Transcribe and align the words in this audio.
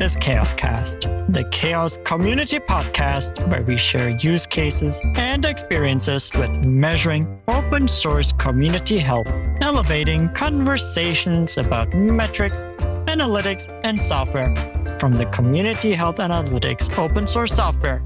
is 0.00 0.16
Chaoscast, 0.16 1.30
the 1.30 1.44
Chaos 1.50 1.98
Community 1.98 2.58
Podcast 2.58 3.46
where 3.50 3.62
we 3.62 3.76
share 3.76 4.08
use 4.08 4.46
cases 4.46 4.98
and 5.16 5.44
experiences 5.44 6.30
with 6.34 6.64
measuring 6.64 7.38
open 7.48 7.86
source 7.86 8.32
community 8.32 8.98
health, 8.98 9.26
elevating 9.60 10.32
conversations 10.32 11.58
about 11.58 11.92
metrics, 11.92 12.62
analytics, 13.08 13.68
and 13.84 14.00
software 14.00 14.54
from 14.98 15.12
the 15.12 15.26
Community 15.26 15.92
Health 15.92 16.16
Analytics 16.16 16.96
open 16.98 17.28
source 17.28 17.52
software, 17.52 18.02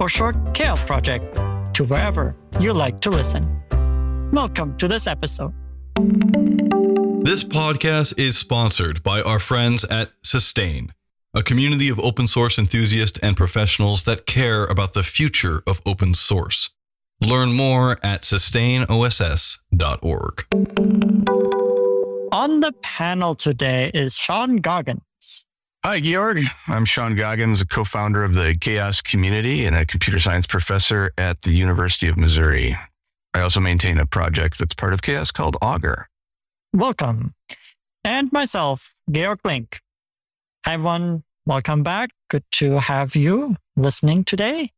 or 0.00 0.08
short 0.10 0.36
Chaos 0.52 0.84
Project, 0.84 1.34
to 1.74 1.84
wherever 1.84 2.36
you 2.60 2.74
like 2.74 3.00
to 3.00 3.10
listen. 3.10 3.62
Welcome 4.32 4.76
to 4.76 4.86
this 4.86 5.06
episode. 5.06 5.54
This 7.24 7.42
podcast 7.42 8.18
is 8.18 8.36
sponsored 8.36 9.02
by 9.02 9.22
our 9.22 9.38
friends 9.38 9.84
at 9.84 10.12
Sustain, 10.22 10.92
a 11.34 11.42
community 11.42 11.88
of 11.88 11.98
open 12.00 12.26
source 12.26 12.58
enthusiasts 12.58 13.18
and 13.22 13.36
professionals 13.36 14.04
that 14.04 14.26
care 14.26 14.64
about 14.64 14.94
the 14.94 15.02
future 15.02 15.62
of 15.66 15.80
open 15.84 16.14
source. 16.14 16.70
Learn 17.20 17.52
more 17.52 17.98
at 18.02 18.22
sustainoss.org. 18.22 20.44
On 22.32 22.60
the 22.60 22.72
panel 22.82 23.34
today 23.34 23.90
is 23.92 24.16
Sean 24.16 24.56
Goggins. 24.56 25.44
Hi, 25.84 26.00
Georg. 26.00 26.38
I'm 26.66 26.84
Sean 26.84 27.16
Goggins, 27.16 27.60
a 27.60 27.66
co 27.66 27.84
founder 27.84 28.24
of 28.24 28.34
the 28.34 28.56
Chaos 28.60 29.00
community 29.00 29.64
and 29.64 29.76
a 29.76 29.86
computer 29.86 30.20
science 30.20 30.46
professor 30.46 31.12
at 31.16 31.42
the 31.42 31.52
University 31.52 32.08
of 32.08 32.16
Missouri. 32.16 32.76
I 33.34 33.40
also 33.40 33.60
maintain 33.60 33.98
a 33.98 34.06
project 34.06 34.58
that's 34.58 34.74
part 34.74 34.92
of 34.92 35.02
Chaos 35.02 35.30
called 35.30 35.56
Augur. 35.62 36.08
Welcome. 36.72 37.34
And 38.04 38.32
myself, 38.32 38.94
Georg 39.10 39.40
Link. 39.44 39.80
Hi, 40.64 40.74
everyone. 40.74 41.24
Welcome 41.46 41.82
back. 41.82 42.10
Good 42.28 42.44
to 42.52 42.78
have 42.78 43.16
you 43.16 43.56
listening 43.74 44.24
today. 44.24 44.72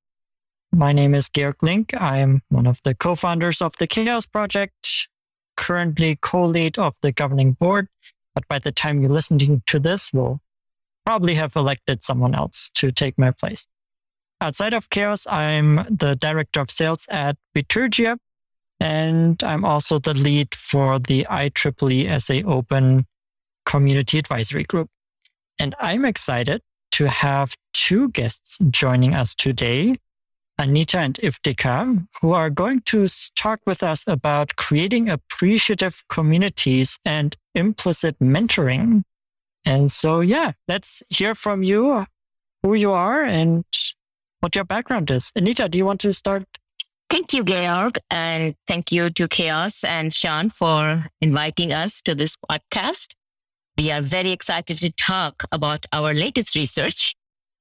My 0.71 0.93
name 0.93 1.17
is 1.17 1.29
Georg 1.29 1.57
Link. 1.63 1.93
I 2.01 2.19
am 2.19 2.43
one 2.49 2.69
of 2.69 2.81
the 2.85 2.95
co 2.95 3.17
founders 3.17 3.61
of 3.61 3.73
the 3.79 3.89
Chaos 3.89 4.25
Project, 4.25 5.09
currently 5.57 6.17
co 6.21 6.45
lead 6.45 6.79
of 6.79 6.95
the 7.03 7.11
governing 7.11 7.53
board. 7.53 7.89
But 8.37 8.47
by 8.47 8.61
the 8.61 8.71
time 8.71 9.01
you're 9.01 9.11
listening 9.11 9.63
to 9.67 9.81
this, 9.81 10.13
we'll 10.13 10.41
probably 11.05 11.35
have 11.35 11.57
elected 11.57 12.05
someone 12.05 12.37
else 12.37 12.71
to 12.75 12.93
take 12.93 13.19
my 13.19 13.33
place. 13.33 13.67
Outside 14.41 14.75
of 14.75 14.91
Chaos, 14.91 15.27
I'm 15.27 15.87
the 15.91 16.15
director 16.15 16.61
of 16.61 16.71
sales 16.71 17.07
at 17.11 17.37
Bitergia, 17.53 18.19
and 18.79 19.43
I'm 19.43 19.65
also 19.65 19.99
the 19.99 20.15
lead 20.15 20.55
for 20.55 21.01
the 21.01 21.27
IEEE 21.29 22.21
SA 22.21 22.49
Open 22.49 23.07
Community 23.67 24.19
Advisory 24.19 24.65
Group. 24.65 24.89
And 25.61 25.75
I'm 25.79 26.07
excited 26.07 26.63
to 26.93 27.07
have 27.07 27.55
two 27.75 28.09
guests 28.09 28.57
joining 28.71 29.15
us 29.15 29.35
today, 29.35 29.97
Anita 30.59 30.99
and 30.99 31.17
Iftikhar, 31.17 32.07
who 32.23 32.33
are 32.33 32.49
going 32.49 32.81
to 32.87 33.07
talk 33.37 33.61
with 33.67 33.83
us 33.83 34.05
about 34.07 34.57
creating 34.57 35.11
appreciative 35.11 36.03
communities 36.09 36.99
and 37.05 37.37
implicit 37.55 38.19
mentoring. 38.21 39.03
And 39.67 39.93
so, 39.93 40.21
yeah, 40.21 40.53
let's 40.67 41.03
hear 41.11 41.35
from 41.35 41.63
you 41.63 42.07
who 42.63 42.73
you 42.73 42.93
are 42.93 43.23
and 43.23 43.63
what 44.41 44.55
your 44.55 44.65
background 44.65 45.11
is. 45.11 45.31
Anita, 45.37 45.69
do 45.69 45.77
you 45.77 45.85
want 45.85 46.01
to 46.01 46.15
start 46.15 46.45
Thank 47.11 47.33
you, 47.33 47.43
Georg, 47.43 47.99
and 48.09 48.55
thank 48.69 48.93
you 48.93 49.11
to 49.11 49.27
Chaos 49.27 49.83
and 49.83 50.15
Sean 50.15 50.49
for 50.49 51.07
inviting 51.21 51.73
us 51.73 52.01
to 52.03 52.15
this 52.15 52.37
podcast. 52.37 53.17
We 53.81 53.91
are 53.93 54.03
very 54.03 54.31
excited 54.31 54.77
to 54.81 54.93
talk 54.93 55.43
about 55.53 55.87
our 55.95 56.13
latest 56.13 56.55
research. 56.55 57.15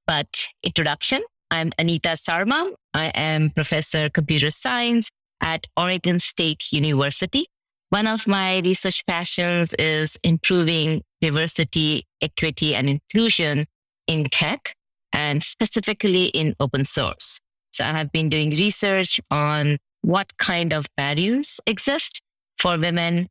But 0.06 0.48
introduction, 0.62 1.22
I'm 1.50 1.72
Anita 1.78 2.14
Sarma. 2.14 2.72
I 2.92 3.06
am 3.14 3.48
professor 3.48 4.04
of 4.04 4.12
computer 4.12 4.50
science 4.50 5.08
at 5.40 5.66
Oregon 5.78 6.20
State 6.20 6.74
University. 6.74 7.46
One 7.88 8.06
of 8.06 8.26
my 8.26 8.58
research 8.58 9.02
passions 9.06 9.72
is 9.78 10.18
improving 10.22 11.00
diversity, 11.22 12.04
equity, 12.20 12.74
and 12.74 12.90
inclusion 12.90 13.64
in 14.06 14.24
tech 14.24 14.74
and 15.14 15.42
specifically 15.42 16.26
in 16.26 16.54
open 16.60 16.84
source. 16.84 17.40
So 17.72 17.82
I 17.82 17.92
have 17.92 18.12
been 18.12 18.28
doing 18.28 18.50
research 18.50 19.22
on 19.30 19.78
what 20.02 20.36
kind 20.36 20.74
of 20.74 20.84
barriers 20.98 21.60
exist 21.66 22.20
for 22.58 22.76
women 22.76 23.28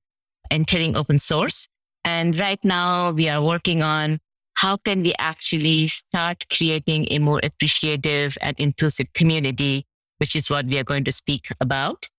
entering 0.49 0.97
open 0.97 1.19
source. 1.19 1.67
And 2.09 2.39
right 2.39 2.63
now 2.63 3.11
we 3.11 3.29
are 3.29 3.41
working 3.53 3.83
on 3.83 4.19
how 4.55 4.77
can 4.77 5.03
we 5.03 5.13
actually 5.19 5.87
start 5.87 6.43
creating 6.55 7.07
a 7.11 7.19
more 7.19 7.39
appreciative 7.43 8.35
and 8.41 8.59
inclusive 8.59 9.13
community, 9.13 9.85
which 10.17 10.35
is 10.35 10.49
what 10.49 10.65
we 10.65 10.79
are 10.79 10.83
going 10.83 11.03
to 11.03 11.11
speak 11.11 11.49
about. 11.61 12.09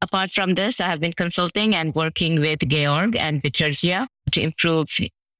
Apart 0.00 0.30
from 0.30 0.54
this, 0.54 0.80
I 0.80 0.86
have 0.86 0.98
been 0.98 1.12
consulting 1.12 1.74
and 1.74 1.94
working 1.94 2.40
with 2.40 2.60
Georg 2.60 3.16
and 3.16 3.42
Bitergia 3.42 4.06
to 4.32 4.40
improve 4.40 4.86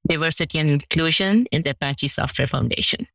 diversity 0.07 0.59
and 0.59 0.69
inclusion 0.69 1.47
in 1.51 1.63
the 1.63 1.71
Apache 1.71 2.09
Software 2.09 2.47
Foundation. 2.47 3.07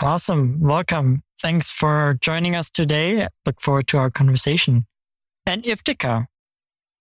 Awesome. 0.00 0.60
Welcome. 0.60 1.22
Thanks 1.42 1.72
for 1.72 2.16
joining 2.20 2.54
us 2.54 2.70
today. 2.70 3.26
Look 3.44 3.60
forward 3.60 3.88
to 3.88 3.98
our 3.98 4.10
conversation. 4.10 4.86
And 5.44 5.64
Iftikhar. 5.64 6.26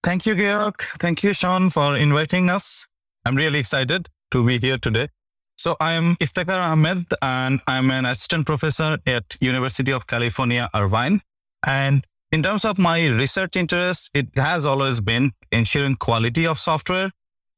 Thank 0.01 0.25
you, 0.25 0.33
Georg. 0.33 0.81
Thank 0.97 1.23
you, 1.23 1.33
Sean, 1.33 1.69
for 1.69 1.95
inviting 1.95 2.49
us. 2.49 2.88
I'm 3.25 3.35
really 3.35 3.59
excited 3.59 4.09
to 4.31 4.45
be 4.45 4.59
here 4.59 4.77
today. 4.77 5.09
So 5.57 5.75
I 5.79 5.93
am 5.93 6.15
Iftikhar 6.17 6.57
Ahmed 6.57 7.05
and 7.21 7.59
I'm 7.67 7.91
an 7.91 8.05
assistant 8.05 8.45
professor 8.45 8.97
at 9.05 9.35
University 9.41 9.91
of 9.91 10.07
California, 10.07 10.69
Irvine. 10.73 11.21
And 11.65 12.05
in 12.31 12.43
terms 12.43 12.63
of 12.63 12.79
my 12.79 13.07
research 13.07 13.57
interest, 13.57 14.09
it 14.13 14.27
has 14.37 14.65
always 14.65 15.01
been 15.01 15.33
ensuring 15.51 15.95
quality 15.95 16.47
of 16.47 16.59
software. 16.59 17.11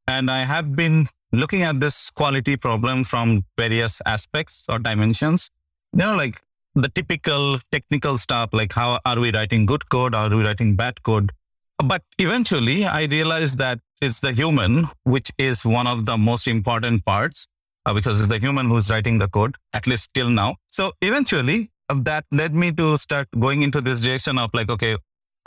And 0.07 0.31
I 0.31 0.45
have 0.45 0.75
been 0.75 1.09
looking 1.31 1.61
at 1.61 1.79
this 1.79 2.09
quality 2.09 2.57
problem 2.57 3.03
from 3.03 3.45
various 3.55 4.01
aspects 4.05 4.65
or 4.67 4.79
dimensions. 4.79 5.51
You 5.93 5.99
know, 5.99 6.15
like 6.15 6.41
the 6.73 6.89
typical 6.89 7.59
technical 7.71 8.17
stuff, 8.17 8.49
like 8.51 8.73
how 8.73 8.99
are 9.05 9.19
we 9.19 9.31
writing 9.31 9.67
good 9.67 9.89
code? 9.89 10.15
Are 10.15 10.29
we 10.29 10.43
writing 10.43 10.75
bad 10.75 11.03
code? 11.03 11.31
But 11.77 12.01
eventually 12.17 12.85
I 12.85 13.03
realized 13.03 13.57
that 13.59 13.79
it's 14.01 14.19
the 14.19 14.33
human, 14.33 14.89
which 15.03 15.31
is 15.37 15.63
one 15.63 15.87
of 15.87 16.05
the 16.05 16.17
most 16.17 16.47
important 16.47 17.05
parts 17.05 17.47
uh, 17.85 17.93
because 17.93 18.19
it's 18.19 18.29
the 18.29 18.39
human 18.39 18.67
who's 18.67 18.89
writing 18.89 19.19
the 19.19 19.27
code, 19.27 19.55
at 19.73 19.87
least 19.87 20.13
till 20.13 20.29
now. 20.29 20.55
So 20.69 20.93
eventually 21.01 21.71
uh, 21.89 21.95
that 21.99 22.25
led 22.31 22.55
me 22.55 22.71
to 22.73 22.97
start 22.97 23.27
going 23.39 23.61
into 23.61 23.81
this 23.81 24.01
direction 24.01 24.37
of 24.37 24.49
like, 24.53 24.69
okay, 24.69 24.97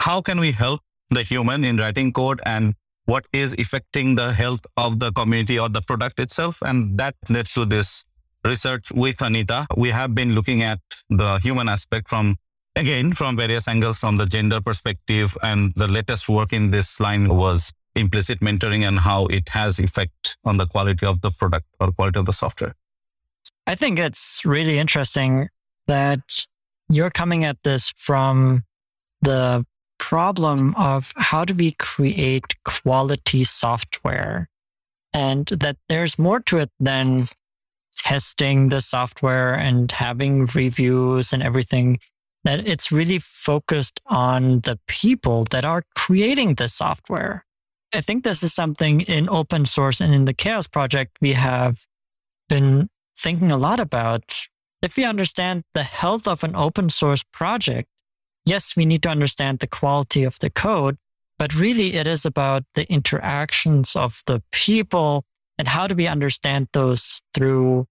how 0.01 0.21
can 0.21 0.39
we 0.39 0.53
help 0.53 0.81
the 1.11 1.23
human 1.23 1.65
in 1.65 1.77
writing 1.77 2.13
code 2.13 2.41
and 2.47 2.75
what 3.07 3.27
is 3.33 3.55
affecting 3.59 4.15
the 4.15 4.33
health 4.33 4.65
of 4.77 4.99
the 4.99 5.13
community 5.13 5.59
or 5.59 5.69
the 5.69 5.83
product 5.83 6.19
itself? 6.21 6.63
And 6.63 6.99
that 6.99 7.15
led 7.29 7.47
to 7.47 7.65
this 7.65 8.05
research 8.45 8.93
with 8.93 9.21
Anita. 9.21 9.67
We 9.77 9.91
have 9.91 10.15
been 10.15 10.35
looking 10.35 10.63
at 10.63 10.81
the 11.11 11.39
human 11.39 11.69
aspect 11.69 12.09
from 12.09 12.37
again 12.77 13.13
from 13.13 13.37
various 13.37 13.69
angles 13.69 13.99
from 13.99 14.17
the 14.17 14.27
gender 14.27 14.61
perspective 14.61 15.37
and 15.43 15.73
the 15.77 15.87
latest 15.87 16.29
work 16.29 16.53
in 16.53 16.71
this 16.71 16.99
line 16.99 17.29
was 17.29 17.73
implicit 17.97 18.41
mentoring 18.41 18.87
and 18.87 19.01
how 19.01 19.27
it 19.27 19.49
has 19.51 19.79
effect 19.79 20.37
on 20.45 20.57
the 20.57 20.67
quality 20.67 21.07
of 21.07 21.21
the 21.21 21.31
product 21.31 21.67
or 21.81 21.93
quality 21.93 22.19
of 22.19 22.27
the 22.27 22.33
software 22.33 22.75
i 23.67 23.75
think 23.75 23.99
it's 23.99 24.45
really 24.45 24.79
interesting 24.79 25.49
that 25.87 26.47
you're 26.89 27.11
coming 27.11 27.45
at 27.45 27.63
this 27.63 27.91
from 27.97 28.65
the 29.23 29.65
problem 29.99 30.75
of 30.77 31.13
how 31.17 31.45
do 31.45 31.55
we 31.55 31.71
create 31.73 32.55
quality 32.65 33.45
software 33.45 34.49
and 35.15 35.47
that 35.47 35.77
there's 35.89 36.19
more 36.19 36.41
to 36.41 36.59
it 36.59 36.71
than 36.81 37.29
testing 37.95 38.69
the 38.69 38.81
software 38.81 39.55
and 39.55 39.91
having 39.93 40.45
reviews 40.55 41.33
and 41.33 41.43
everything, 41.43 41.99
that 42.43 42.67
it's 42.69 42.93
really 42.93 43.19
focused 43.19 44.01
on 44.07 44.61
the 44.61 44.79
people 44.87 45.45
that 45.51 45.65
are 45.65 45.85
creating 45.95 46.55
the 46.55 46.69
software. 46.69 47.47
I 47.95 48.01
think 48.01 48.25
this 48.25 48.43
is 48.43 48.53
something 48.53 49.03
in 49.03 49.29
open 49.29 49.67
source 49.67 50.01
and 50.01 50.13
in 50.13 50.25
the 50.25 50.35
Chaos 50.35 50.67
project 50.67 51.17
we 51.21 51.35
have 51.35 51.87
been 52.49 52.89
thinking 53.17 53.53
a 53.53 53.57
lot 53.57 53.79
about. 53.79 54.49
If 54.83 54.97
we 54.97 55.05
understand 55.05 55.63
the 55.75 55.85
health 55.85 56.27
of 56.27 56.43
an 56.43 56.57
open 56.57 56.91
source 56.91 57.23
project, 57.33 57.89
yes, 58.45 58.75
we 58.75 58.85
need 58.85 59.05
to 59.05 59.09
understand 59.09 59.61
the 59.61 59.69
quality 59.69 60.25
of 60.25 60.41
the 60.41 60.51
code, 60.51 60.97
but 61.39 61.55
really 61.55 61.95
it 61.95 62.09
is 62.09 62.27
about 62.27 62.65
the 62.75 62.91
interactions 62.93 63.95
of 63.95 64.23
the 64.27 64.43
people 64.51 65.25
and 65.57 65.69
how 65.69 65.87
do 65.87 65.95
we 65.95 66.09
understand 66.09 66.67
those 66.73 67.23
through 67.33 67.87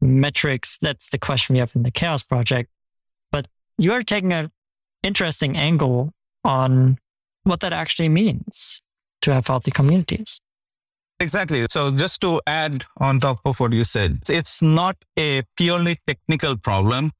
metrics? 0.00 0.78
That's 0.78 1.10
the 1.10 1.18
question 1.18 1.54
we 1.54 1.58
have 1.58 1.74
in 1.74 1.82
the 1.82 1.90
Chaos 1.90 2.22
Project. 2.22 2.70
But 3.32 3.48
you 3.76 3.92
are 3.92 4.04
taking 4.04 4.32
an 4.32 4.52
interesting 5.02 5.56
angle 5.56 6.12
on 6.44 6.98
what 7.42 7.58
that 7.60 7.72
actually 7.72 8.08
means 8.08 8.80
to 9.22 9.34
have 9.34 9.46
healthy 9.46 9.70
communities. 9.70 10.40
Exactly. 11.20 11.66
So 11.68 11.90
just 11.90 12.20
to 12.22 12.40
add 12.46 12.84
on 12.96 13.20
top 13.20 13.40
of 13.44 13.60
what 13.60 13.72
you 13.72 13.84
said, 13.84 14.20
it's 14.28 14.62
not 14.62 14.96
a 15.18 15.42
purely 15.56 15.98
technical 16.06 16.56
problem, 16.56 17.10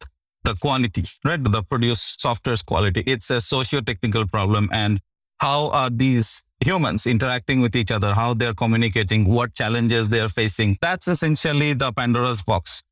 the 0.45 0.55
quality, 0.55 1.05
right? 1.23 1.43
The 1.43 1.63
produce 1.63 2.17
software's 2.19 2.63
quality. 2.63 3.03
It's 3.07 3.29
a 3.31 3.43
socio-technical 3.43 4.29
problem. 4.29 4.71
And 4.73 5.01
how 5.39 5.69
are 5.69 5.91
these 5.91 6.43
humans 6.65 7.07
interacting 7.07 7.61
with 7.61 7.77
each 7.77 7.91
other, 7.91 8.15
how 8.15 8.33
they're 8.33 8.55
communicating, 8.55 9.27
what 9.27 9.55
challenges 9.55 10.09
they're 10.09 10.31
facing? 10.31 10.79
That's 10.81 11.07
essentially 11.07 11.75
the 11.75 11.93
Pandora's 11.93 12.43
box. 12.43 12.83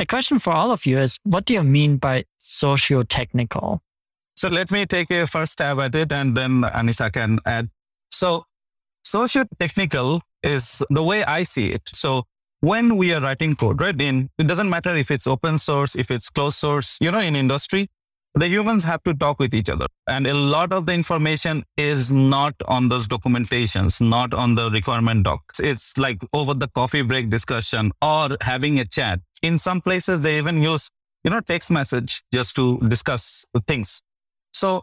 A 0.00 0.06
question 0.06 0.38
for 0.38 0.52
all 0.52 0.70
of 0.70 0.86
you 0.86 0.98
is 0.98 1.18
what 1.24 1.46
do 1.46 1.54
you 1.54 1.64
mean 1.64 1.96
by 1.96 2.24
socio-technical? 2.38 3.82
So 4.36 4.48
let 4.48 4.70
me 4.70 4.86
take 4.86 5.10
a 5.10 5.26
first 5.26 5.54
stab 5.54 5.80
at 5.80 5.96
it 5.96 6.12
and 6.12 6.36
then 6.36 6.62
Anissa 6.62 7.12
can 7.12 7.40
add. 7.44 7.70
So 8.18 8.42
socio-technical 9.04 10.22
is 10.42 10.82
the 10.90 11.04
way 11.04 11.22
I 11.22 11.44
see 11.44 11.68
it. 11.68 11.82
So 11.92 12.24
when 12.60 12.96
we 12.96 13.14
are 13.14 13.20
writing 13.20 13.54
code, 13.54 13.80
right? 13.80 14.00
In 14.00 14.28
it 14.38 14.48
doesn't 14.48 14.68
matter 14.68 14.96
if 14.96 15.12
it's 15.12 15.28
open 15.28 15.56
source, 15.56 15.94
if 15.94 16.10
it's 16.10 16.28
closed 16.28 16.56
source, 16.56 16.98
you 17.00 17.12
know, 17.12 17.20
in 17.20 17.36
industry, 17.36 17.86
the 18.34 18.48
humans 18.48 18.82
have 18.82 19.04
to 19.04 19.14
talk 19.14 19.38
with 19.38 19.54
each 19.54 19.70
other. 19.70 19.86
And 20.08 20.26
a 20.26 20.34
lot 20.34 20.72
of 20.72 20.86
the 20.86 20.94
information 20.94 21.62
is 21.76 22.10
not 22.10 22.54
on 22.66 22.88
those 22.88 23.06
documentations, 23.06 24.00
not 24.00 24.34
on 24.34 24.56
the 24.56 24.68
requirement 24.68 25.22
docs. 25.22 25.60
It's 25.60 25.96
like 25.96 26.20
over 26.32 26.54
the 26.54 26.66
coffee 26.66 27.02
break 27.02 27.30
discussion 27.30 27.92
or 28.02 28.30
having 28.40 28.80
a 28.80 28.84
chat. 28.84 29.20
In 29.42 29.60
some 29.60 29.80
places, 29.80 30.22
they 30.22 30.38
even 30.38 30.60
use, 30.60 30.90
you 31.22 31.30
know, 31.30 31.40
text 31.40 31.70
message 31.70 32.24
just 32.34 32.56
to 32.56 32.78
discuss 32.78 33.46
things. 33.68 34.02
So 34.52 34.82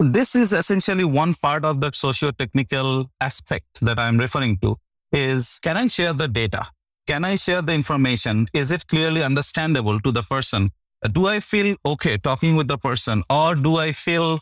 this 0.00 0.34
is 0.34 0.54
essentially 0.54 1.04
one 1.04 1.34
part 1.34 1.62
of 1.64 1.80
the 1.82 1.90
socio-technical 1.92 3.10
aspect 3.20 3.66
that 3.82 3.98
I'm 3.98 4.16
referring 4.16 4.56
to 4.58 4.76
is 5.12 5.58
can 5.62 5.76
I 5.76 5.88
share 5.88 6.14
the 6.14 6.26
data? 6.26 6.64
Can 7.06 7.22
I 7.24 7.34
share 7.34 7.60
the 7.60 7.74
information? 7.74 8.46
Is 8.54 8.72
it 8.72 8.86
clearly 8.86 9.22
understandable 9.22 10.00
to 10.00 10.10
the 10.10 10.22
person? 10.22 10.70
Do 11.12 11.26
I 11.26 11.40
feel 11.40 11.76
okay 11.84 12.16
talking 12.16 12.56
with 12.56 12.68
the 12.68 12.78
person 12.78 13.22
or 13.28 13.54
do 13.54 13.76
I 13.76 13.92
feel, 13.92 14.40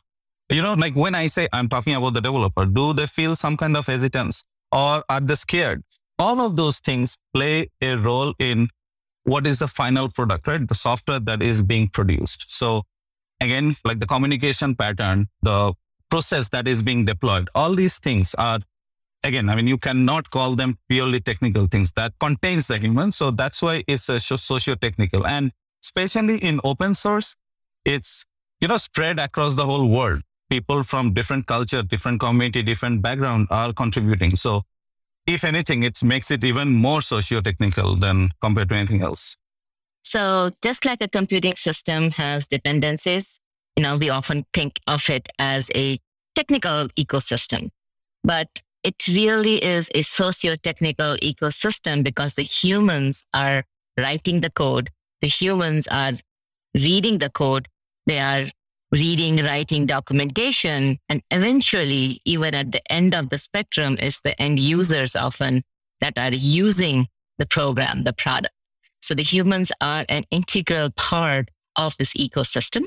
you 0.49 0.63
know, 0.63 0.75
like 0.75 0.95
when 0.95 1.17
I 1.17 1.27
say 1.27 1.49
I'm 1.53 1.69
talking 1.69 1.95
about 1.95 2.15
the 2.15 2.21
developer, 2.21 2.65
do 2.65 2.93
they 2.93 3.07
feel 3.07 3.35
some 3.35 3.57
kind 3.57 3.77
of 3.77 3.87
hesitance 3.87 4.45
or 4.71 5.03
are 5.09 5.21
they 5.21 5.35
scared? 5.35 5.83
All 6.21 6.41
of 6.41 6.55
those 6.55 6.79
things 6.79 7.17
play 7.35 7.69
a 7.83 7.97
role 7.97 8.33
in 8.39 8.69
what 9.25 9.47
is 9.47 9.59
the 9.59 9.69
final 9.69 10.09
product, 10.09 10.47
right? 10.47 10.67
The 10.67 10.75
software 10.75 11.21
that 11.21 11.43
is 11.43 11.63
being 11.63 11.89
produced. 11.89 12.57
So 12.57 12.83
again, 13.41 13.75
like 13.85 14.01
the 14.01 14.07
communication 14.07 14.75
pattern, 14.75 15.29
the 15.43 15.75
process 16.11 16.49
that 16.49 16.67
is 16.67 16.83
being 16.83 17.05
deployed, 17.05 17.49
all 17.55 17.75
these 17.75 17.99
things 17.99 18.35
are, 18.35 18.61
again, 19.25 19.49
I 19.49 19.57
mean, 19.57 19.67
you 19.67 19.79
cannot 19.79 20.31
call 20.31 20.55
them 20.55 20.79
purely 20.89 21.21
technical 21.21 21.67
things 21.67 21.93
that 21.93 22.15
contains 22.19 22.67
the 22.67 22.79
human. 22.79 23.13
So 23.13 23.31
that's 23.31 23.63
why 23.63 23.85
it's 23.87 24.09
a 24.09 24.19
socio-technical. 24.21 25.27
And 25.27 25.53
especially 25.83 26.39
in 26.39 26.61
open 26.65 26.95
source, 26.95 27.37
it's, 27.85 28.25
you 28.61 28.69
know, 28.69 28.77
spread 28.77 29.19
across 29.19 29.55
the 29.55 29.67
whole 29.67 29.89
world. 29.89 30.23
People 30.51 30.83
from 30.83 31.13
different 31.13 31.47
culture, 31.47 31.83
different 31.83 32.21
community, 32.21 32.63
different 32.63 33.03
background 33.03 33.49
are 33.51 33.73
contributing. 33.73 34.35
So 34.37 34.63
if 35.27 35.45
anything, 35.45 35.83
it 35.83 36.03
makes 36.03 36.31
it 36.31 36.43
even 36.43 36.73
more 36.73 37.03
socio-technical 37.03 37.97
than 37.97 38.31
compared 38.41 38.71
to 38.71 38.75
anything 38.77 39.03
else. 39.03 39.37
So 40.09 40.49
just 40.63 40.87
like 40.87 41.03
a 41.03 41.09
computing 41.09 41.55
system 41.57 42.13
has 42.13 42.47
dependencies, 42.47 43.41
you 43.77 43.83
know, 43.83 43.99
we 43.99 44.09
often 44.09 44.47
think 44.55 44.81
of 44.87 45.11
it 45.11 45.29
as 45.39 45.71
a 45.75 45.99
technical 46.35 46.89
ecosystem, 46.97 47.69
but 48.25 48.49
it 48.83 49.07
really 49.07 49.63
is 49.63 49.91
a 49.95 50.01
socio-technical 50.01 51.17
ecosystem 51.17 52.03
because 52.03 52.37
the 52.37 52.43
humans 52.43 53.27
are 53.35 53.65
writing 53.99 54.41
the 54.41 54.49
code. 54.49 54.89
The 55.21 55.29
humans 55.29 55.87
are 55.89 56.15
reading 56.75 57.19
the 57.19 57.29
code. 57.29 57.69
They 58.07 58.19
are 58.19 58.47
reading, 58.91 59.45
writing 59.45 59.85
documentation. 59.85 60.99
And 61.11 61.21
eventually, 61.31 62.23
even 62.25 62.55
at 62.55 62.73
the 62.73 62.81
end 62.91 63.15
of 63.15 63.29
the 63.29 63.37
spectrum 63.37 63.99
is 64.01 64.23
the 64.23 64.41
end 64.41 64.59
users 64.59 65.15
often 65.15 65.65
that 66.01 66.17
are 66.17 66.33
using 66.33 67.09
the 67.37 67.45
program, 67.45 68.05
the 68.05 68.15
product. 68.15 68.55
So 69.01 69.15
the 69.15 69.23
humans 69.23 69.73
are 69.81 70.05
an 70.09 70.25
integral 70.31 70.91
part 70.91 71.51
of 71.77 71.97
this 71.99 72.15
ecosystem. 72.15 72.85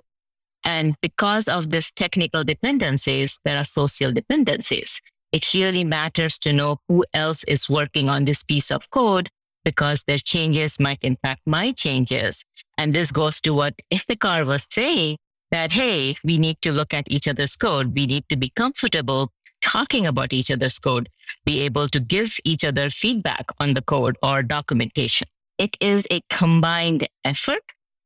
And 0.63 0.95
because 1.01 1.47
of 1.47 1.69
this 1.69 1.91
technical 1.91 2.43
dependencies, 2.43 3.39
there 3.45 3.57
are 3.57 3.65
social 3.65 4.11
dependencies. 4.11 5.01
It 5.31 5.53
really 5.53 5.83
matters 5.83 6.37
to 6.39 6.53
know 6.53 6.77
who 6.87 7.05
else 7.13 7.43
is 7.45 7.69
working 7.69 8.09
on 8.09 8.25
this 8.25 8.43
piece 8.43 8.69
of 8.69 8.89
code 8.89 9.29
because 9.63 10.03
their 10.03 10.17
changes 10.17 10.79
might 10.79 10.99
impact 11.03 11.41
my 11.45 11.71
changes. 11.71 12.43
And 12.77 12.93
this 12.93 13.11
goes 13.11 13.39
to 13.41 13.53
what 13.53 13.75
Iftikhar 13.93 14.45
was 14.45 14.67
saying 14.69 15.17
that, 15.51 15.71
hey, 15.71 16.15
we 16.23 16.37
need 16.37 16.61
to 16.61 16.71
look 16.71 16.93
at 16.93 17.09
each 17.09 17.27
other's 17.27 17.55
code. 17.55 17.93
We 17.95 18.05
need 18.05 18.25
to 18.29 18.35
be 18.35 18.51
comfortable 18.55 19.31
talking 19.61 20.07
about 20.07 20.33
each 20.33 20.51
other's 20.51 20.79
code, 20.79 21.07
be 21.45 21.61
able 21.61 21.87
to 21.89 21.99
give 21.99 22.35
each 22.43 22.65
other 22.65 22.89
feedback 22.89 23.45
on 23.59 23.73
the 23.73 23.81
code 23.81 24.17
or 24.23 24.43
documentation. 24.43 25.27
It 25.61 25.77
is 25.79 26.07
a 26.09 26.21
combined 26.31 27.07
effort. 27.23 27.61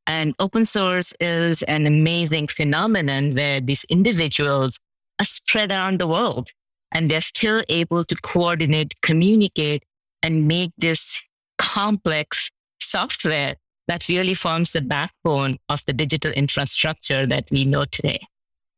And 0.08 0.36
open 0.40 0.66
source 0.66 1.14
is 1.22 1.64
an 1.64 1.88
amazing 1.88 2.50
phenomenon 2.50 3.34
where 3.34 3.62
these 3.62 3.86
individuals 3.86 4.78
are 5.22 5.26
spread 5.26 5.72
around 5.72 6.02
the 6.02 6.06
world 6.06 6.50
and 6.92 7.10
they're 7.10 7.22
still 7.22 7.64
able 7.70 8.04
to 8.04 8.16
coordinate, 8.18 8.94
communicate, 9.02 9.86
and 10.22 10.50
make 10.50 10.72
this 10.78 11.24
complex 11.58 12.52
software 12.82 13.56
that 13.88 14.10
really 14.10 14.34
forms 14.34 14.74
the 14.74 14.82
backbone 14.82 15.56
of 15.70 15.82
the 15.88 15.94
digital 15.94 16.34
infrastructure 16.34 17.26
that 17.26 17.46
we 17.52 17.64
know 17.64 17.86
today. 17.86 18.20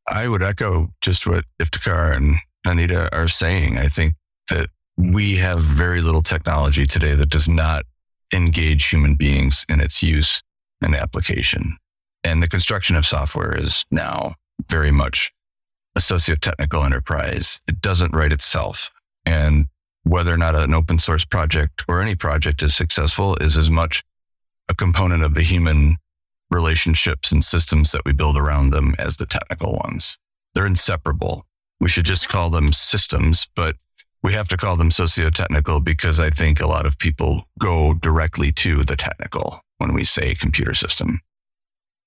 I 0.07 0.27
would 0.27 0.43
echo 0.43 0.93
just 1.01 1.25
what 1.25 1.45
Iftikhar 1.59 2.15
and 2.15 2.35
Anita 2.63 3.09
are 3.11 3.27
saying. 3.27 3.79
I 3.79 3.87
think 3.87 4.13
that 4.51 4.69
we 4.97 5.37
have 5.37 5.61
very 5.61 6.01
little 6.01 6.21
technology 6.21 6.85
today 6.85 7.15
that 7.15 7.31
does 7.31 7.49
not 7.49 7.83
engage 8.33 8.89
human 8.89 9.15
beings 9.15 9.65
in 9.69 9.79
its 9.79 10.03
use 10.03 10.43
and 10.81 10.95
application. 10.95 11.77
And 12.23 12.41
the 12.41 12.47
construction 12.47 12.95
of 12.95 13.05
software 13.05 13.55
is 13.57 13.85
now 13.89 14.33
very 14.69 14.91
much 14.91 15.31
a 15.95 16.01
socio-technical 16.01 16.83
enterprise. 16.83 17.61
It 17.67 17.81
doesn't 17.81 18.13
write 18.13 18.33
itself. 18.33 18.91
And 19.25 19.67
whether 20.03 20.33
or 20.33 20.37
not 20.37 20.55
an 20.55 20.73
open 20.73 20.99
source 20.99 21.25
project 21.25 21.83
or 21.87 22.01
any 22.01 22.15
project 22.15 22.61
is 22.61 22.75
successful 22.75 23.35
is 23.37 23.57
as 23.57 23.69
much 23.69 24.03
a 24.69 24.75
component 24.75 25.23
of 25.23 25.33
the 25.33 25.41
human 25.41 25.95
relationships 26.49 27.31
and 27.31 27.43
systems 27.43 27.91
that 27.91 28.03
we 28.05 28.13
build 28.13 28.37
around 28.37 28.69
them 28.69 28.95
as 28.97 29.17
the 29.17 29.25
technical 29.25 29.79
ones. 29.83 30.17
They're 30.53 30.65
inseparable. 30.65 31.45
We 31.79 31.89
should 31.89 32.05
just 32.05 32.29
call 32.29 32.49
them 32.49 32.71
systems, 32.71 33.47
but 33.55 33.75
we 34.27 34.33
have 34.33 34.49
to 34.49 34.57
call 34.57 34.75
them 34.75 34.91
socio-technical 34.91 35.79
because 35.79 36.19
I 36.19 36.29
think 36.29 36.59
a 36.59 36.67
lot 36.67 36.85
of 36.85 36.99
people 36.99 37.47
go 37.59 37.93
directly 37.93 38.51
to 38.63 38.83
the 38.83 38.97
technical 38.97 39.61
when 39.77 39.93
we 39.93 40.03
say 40.03 40.35
computer 40.35 40.73
system. 40.73 41.21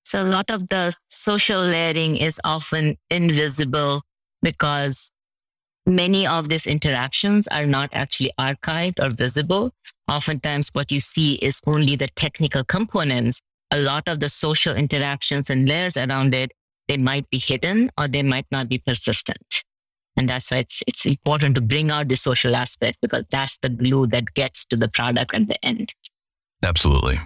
So 0.05 0.21
a 0.21 0.29
lot 0.29 0.51
of 0.51 0.69
the 0.69 0.93
social 1.09 1.59
layering 1.59 2.17
is 2.17 2.39
often 2.43 2.95
invisible 3.09 4.03
because 4.43 5.11
many 5.87 6.27
of 6.27 6.47
these 6.47 6.67
interactions 6.67 7.47
are 7.47 7.65
not 7.65 7.89
actually 7.91 8.29
archived 8.39 9.03
or 9.03 9.09
visible. 9.09 9.71
Oftentimes 10.07 10.69
what 10.73 10.91
you 10.91 10.99
see 10.99 11.37
is 11.37 11.59
only 11.65 11.95
the 11.95 12.09
technical 12.09 12.63
components. 12.63 13.41
A 13.71 13.79
lot 13.79 14.07
of 14.07 14.19
the 14.19 14.29
social 14.29 14.75
interactions 14.75 15.49
and 15.49 15.67
layers 15.67 15.97
around 15.97 16.35
it, 16.35 16.51
they 16.87 16.97
might 16.97 17.27
be 17.31 17.39
hidden 17.39 17.89
or 17.97 18.07
they 18.07 18.21
might 18.21 18.45
not 18.51 18.69
be 18.69 18.77
persistent. 18.77 19.63
And 20.21 20.29
that's 20.29 20.51
why 20.51 20.57
it's, 20.57 20.83
it's 20.85 21.03
important 21.07 21.55
to 21.55 21.61
bring 21.61 21.89
out 21.89 22.07
the 22.07 22.15
social 22.15 22.55
aspect 22.55 22.99
because 23.01 23.23
that's 23.31 23.57
the 23.57 23.69
glue 23.69 24.05
that 24.07 24.35
gets 24.35 24.65
to 24.65 24.75
the 24.75 24.87
product 24.87 25.33
at 25.33 25.47
the 25.47 25.65
end. 25.65 25.95
Absolutely. 26.63 27.17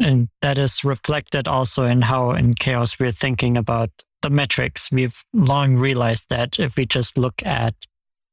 And 0.00 0.30
that 0.40 0.56
is 0.56 0.82
reflected 0.82 1.46
also 1.46 1.84
in 1.84 2.00
how 2.00 2.30
in 2.30 2.54
chaos 2.54 2.98
we're 2.98 3.12
thinking 3.12 3.58
about 3.58 3.90
the 4.22 4.30
metrics. 4.30 4.90
We've 4.90 5.22
long 5.34 5.76
realized 5.76 6.30
that 6.30 6.58
if 6.58 6.78
we 6.78 6.86
just 6.86 7.18
look 7.18 7.44
at 7.44 7.74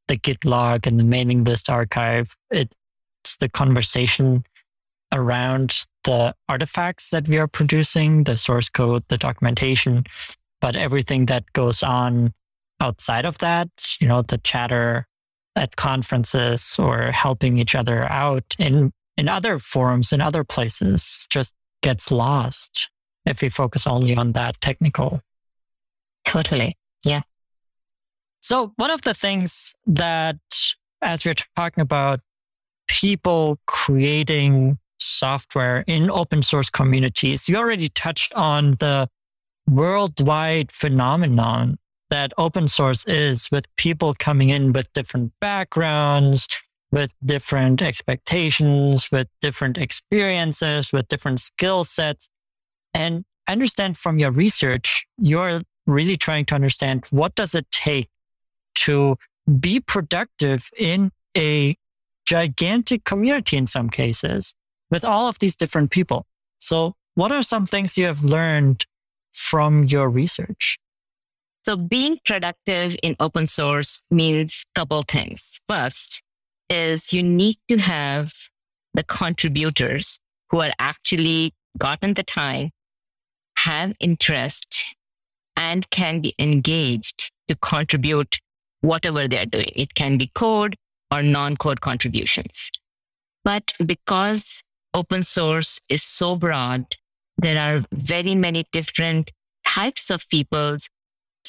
the 0.08 0.16
Git 0.16 0.46
log 0.46 0.88
and 0.88 0.98
the 0.98 1.04
mailing 1.04 1.44
list 1.44 1.70
archive, 1.70 2.38
it's 2.50 3.36
the 3.42 3.50
conversation 3.50 4.46
around 5.14 5.84
the 6.06 6.34
artifacts 6.48 7.10
that 7.10 7.28
we 7.28 7.38
are 7.38 7.50
producing, 7.50 8.24
the 8.24 8.38
source 8.38 8.70
code, 8.70 9.04
the 9.10 9.18
documentation, 9.18 10.06
but 10.62 10.78
everything 10.78 11.26
that 11.26 11.52
goes 11.52 11.84
on 11.84 12.34
outside 12.80 13.26
of 13.26 13.38
that, 13.40 13.70
you 14.00 14.08
know, 14.08 14.22
the 14.22 14.38
chatter 14.38 15.08
at 15.56 15.76
conferences 15.76 16.78
or 16.80 17.12
helping 17.12 17.58
each 17.58 17.76
other 17.76 18.04
out 18.04 18.56
in, 18.58 18.92
in 19.18 19.28
other 19.28 19.60
forums, 19.60 20.14
in 20.14 20.22
other 20.22 20.44
places, 20.44 21.28
just 21.30 21.54
gets 21.82 22.12
lost 22.12 22.90
if 23.26 23.42
we 23.42 23.50
focus 23.50 23.86
only 23.86 24.16
on 24.16 24.34
that 24.34 24.60
technical. 24.62 25.22
Totally. 26.26 26.76
Yeah. 27.06 27.22
So 28.40 28.74
one 28.78 28.92
of 28.92 29.02
the 29.02 29.14
things 29.14 29.76
that, 29.86 30.38
as 31.02 31.26
we're 31.26 31.36
talking 31.56 31.82
about 31.82 32.22
people 32.88 33.60
creating 33.66 34.78
software 35.00 35.84
in 35.88 36.10
open 36.12 36.44
source 36.44 36.70
communities. 36.70 37.48
You 37.48 37.56
already 37.56 37.90
touched 37.90 38.34
on 38.34 38.72
the 38.80 39.10
worldwide 39.68 40.72
phenomenon 40.72 41.78
that 42.10 42.34
open 42.38 42.68
source 42.68 43.06
is 43.06 43.50
with 43.52 43.66
people 43.76 44.14
coming 44.14 44.50
in 44.50 44.74
with 44.74 44.92
different 44.94 45.34
backgrounds, 45.40 46.48
with 46.92 47.14
different 47.24 47.82
expectations, 47.82 49.12
with 49.12 49.28
different 49.42 49.78
experiences, 49.78 50.92
with 50.92 51.08
different 51.08 51.40
skill 51.40 51.84
sets. 51.84 52.30
And 52.94 53.26
I 53.48 53.54
understand 53.54 53.98
from 53.98 54.18
your 54.18 54.32
research, 54.32 55.06
you're 55.18 55.62
really 55.86 56.18
trying 56.18 56.46
to 56.46 56.56
understand 56.56 57.06
what 57.10 57.36
does 57.36 57.54
it 57.56 57.70
take 57.72 58.10
to 58.76 59.18
be 59.60 59.80
productive 59.80 60.70
in 60.78 61.12
a 61.36 61.76
gigantic 62.26 63.04
community 63.04 63.58
in 63.58 63.66
some 63.66 63.90
cases 63.90 64.54
with 64.92 65.04
all 65.04 65.28
of 65.28 65.40
these 65.40 65.56
different 65.56 65.92
people. 65.92 66.26
So 66.60 66.96
what 67.16 67.32
are 67.32 67.44
some 67.44 67.66
things 67.66 67.98
you 67.98 68.06
have 68.06 68.24
learned 68.24 68.86
from 69.32 69.84
your 69.86 70.10
research? 70.10 70.80
So 71.64 71.76
being 71.76 72.20
productive 72.26 72.96
in 73.04 73.16
open 73.20 73.48
source 73.48 74.04
means 74.10 74.66
a 74.76 74.80
couple 74.80 75.04
things. 75.04 75.60
First 75.68 76.24
is 76.70 77.14
you 77.14 77.24
need 77.24 77.58
to 77.68 77.78
have 77.78 78.32
the 78.94 79.04
contributors 79.04 80.20
who 80.50 80.62
are 80.62 80.72
actually 80.80 81.54
gotten 81.78 82.14
the 82.14 82.24
time, 82.24 82.72
have 83.58 83.94
interest, 84.00 84.96
and 85.56 85.90
can 85.90 86.22
be 86.22 86.34
engaged 86.40 87.32
to 87.48 87.56
contribute 87.56 88.40
whatever 88.82 89.28
they're 89.28 89.46
doing. 89.46 89.72
It 89.76 89.94
can 89.94 90.18
be 90.18 90.32
code 90.34 90.76
or 91.12 91.22
non-code 91.22 91.82
contributions. 91.82 92.72
But 93.44 93.74
because 93.86 94.64
open 94.94 95.24
source 95.24 95.80
is 95.90 96.04
so 96.04 96.36
broad, 96.36 96.86
there 97.38 97.60
are 97.60 97.86
very 97.92 98.36
many 98.36 98.66
different 98.72 99.32
types 99.68 100.10
of 100.10 100.28
peoples, 100.30 100.90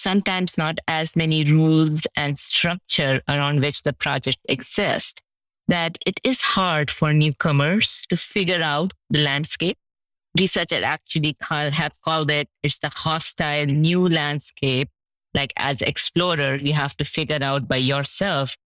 sometimes 0.01 0.57
not 0.57 0.79
as 0.89 1.17
many 1.17 1.45
rules 1.45 2.07
and 2.17 2.39
structure 2.39 3.21
around 3.29 3.61
which 3.61 3.83
the 3.83 3.93
project 3.93 4.39
exists, 4.49 5.21
that 5.69 5.99
it 6.07 6.21
is 6.25 6.43
hard 6.43 6.91
for 6.91 7.13
newcomers 7.13 8.07
to 8.09 8.17
figure 8.17 8.63
out 8.63 8.93
the 9.11 9.23
landscape. 9.23 9.79
Researchers 10.39 10.83
actually 10.83 11.35
call, 11.35 11.71
have 11.71 11.93
called 12.03 12.31
it, 12.31 12.49
it's 12.63 12.79
the 12.79 12.91
hostile 12.95 13.67
new 13.67 14.09
landscape. 14.09 14.89
Like 15.35 15.53
as 15.57 15.83
explorer, 15.83 16.57
you 16.57 16.73
have 16.73 16.97
to 16.97 17.05
figure 17.05 17.39
out 17.41 17.69
by 17.69 17.77
yourself, 17.77 18.57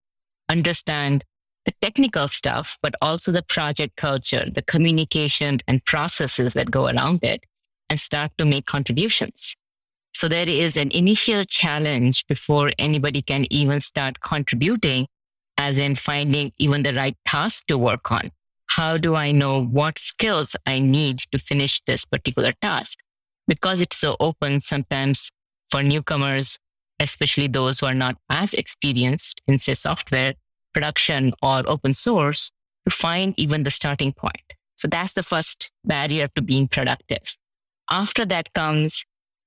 understand 0.49 1.25
the 1.67 1.73
technical 1.81 2.29
stuff, 2.29 2.79
but 2.83 2.95
also 3.03 3.33
the 3.33 3.43
project 3.43 3.97
culture, 3.97 4.49
the 4.51 4.63
communication 4.63 5.61
and 5.67 5.85
processes 5.85 6.55
that 6.55 6.71
go 6.71 6.87
around 6.87 7.25
it 7.25 7.45
and 7.91 8.01
start 8.01 8.31
to 8.39 8.45
make 8.45 8.67
contributions. 8.67 9.57
So 10.15 10.29
there 10.29 10.49
is 10.49 10.77
an 10.77 10.91
initial 10.93 11.43
challenge 11.45 12.25
before 12.29 12.71
anybody 12.79 13.21
can 13.21 13.47
even 13.53 13.81
start 13.81 14.21
contributing, 14.21 15.09
as 15.59 15.77
in 15.77 15.97
finding 15.97 16.53
even 16.59 16.85
the 16.85 16.95
right 16.95 17.17
task 17.27 17.67
to 17.67 17.77
work 17.77 18.13
on. 18.13 18.31
How 18.69 18.97
do 18.97 19.17
I 19.17 19.33
know 19.33 19.65
what 19.65 19.99
skills 19.99 20.55
I 20.67 20.79
need 20.79 21.19
to 21.33 21.39
finish 21.39 21.81
this 21.87 22.05
particular 22.05 22.53
task? 22.61 23.01
Because 23.49 23.81
it's 23.81 23.97
so 23.97 24.17
open, 24.21 24.61
sometimes 24.61 25.31
for 25.71 25.83
newcomers, 25.83 26.59
especially 27.01 27.49
those 27.49 27.81
who 27.81 27.87
are 27.87 27.95
not 27.95 28.17
as 28.31 28.55
experienced 28.55 29.41
in 29.49 29.59
say 29.59 29.75
software, 29.75 30.35
production 30.73 31.33
or 31.43 31.63
open 31.67 31.93
source 31.93 32.51
to 32.87 32.95
find 32.95 33.35
even 33.37 33.65
the 33.65 33.71
starting 33.71 34.13
point. 34.13 34.55
So 34.77 34.89
that's 34.89 35.15
the 35.15 35.23
first 35.23 35.71
barrier 35.85 36.29
to 36.37 36.43
being 36.43 36.69
productive. 36.69 37.37
After 37.91 38.25
that 38.27 38.53
comes, 38.55 39.05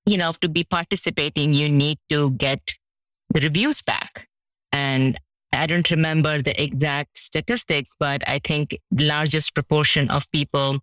you 0.08 0.18
know, 0.18 0.32
to 0.42 0.50
be 0.50 0.64
participating, 0.64 1.54
you 1.54 1.70
need 1.70 2.00
to 2.10 2.32
get 2.32 2.62
the 3.34 3.42
reviews 3.42 3.82
back. 3.82 4.28
And 4.72 5.20
I 5.54 5.68
don't 5.68 5.90
remember 5.92 6.42
the 6.42 6.60
exact 6.62 7.18
statistics, 7.18 7.94
but 8.00 8.28
I 8.28 8.40
think 8.40 8.78
the 8.90 9.06
largest 9.06 9.54
proportion 9.54 10.10
of 10.10 10.32
people 10.32 10.80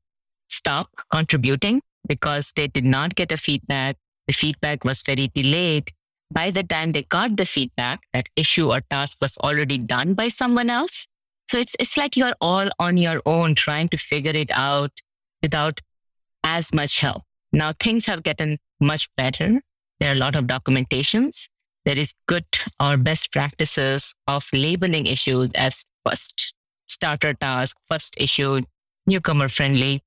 stop 0.48 0.88
contributing 1.10 1.80
because 2.06 2.52
they 2.54 2.68
did 2.68 2.84
not 2.84 3.14
get 3.14 3.32
a 3.32 3.36
feedback. 3.36 3.96
The 4.26 4.34
feedback 4.34 4.84
was 4.84 5.02
very 5.02 5.28
delayed 5.28 5.90
by 6.30 6.50
the 6.50 6.62
time 6.62 6.92
they 6.92 7.04
got 7.04 7.36
the 7.36 7.46
feedback, 7.46 8.00
that 8.12 8.28
issue 8.36 8.72
or 8.72 8.82
task 8.90 9.18
was 9.22 9.38
already 9.38 9.78
done 9.78 10.14
by 10.14 10.28
someone 10.28 10.68
else. 10.68 11.06
So 11.48 11.58
it's, 11.58 11.76
it's 11.78 11.96
like 11.96 12.16
you're 12.16 12.34
all 12.40 12.68
on 12.78 12.96
your 12.96 13.22
own 13.24 13.54
trying 13.54 13.88
to 13.90 13.96
figure 13.96 14.32
it 14.34 14.50
out 14.50 14.90
without 15.42 15.80
as 16.42 16.74
much 16.74 17.00
help. 17.00 17.22
Now 17.54 17.72
things 17.78 18.04
have 18.06 18.24
gotten 18.24 18.58
much 18.80 19.08
better. 19.16 19.60
There 20.00 20.10
are 20.10 20.16
a 20.16 20.18
lot 20.18 20.34
of 20.34 20.46
documentations. 20.46 21.48
There 21.84 21.96
is 21.96 22.12
good 22.26 22.46
or 22.80 22.96
best 22.96 23.30
practices 23.30 24.12
of 24.26 24.48
labeling 24.52 25.06
issues 25.06 25.52
as 25.52 25.84
first 26.04 26.52
starter 26.88 27.32
task, 27.34 27.76
first 27.88 28.14
issue, 28.18 28.62
newcomer 29.06 29.48
friendly. 29.48 30.02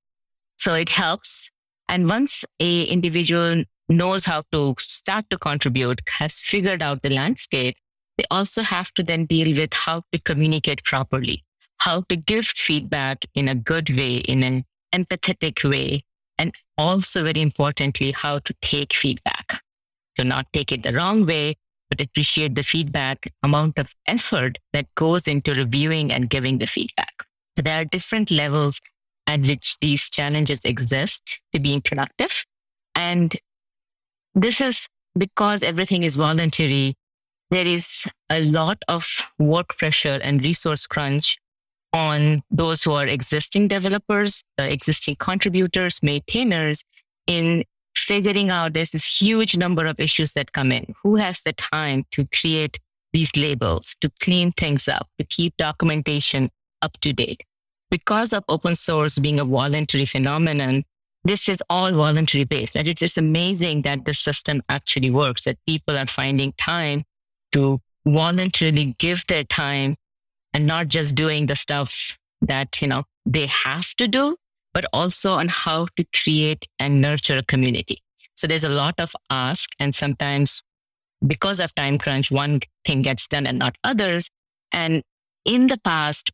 So 0.57 0.73
it 0.73 0.89
helps. 0.89 1.49
And 1.87 2.09
once 2.09 2.43
a 2.59 2.83
individual 2.83 3.63
knows 3.87 4.25
how 4.25 4.43
to 4.51 4.75
start 4.79 5.29
to 5.29 5.37
contribute, 5.37 6.01
has 6.19 6.41
figured 6.41 6.83
out 6.83 7.01
the 7.01 7.11
landscape, 7.11 7.77
they 8.17 8.25
also 8.29 8.61
have 8.61 8.93
to 8.95 9.03
then 9.03 9.23
deal 9.23 9.57
with 9.57 9.73
how 9.73 10.01
to 10.11 10.19
communicate 10.19 10.83
properly, 10.83 11.45
how 11.77 12.01
to 12.09 12.17
give 12.17 12.45
feedback 12.45 13.23
in 13.35 13.47
a 13.47 13.55
good 13.55 13.89
way, 13.95 14.17
in 14.17 14.43
an 14.43 14.65
empathetic 14.93 15.63
way, 15.63 16.03
and 16.37 16.53
also 16.77 17.23
very 17.23 17.41
importantly, 17.41 18.11
how 18.11 18.39
to 18.39 18.53
take 18.61 18.93
feedback, 18.93 19.61
to 20.15 20.23
not 20.23 20.51
take 20.53 20.71
it 20.71 20.83
the 20.83 20.93
wrong 20.93 21.25
way, 21.25 21.55
but 21.89 22.01
appreciate 22.01 22.55
the 22.55 22.63
feedback 22.63 23.31
amount 23.43 23.79
of 23.79 23.93
effort 24.07 24.57
that 24.73 24.93
goes 24.95 25.27
into 25.27 25.53
reviewing 25.53 26.11
and 26.11 26.29
giving 26.29 26.57
the 26.57 26.67
feedback. 26.67 27.23
So 27.55 27.63
there 27.63 27.81
are 27.81 27.85
different 27.85 28.29
levels 28.29 28.79
at 29.25 29.41
which 29.41 29.77
these 29.79 30.09
challenges 30.09 30.63
exist 30.65 31.39
to 31.53 31.59
being 31.59 31.81
productive. 31.81 32.45
And 32.95 33.35
this 34.35 34.61
is 34.61 34.87
because 35.17 35.63
everything 35.63 36.03
is 36.03 36.15
voluntary. 36.15 36.95
There 37.49 37.65
is 37.65 38.05
a 38.29 38.43
lot 38.43 38.77
of 38.87 39.31
work 39.39 39.77
pressure 39.77 40.19
and 40.21 40.43
resource 40.43 40.85
crunch 40.85 41.37
on 41.97 42.43
those 42.51 42.83
who 42.83 42.93
are 42.93 43.07
existing 43.07 43.67
developers, 43.67 44.43
existing 44.59 45.15
contributors, 45.15 46.03
maintainers 46.03 46.83
in 47.25 47.63
figuring 47.95 48.51
out 48.51 48.73
there's 48.73 48.91
this 48.91 49.19
huge 49.19 49.57
number 49.57 49.87
of 49.87 49.99
issues 49.99 50.33
that 50.33 50.51
come 50.51 50.71
in. 50.71 50.93
Who 51.01 51.15
has 51.15 51.41
the 51.41 51.53
time 51.53 52.05
to 52.11 52.27
create 52.27 52.79
these 53.13 53.35
labels, 53.35 53.95
to 54.01 54.11
clean 54.21 54.51
things 54.51 54.87
up, 54.87 55.07
to 55.17 55.25
keep 55.25 55.57
documentation 55.57 56.51
up 56.83 56.93
to 57.01 57.13
date? 57.13 57.43
Because 57.89 58.31
of 58.31 58.43
open 58.47 58.75
source 58.75 59.17
being 59.17 59.39
a 59.39 59.45
voluntary 59.45 60.05
phenomenon, 60.05 60.83
this 61.23 61.49
is 61.49 61.63
all 61.67 61.91
voluntary 61.91 62.43
based. 62.43 62.77
And 62.77 62.87
it's 62.87 62.99
just 62.99 63.17
amazing 63.17 63.81
that 63.83 64.05
the 64.05 64.13
system 64.13 64.61
actually 64.69 65.09
works, 65.09 65.45
that 65.45 65.57
people 65.65 65.97
are 65.97 66.05
finding 66.05 66.53
time 66.59 67.05
to 67.53 67.79
voluntarily 68.05 68.95
give 68.99 69.25
their 69.27 69.43
time 69.45 69.95
and 70.57 70.65
not 70.65 70.87
just 70.87 71.13
doing 71.13 71.45
the 71.45 71.55
stuff 71.55 72.17
that, 72.41 72.81
you 72.81 72.87
know, 72.87 73.03
they 73.27 73.45
have 73.45 73.93
to 73.93 74.07
do, 74.07 74.35
but 74.73 74.85
also 74.91 75.33
on 75.33 75.47
how 75.47 75.85
to 75.95 76.03
create 76.23 76.67
and 76.79 76.99
nurture 76.99 77.37
a 77.37 77.43
community. 77.43 78.01
So 78.35 78.47
there's 78.47 78.63
a 78.63 78.69
lot 78.69 78.99
of 78.99 79.15
ask 79.29 79.69
and 79.79 79.93
sometimes 79.93 80.63
because 81.27 81.59
of 81.59 81.75
time 81.75 81.99
crunch, 81.99 82.31
one 82.31 82.61
thing 82.85 83.03
gets 83.03 83.27
done 83.27 83.45
and 83.45 83.59
not 83.59 83.75
others. 83.83 84.31
And 84.71 85.03
in 85.45 85.67
the 85.67 85.77
past, 85.83 86.31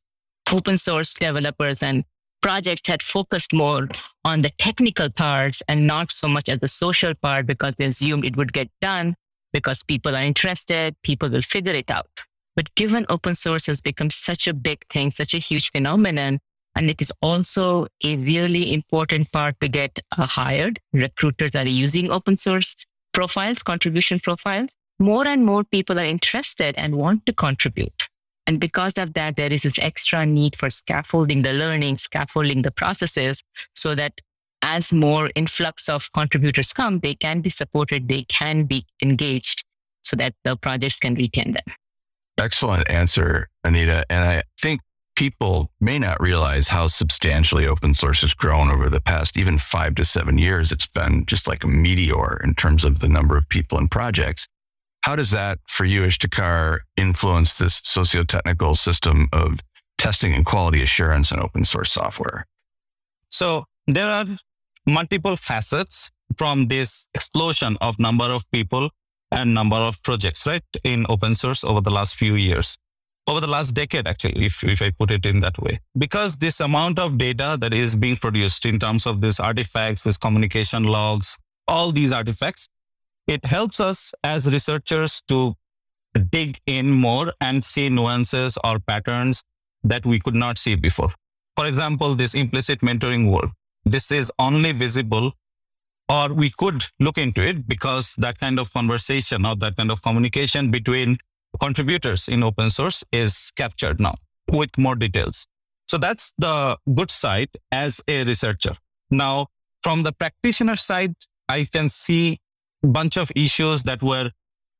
open 0.54 0.78
source 0.78 1.14
developers 1.16 1.84
and 1.84 2.06
projects 2.42 2.88
had 2.88 3.04
focused 3.04 3.52
more 3.52 3.90
on 4.24 4.42
the 4.42 4.52
technical 4.52 5.10
parts 5.10 5.62
and 5.68 5.86
not 5.86 6.14
so 6.14 6.30
much 6.30 6.48
at 6.48 6.62
the 6.62 6.70
social 6.70 7.14
part 7.16 7.46
because 7.46 7.76
they 7.76 7.86
assumed 7.86 8.24
it 8.24 8.38
would 8.38 8.54
get 8.54 8.70
done 8.80 9.16
because 9.52 9.84
people 9.84 10.16
are 10.16 10.24
interested, 10.24 10.96
people 11.04 11.30
will 11.30 11.42
figure 11.42 11.74
it 11.74 11.92
out. 11.92 12.08
But 12.56 12.74
given 12.76 13.06
open 13.10 13.36
source 13.36 13.66
has 13.66 13.82
become 13.82 14.10
such 14.10 14.48
a 14.48 14.54
big 14.54 14.86
thing, 14.90 15.12
such 15.12 15.34
a 15.34 15.40
huge 15.40 15.72
phenomenon, 15.72 16.40
and 16.76 16.90
it 16.90 17.02
is 17.02 17.12
also 17.22 17.88
a 18.04 18.18
really 18.18 18.74
important 18.74 19.32
part 19.32 19.60
to 19.62 19.68
get 19.68 20.00
uh, 20.18 20.26
hired. 20.26 20.80
Recruiters 20.92 21.56
are 21.56 21.68
using 21.68 22.12
open 22.12 22.38
source 22.38 22.76
profiles, 23.14 23.64
contribution 23.64 24.20
profiles. 24.20 24.76
More 25.00 25.28
and 25.28 25.46
more 25.46 25.64
people 25.64 26.00
are 26.00 26.06
interested 26.06 26.76
and 26.78 26.96
want 26.96 27.26
to 27.26 27.34
contribute. 27.34 28.08
And 28.46 28.60
because 28.60 28.98
of 28.98 29.14
that, 29.14 29.36
there 29.36 29.52
is 29.52 29.64
this 29.64 29.80
extra 29.80 30.26
need 30.26 30.56
for 30.56 30.70
scaffolding 30.70 31.44
the 31.44 31.54
learning, 31.54 31.98
scaffolding 31.98 32.62
the 32.62 32.72
processes 32.72 33.42
so 33.76 33.96
that 33.96 34.20
as 34.62 34.94
more 34.94 35.30
influx 35.36 35.90
of 35.90 36.12
contributors 36.14 36.74
come, 36.74 37.00
they 37.00 37.16
can 37.16 37.42
be 37.42 37.50
supported, 37.50 38.08
they 38.10 38.24
can 38.24 38.64
be 38.64 38.86
engaged 39.02 39.64
so 40.04 40.16
that 40.18 40.34
the 40.44 40.56
projects 40.58 41.00
can 41.00 41.16
retain 41.16 41.54
them. 41.54 41.76
Excellent 42.38 42.90
answer, 42.90 43.50
Anita. 43.64 44.04
And 44.10 44.26
I 44.26 44.44
think 44.60 44.82
people 45.16 45.72
may 45.80 46.00
not 46.00 46.20
realize 46.20 46.70
how 46.70 46.88
substantially 46.88 47.68
open 47.68 47.94
source 47.94 48.22
has 48.22 48.34
grown 48.34 48.70
over 48.70 48.90
the 48.90 49.02
past 49.02 49.38
even 49.38 49.58
five 49.58 49.96
to 49.96 50.06
seven 50.06 50.38
years. 50.38 50.72
It's 50.72 50.88
been 50.88 51.26
just 51.26 51.48
like 51.48 51.64
a 51.64 51.68
meteor 51.68 52.42
in 52.44 52.56
terms 52.56 52.84
of 52.84 53.00
the 53.00 53.08
number 53.08 53.38
of 53.38 53.48
people 53.50 53.78
and 53.78 53.90
projects. 53.90 54.48
How 55.02 55.16
does 55.16 55.32
that, 55.32 55.60
for 55.68 55.86
you, 55.86 56.04
Iftikhar, 56.04 56.80
influence 56.98 57.58
this 57.58 57.82
socio-technical 57.84 58.76
system 58.76 59.28
of 59.34 59.60
testing 59.98 60.34
and 60.34 60.46
quality 60.46 60.82
assurance 60.82 61.32
in 61.32 61.40
open 61.40 61.66
source 61.66 61.92
software? 61.92 62.48
So 63.30 63.66
there 63.86 64.10
are 64.10 64.26
multiple 64.86 65.36
facets 65.36 66.10
from 66.38 66.68
this 66.68 67.10
explosion 67.14 67.78
of 67.82 68.00
number 68.00 68.26
of 68.26 68.50
people 68.52 68.90
and 69.34 69.54
number 69.54 69.76
of 69.76 70.02
projects, 70.04 70.48
right, 70.48 70.64
in 70.84 71.06
open 71.10 71.36
source 71.36 71.64
over 71.64 71.82
the 71.82 71.92
last 71.92 72.16
few 72.16 72.36
years 72.36 72.78
over 73.28 73.40
the 73.40 73.48
last 73.48 73.72
decade, 73.74 74.08
actually, 74.08 74.46
if, 74.46 74.64
if 74.64 74.82
I 74.82 74.92
put 74.92 75.12
it 75.12 75.26
in 75.26 75.40
that 75.42 75.58
way. 75.60 75.80
Because 75.98 76.38
this 76.38 76.60
amount 76.60 77.00
of 77.00 77.18
data 77.18 77.58
that 77.60 77.74
is 77.74 77.96
being 77.96 78.18
produced 78.18 78.66
in 78.66 78.80
terms 78.80 79.06
of 79.06 79.22
these 79.22 79.40
artifacts, 79.40 80.04
these 80.04 80.18
communication 80.18 80.84
logs, 80.84 81.38
all 81.68 81.92
these 81.92 82.12
artifacts, 82.12 82.70
it 83.28 83.46
helps 83.46 83.80
us 83.80 84.14
as 84.24 84.52
researchers 84.52 85.22
to 85.30 85.56
dig 86.32 86.60
in 86.68 86.92
more 86.92 87.34
and 87.40 87.64
see 87.64 87.90
nuances 87.90 88.58
or 88.64 88.80
patterns 88.80 89.44
that 89.84 90.06
we 90.06 90.20
could 90.20 90.36
not 90.36 90.58
see 90.58 90.76
before. 90.76 91.12
For 91.56 91.66
example, 91.66 92.16
this 92.16 92.36
implicit 92.36 92.82
mentoring 92.82 93.32
work. 93.32 93.52
This 93.86 94.12
is 94.12 94.32
only 94.40 94.72
visible 94.72 95.34
or 96.10 96.34
we 96.34 96.50
could 96.50 96.84
look 97.00 97.18
into 97.18 97.42
it 97.42 97.68
because 97.68 98.16
that 98.16 98.40
kind 98.40 98.60
of 98.60 98.72
conversation 98.74 99.46
or 99.46 99.56
that 99.56 99.76
kind 99.78 99.92
of 99.92 100.02
communication 100.02 100.72
between 100.72 101.18
contributors 101.60 102.28
in 102.28 102.44
open 102.44 102.70
source 102.70 103.04
is 103.12 103.52
captured 103.56 104.00
now 104.00 104.16
with 104.52 104.78
more 104.78 104.96
details. 104.96 105.48
So 105.88 105.98
that's 105.98 106.34
the 106.38 106.78
good 106.94 107.12
side 107.12 107.50
as 107.72 108.02
a 108.08 108.24
researcher. 108.24 108.74
Now, 109.12 109.48
from 109.82 110.04
the 110.04 110.12
practitioner 110.12 110.76
side, 110.76 111.16
I 111.50 111.66
can 111.66 111.90
see 111.90 112.40
a 112.84 112.88
bunch 112.88 113.18
of 113.18 113.32
issues 113.36 113.84
that 113.84 114.02
were 114.02 114.32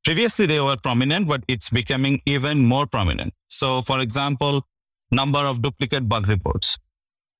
previously 0.04 0.46
they 0.46 0.60
were 0.60 0.76
prominent, 0.76 1.28
but 1.28 1.42
it's 1.48 1.70
becoming 1.70 2.20
even 2.26 2.64
more 2.66 2.86
prominent. 2.86 3.32
So 3.48 3.82
for 3.82 4.00
example, 4.00 4.66
number 5.10 5.38
of 5.38 5.62
duplicate 5.62 6.08
bug 6.08 6.28
reports. 6.28 6.78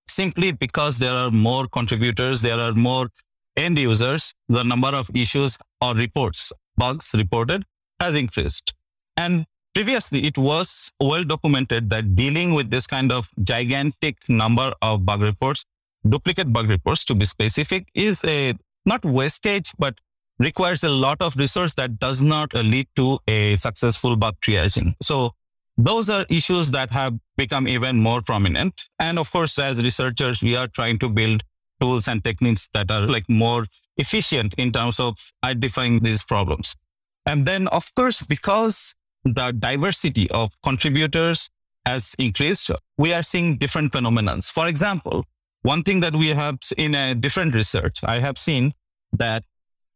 Simply 0.09 0.53
because 0.53 0.99
there 0.99 1.13
are 1.13 1.31
more 1.31 1.67
contributors, 1.67 2.43
there 2.43 2.59
are 2.59 2.73
more 2.73 3.09
end 3.57 3.79
users, 3.79 4.35
the 4.49 4.63
number 4.63 4.89
of 4.89 5.11
issues 5.15 5.59
or 5.81 5.95
reports, 5.95 6.53
bugs 6.77 7.15
reported 7.17 7.65
has 8.01 8.17
increased. 8.17 8.75
And 9.17 9.47
previously, 9.75 10.25
it 10.25 10.37
was 10.39 10.93
well 11.01 11.25
documented 11.25 11.91
that 11.91 12.15
dealing 12.15 12.55
with 12.55 12.71
this 12.71 12.87
kind 12.87 13.13
of 13.13 13.31
gigantic 13.43 14.17
number 14.29 14.73
of 14.83 15.05
bug 15.07 15.23
reports, 15.23 15.65
duplicate 16.09 16.53
bug 16.53 16.69
reports 16.69 17.05
to 17.07 17.15
be 17.15 17.25
specific, 17.25 17.89
is 17.95 18.25
a 18.25 18.55
not 18.87 19.05
wastage, 19.05 19.73
but 19.79 19.99
requires 20.39 20.83
a 20.83 20.89
lot 20.89 21.21
of 21.21 21.37
resource 21.37 21.75
that 21.75 21.99
does 21.99 22.21
not 22.21 22.53
lead 22.55 22.89
to 22.97 23.19
a 23.29 23.57
successful 23.57 24.17
bug 24.17 24.35
triaging. 24.41 24.95
So 25.01 25.33
those 25.77 26.11
are 26.11 26.27
issues 26.29 26.71
that 26.73 26.91
have 26.91 27.15
become 27.37 27.67
even 27.67 28.01
more 28.01 28.21
prominent. 28.21 28.89
And 28.99 29.19
of 29.19 29.31
course, 29.31 29.59
as 29.59 29.83
researchers, 29.83 30.43
we 30.43 30.57
are 30.57 30.69
trying 30.69 30.99
to 31.01 31.09
build 31.09 31.43
tools 31.85 32.09
and 32.09 32.25
techniques 32.25 32.69
that 32.73 32.91
are 32.91 33.07
like 33.15 33.29
more 33.29 33.67
efficient 33.97 34.55
in 34.55 34.73
terms 34.73 34.99
of 34.99 35.19
identifying 35.45 36.01
these 36.01 36.25
problems. 36.25 36.77
And 37.27 37.47
then, 37.47 37.69
of 37.69 37.95
course, 37.95 38.23
because 38.23 38.95
the 39.25 39.53
diversity 39.53 40.31
of 40.31 40.51
contributors 40.63 41.51
has 41.87 42.15
increased, 42.19 42.71
we 42.97 43.13
are 43.13 43.23
seeing 43.23 43.57
different 43.57 43.93
phenomena. 43.93 44.41
For 44.43 44.67
example, 44.69 45.25
one 45.63 45.83
thing 45.83 46.01
that 46.01 46.15
we 46.15 46.29
have 46.29 46.59
in 46.77 46.95
a 46.95 47.15
different 47.15 47.55
research, 47.55 48.01
I 48.05 48.21
have 48.21 48.39
seen 48.39 48.75
that 49.13 49.45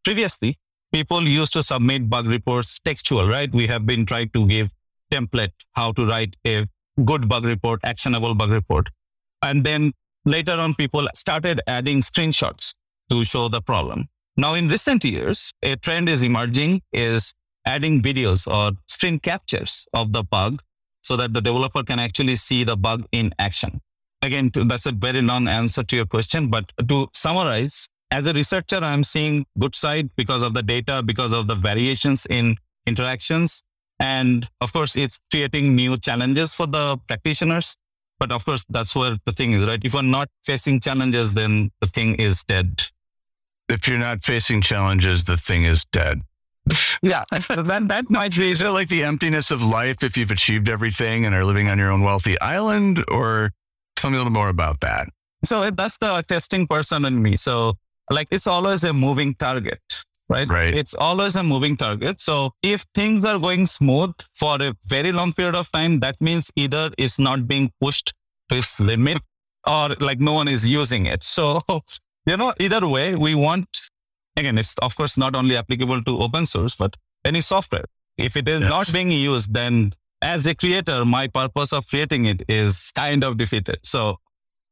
previously 0.04 0.58
people 0.92 1.22
used 1.22 1.52
to 1.54 1.62
submit 1.62 2.08
bug 2.08 2.26
reports 2.26 2.78
textual, 2.84 3.28
right? 3.28 3.52
We 3.52 3.66
have 3.66 3.86
been 3.86 4.06
trying 4.06 4.30
to 4.30 4.46
give 4.46 4.72
template 5.10 5.52
how 5.72 5.92
to 5.92 6.06
write 6.06 6.36
a 6.46 6.66
good 7.04 7.28
bug 7.28 7.44
report, 7.44 7.80
actionable 7.84 8.34
bug 8.34 8.50
report. 8.50 8.88
And 9.42 9.64
then 9.64 9.92
later 10.30 10.52
on, 10.52 10.74
people 10.74 11.08
started 11.14 11.60
adding 11.66 12.00
screenshots 12.00 12.74
to 13.10 13.24
show 13.24 13.48
the 13.48 13.60
problem. 13.60 14.08
Now, 14.36 14.54
in 14.54 14.68
recent 14.68 15.04
years, 15.04 15.52
a 15.62 15.76
trend 15.76 16.08
is 16.08 16.22
emerging 16.22 16.82
is 16.92 17.34
adding 17.66 18.00
videos 18.00 18.46
or 18.46 18.76
screen 18.86 19.18
captures 19.18 19.86
of 19.92 20.12
the 20.12 20.22
bug 20.22 20.62
so 21.02 21.16
that 21.16 21.34
the 21.34 21.40
developer 21.40 21.82
can 21.82 21.98
actually 21.98 22.36
see 22.36 22.64
the 22.64 22.76
bug 22.76 23.04
in 23.12 23.34
action. 23.38 23.80
Again, 24.22 24.50
that's 24.54 24.86
a 24.86 24.92
very 24.92 25.22
long 25.22 25.48
answer 25.48 25.82
to 25.82 25.96
your 25.96 26.06
question, 26.06 26.48
but 26.48 26.72
to 26.88 27.08
summarize, 27.14 27.88
as 28.10 28.26
a 28.26 28.32
researcher, 28.32 28.76
I'm 28.76 29.04
seeing 29.04 29.44
good 29.58 29.76
side 29.76 30.10
because 30.16 30.42
of 30.42 30.54
the 30.54 30.62
data, 30.62 31.02
because 31.04 31.32
of 31.32 31.46
the 31.46 31.54
variations 31.54 32.26
in 32.26 32.56
interactions. 32.86 33.62
And 34.00 34.48
of 34.60 34.72
course, 34.72 34.96
it's 34.96 35.20
creating 35.30 35.74
new 35.74 35.98
challenges 35.98 36.54
for 36.54 36.66
the 36.66 36.98
practitioners. 37.06 37.76
But 38.18 38.33
of 38.33 38.44
course, 38.44 38.64
that's 38.68 38.94
where 38.96 39.16
the 39.24 39.33
thing 39.33 39.52
is, 39.52 39.64
right? 39.64 39.81
If 39.83 39.94
you're 39.94 40.02
not 40.02 40.28
facing 40.42 40.81
challenges, 40.81 41.35
then 41.35 41.70
the 41.81 41.87
thing 41.87 42.16
is 42.16 42.42
dead. 42.44 42.83
If 43.68 43.87
you're 43.87 43.98
not 43.98 44.22
facing 44.22 44.61
challenges, 44.62 45.24
the 45.24 45.37
thing 45.37 45.64
is 45.64 45.85
dead 45.85 46.22
yeah, 47.02 47.24
that, 47.31 47.85
that 47.88 48.11
might 48.11 48.35
be. 48.35 48.50
Is 48.50 48.62
it 48.62 48.68
like 48.68 48.88
the 48.88 49.04
emptiness 49.04 49.50
of 49.50 49.62
life 49.62 50.02
if 50.02 50.16
you've 50.16 50.31
achieved 50.31 50.68
everything 50.68 51.24
and 51.24 51.35
are 51.35 51.44
living 51.44 51.68
on 51.68 51.78
your 51.78 51.90
own 51.90 52.02
wealthy 52.02 52.40
island? 52.40 53.04
Or 53.09 53.52
tell 53.96 54.11
me 54.11 54.16
a 54.16 54.20
little 54.20 54.33
more 54.33 54.48
about 54.48 54.81
that. 54.81 55.09
So 55.44 55.70
that's 55.70 55.98
the 55.98 56.22
testing 56.22 56.66
person 56.66 57.04
in 57.04 57.22
me. 57.22 57.37
So 57.37 57.74
like 58.11 58.28
it's 58.31 58.46
always 58.46 58.85
a 58.85 58.92
moving 58.92 59.35
target, 59.35 59.81
right? 60.28 60.48
Right. 60.48 60.74
It's 60.74 60.94
always 60.94 61.36
a 61.36 61.42
moving 61.42 61.76
target. 61.76 62.20
So 62.20 62.52
if 62.62 62.84
things 62.94 63.24
are 63.24 63.38
going 63.38 63.66
smooth 63.66 64.14
for 64.32 64.60
a 64.60 64.74
very 64.86 65.12
long 65.12 65.32
period 65.32 65.54
of 65.54 65.70
time, 65.72 66.00
that 66.00 66.20
means 66.20 66.50
either 66.56 66.90
it's 66.98 67.18
not 67.18 67.46
being 67.46 67.72
pushed 67.80 68.12
to 68.50 68.56
its 68.56 68.78
limit 68.80 69.18
or 69.66 69.90
like 70.00 70.20
no 70.20 70.32
one 70.32 70.48
is 70.48 70.66
using 70.66 71.06
it. 71.06 71.24
So, 71.24 71.60
you 72.26 72.36
know, 72.36 72.54
either 72.58 72.86
way, 72.86 73.14
we 73.14 73.34
want 73.34 73.68
again, 74.36 74.56
it's 74.56 74.74
of 74.78 74.96
course 74.96 75.16
not 75.16 75.34
only 75.34 75.56
applicable 75.56 76.02
to 76.04 76.18
open 76.22 76.46
source, 76.46 76.74
but 76.74 76.96
any 77.24 77.40
software. 77.40 77.84
If 78.16 78.36
it 78.36 78.48
is 78.48 78.60
yes. 78.60 78.70
not 78.70 78.92
being 78.92 79.10
used, 79.10 79.52
then 79.52 79.92
as 80.22 80.46
a 80.46 80.54
creator, 80.54 81.04
my 81.04 81.28
purpose 81.28 81.72
of 81.72 81.86
creating 81.88 82.26
it 82.26 82.42
is 82.48 82.92
kind 82.96 83.22
of 83.24 83.38
defeated. 83.38 83.78
So 83.82 84.18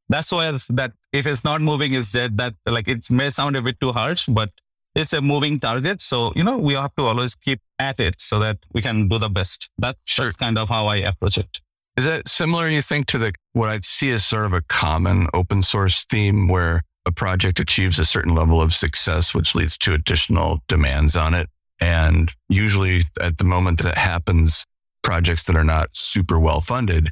that's 0.09 0.33
where 0.33 0.59
that 0.71 0.93
if 1.13 1.27
it's 1.27 1.45
not 1.45 1.61
moving 1.61 1.93
is 1.93 2.13
dead, 2.13 2.39
that 2.39 2.55
like 2.67 2.89
it 2.89 3.11
may 3.11 3.31
sound 3.31 3.57
a 3.57 3.63
bit 3.63 3.81
too 3.81 3.93
harsh, 3.93 4.27
but 4.27 4.51
it's 4.97 5.13
a 5.13 5.21
moving 5.21 5.61
target. 5.61 6.01
So, 6.01 6.33
you 6.35 6.43
know, 6.43 6.57
we 6.57 6.75
have 6.75 6.95
to 6.97 7.05
always 7.05 7.35
keep 7.35 7.61
at 7.79 8.01
it 8.01 8.21
so 8.21 8.39
that 8.39 8.59
we 8.73 8.81
can 8.81 9.09
do 9.09 9.19
the 9.19 9.29
best. 9.29 9.69
That's, 9.79 9.99
sure. 10.05 10.25
that's 10.25 10.37
kind 10.37 10.59
of 10.59 10.71
how 10.71 10.87
I 10.87 10.97
approach 10.97 11.39
it. 11.39 11.61
Is 11.97 12.07
that 12.07 12.29
similar, 12.29 12.69
you 12.69 12.83
think, 12.83 13.07
to 13.09 13.19
the 13.19 13.33
what 13.53 13.69
I 13.69 13.79
see 13.83 14.11
as 14.11 14.25
sort 14.25 14.47
of 14.47 14.53
a 14.53 14.63
common 14.63 15.29
open 15.33 15.63
source 15.63 16.05
theme 16.05 16.49
where 16.49 16.83
a 17.07 17.13
project 17.13 17.61
achieves 17.61 17.99
a 17.99 18.05
certain 18.05 18.35
level 18.35 18.61
of 18.61 18.73
success, 18.73 19.35
which 19.35 19.55
leads 19.55 19.79
to 19.79 19.93
additional 19.93 20.61
demands 20.67 21.15
on 21.15 21.35
it. 21.35 21.49
And 21.81 22.33
usually 22.49 23.03
at 23.21 23.39
the 23.39 23.45
moment 23.45 23.83
that 23.83 23.99
happens, 23.99 24.65
projects 25.03 25.45
that 25.45 25.57
are 25.57 25.65
not 25.65 25.91
super 25.93 26.41
well 26.41 26.61
funded, 26.61 27.11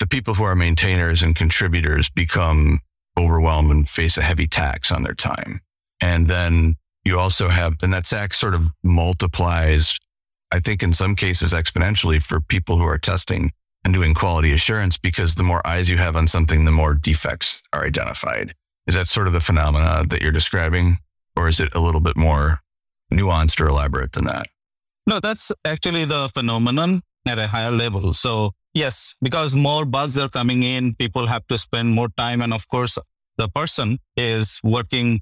the 0.00 0.06
people 0.06 0.34
who 0.34 0.42
are 0.44 0.54
maintainers 0.54 1.22
and 1.22 1.36
contributors 1.36 2.08
become 2.08 2.80
overwhelmed 3.18 3.70
and 3.70 3.88
face 3.88 4.16
a 4.16 4.22
heavy 4.22 4.46
tax 4.46 4.90
on 4.90 5.02
their 5.02 5.14
time. 5.14 5.60
And 6.02 6.26
then 6.26 6.74
you 7.04 7.18
also 7.18 7.48
have, 7.48 7.74
and 7.82 7.92
that 7.92 8.04
tax 8.04 8.38
sort 8.38 8.54
of 8.54 8.70
multiplies, 8.82 9.98
I 10.52 10.60
think 10.60 10.82
in 10.82 10.92
some 10.92 11.14
cases 11.14 11.52
exponentially 11.52 12.22
for 12.22 12.40
people 12.40 12.78
who 12.78 12.84
are 12.84 12.98
testing 12.98 13.52
and 13.84 13.94
doing 13.94 14.14
quality 14.14 14.52
assurance 14.52 14.98
because 14.98 15.34
the 15.34 15.42
more 15.42 15.66
eyes 15.66 15.88
you 15.88 15.96
have 15.96 16.16
on 16.16 16.26
something, 16.26 16.64
the 16.64 16.70
more 16.70 16.94
defects 16.94 17.62
are 17.72 17.84
identified. 17.84 18.54
Is 18.86 18.94
that 18.94 19.08
sort 19.08 19.26
of 19.26 19.32
the 19.32 19.40
phenomena 19.40 20.04
that 20.08 20.20
you're 20.20 20.32
describing? 20.32 20.98
Or 21.36 21.48
is 21.48 21.60
it 21.60 21.74
a 21.74 21.80
little 21.80 22.00
bit 22.00 22.16
more 22.16 22.60
nuanced 23.12 23.60
or 23.60 23.68
elaborate 23.68 24.12
than 24.12 24.24
that? 24.24 24.48
No, 25.06 25.20
that's 25.20 25.52
actually 25.64 26.04
the 26.04 26.28
phenomenon 26.28 27.02
at 27.26 27.38
a 27.38 27.46
higher 27.46 27.70
level. 27.70 28.12
So, 28.12 28.52
yes, 28.74 29.14
because 29.22 29.54
more 29.54 29.84
bugs 29.84 30.18
are 30.18 30.28
coming 30.28 30.62
in, 30.62 30.94
people 30.94 31.26
have 31.26 31.46
to 31.46 31.56
spend 31.56 31.94
more 31.94 32.08
time. 32.16 32.42
And 32.42 32.52
of 32.52 32.68
course, 32.68 32.98
the 33.36 33.48
person 33.48 33.98
is 34.16 34.60
working 34.62 35.20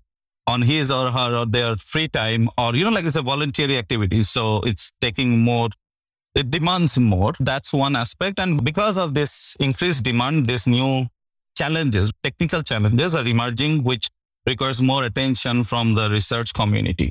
on 0.48 0.62
his 0.62 0.90
or 0.90 1.10
her 1.10 1.36
or 1.36 1.46
their 1.46 1.76
free 1.76 2.08
time, 2.08 2.48
or, 2.56 2.74
you 2.74 2.82
know, 2.84 2.90
like 2.90 3.04
it's 3.04 3.16
a 3.16 3.22
voluntary 3.22 3.76
activity. 3.76 4.22
So 4.22 4.60
it's 4.62 4.90
taking 5.00 5.40
more, 5.40 5.68
it 6.34 6.50
demands 6.50 6.98
more. 6.98 7.34
That's 7.38 7.72
one 7.72 7.94
aspect. 7.94 8.40
And 8.40 8.64
because 8.64 8.96
of 8.96 9.12
this 9.12 9.56
increased 9.60 10.04
demand, 10.04 10.46
this 10.46 10.66
new 10.66 11.06
challenges, 11.54 12.12
technical 12.22 12.62
challenges 12.62 13.14
are 13.14 13.26
emerging, 13.26 13.84
which 13.84 14.08
requires 14.46 14.80
more 14.80 15.04
attention 15.04 15.64
from 15.64 15.94
the 15.94 16.08
research 16.08 16.54
community. 16.54 17.10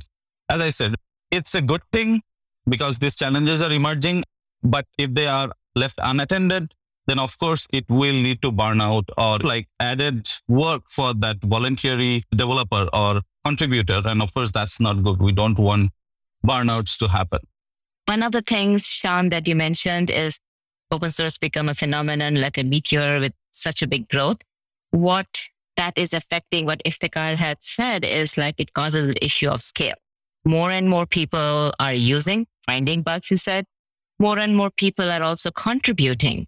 As 0.49 0.59
I 0.59 0.71
said, 0.71 0.95
it's 1.29 1.53
a 1.53 1.61
good 1.61 1.81
thing 1.91 2.21
because 2.67 2.97
these 2.97 3.15
challenges 3.15 3.61
are 3.61 3.71
emerging, 3.71 4.23
but 4.63 4.85
if 4.97 5.13
they 5.13 5.27
are 5.27 5.51
left 5.75 5.99
unattended, 6.01 6.73
then 7.07 7.19
of 7.19 7.37
course 7.39 7.67
it 7.71 7.85
will 7.89 8.13
lead 8.13 8.41
to 8.41 8.51
burnout 8.51 9.09
or 9.17 9.39
like 9.39 9.67
added 9.79 10.27
work 10.47 10.83
for 10.89 11.13
that 11.15 11.37
voluntary 11.41 12.23
developer 12.31 12.87
or 12.93 13.21
contributor. 13.45 14.01
And 14.05 14.21
of 14.21 14.33
course, 14.33 14.51
that's 14.51 14.79
not 14.79 15.03
good. 15.03 15.21
We 15.21 15.31
don't 15.31 15.57
want 15.57 15.91
burnouts 16.45 16.97
to 16.99 17.07
happen. 17.07 17.39
One 18.05 18.23
of 18.23 18.31
the 18.31 18.41
things, 18.41 18.85
Sean, 18.87 19.29
that 19.29 19.47
you 19.47 19.55
mentioned 19.55 20.09
is 20.09 20.39
open 20.91 21.11
source 21.11 21.37
become 21.37 21.69
a 21.69 21.73
phenomenon 21.73 22.35
like 22.35 22.57
a 22.57 22.63
meteor 22.63 23.19
with 23.19 23.33
such 23.51 23.81
a 23.81 23.87
big 23.87 24.07
growth. 24.09 24.37
What 24.91 25.27
that 25.75 25.97
is 25.97 26.13
affecting 26.13 26.65
what 26.65 26.81
Iftikhar 26.85 27.35
had 27.35 27.57
said 27.61 28.03
is 28.03 28.37
like 28.37 28.55
it 28.57 28.73
causes 28.73 29.09
an 29.09 29.15
issue 29.21 29.49
of 29.49 29.61
scale. 29.61 29.95
More 30.45 30.71
and 30.71 30.89
more 30.89 31.05
people 31.05 31.73
are 31.79 31.93
using, 31.93 32.47
finding 32.65 33.01
bugs, 33.01 33.27
he 33.29 33.37
said. 33.37 33.65
More 34.19 34.39
and 34.39 34.55
more 34.55 34.71
people 34.71 35.11
are 35.11 35.21
also 35.21 35.51
contributing. 35.51 36.47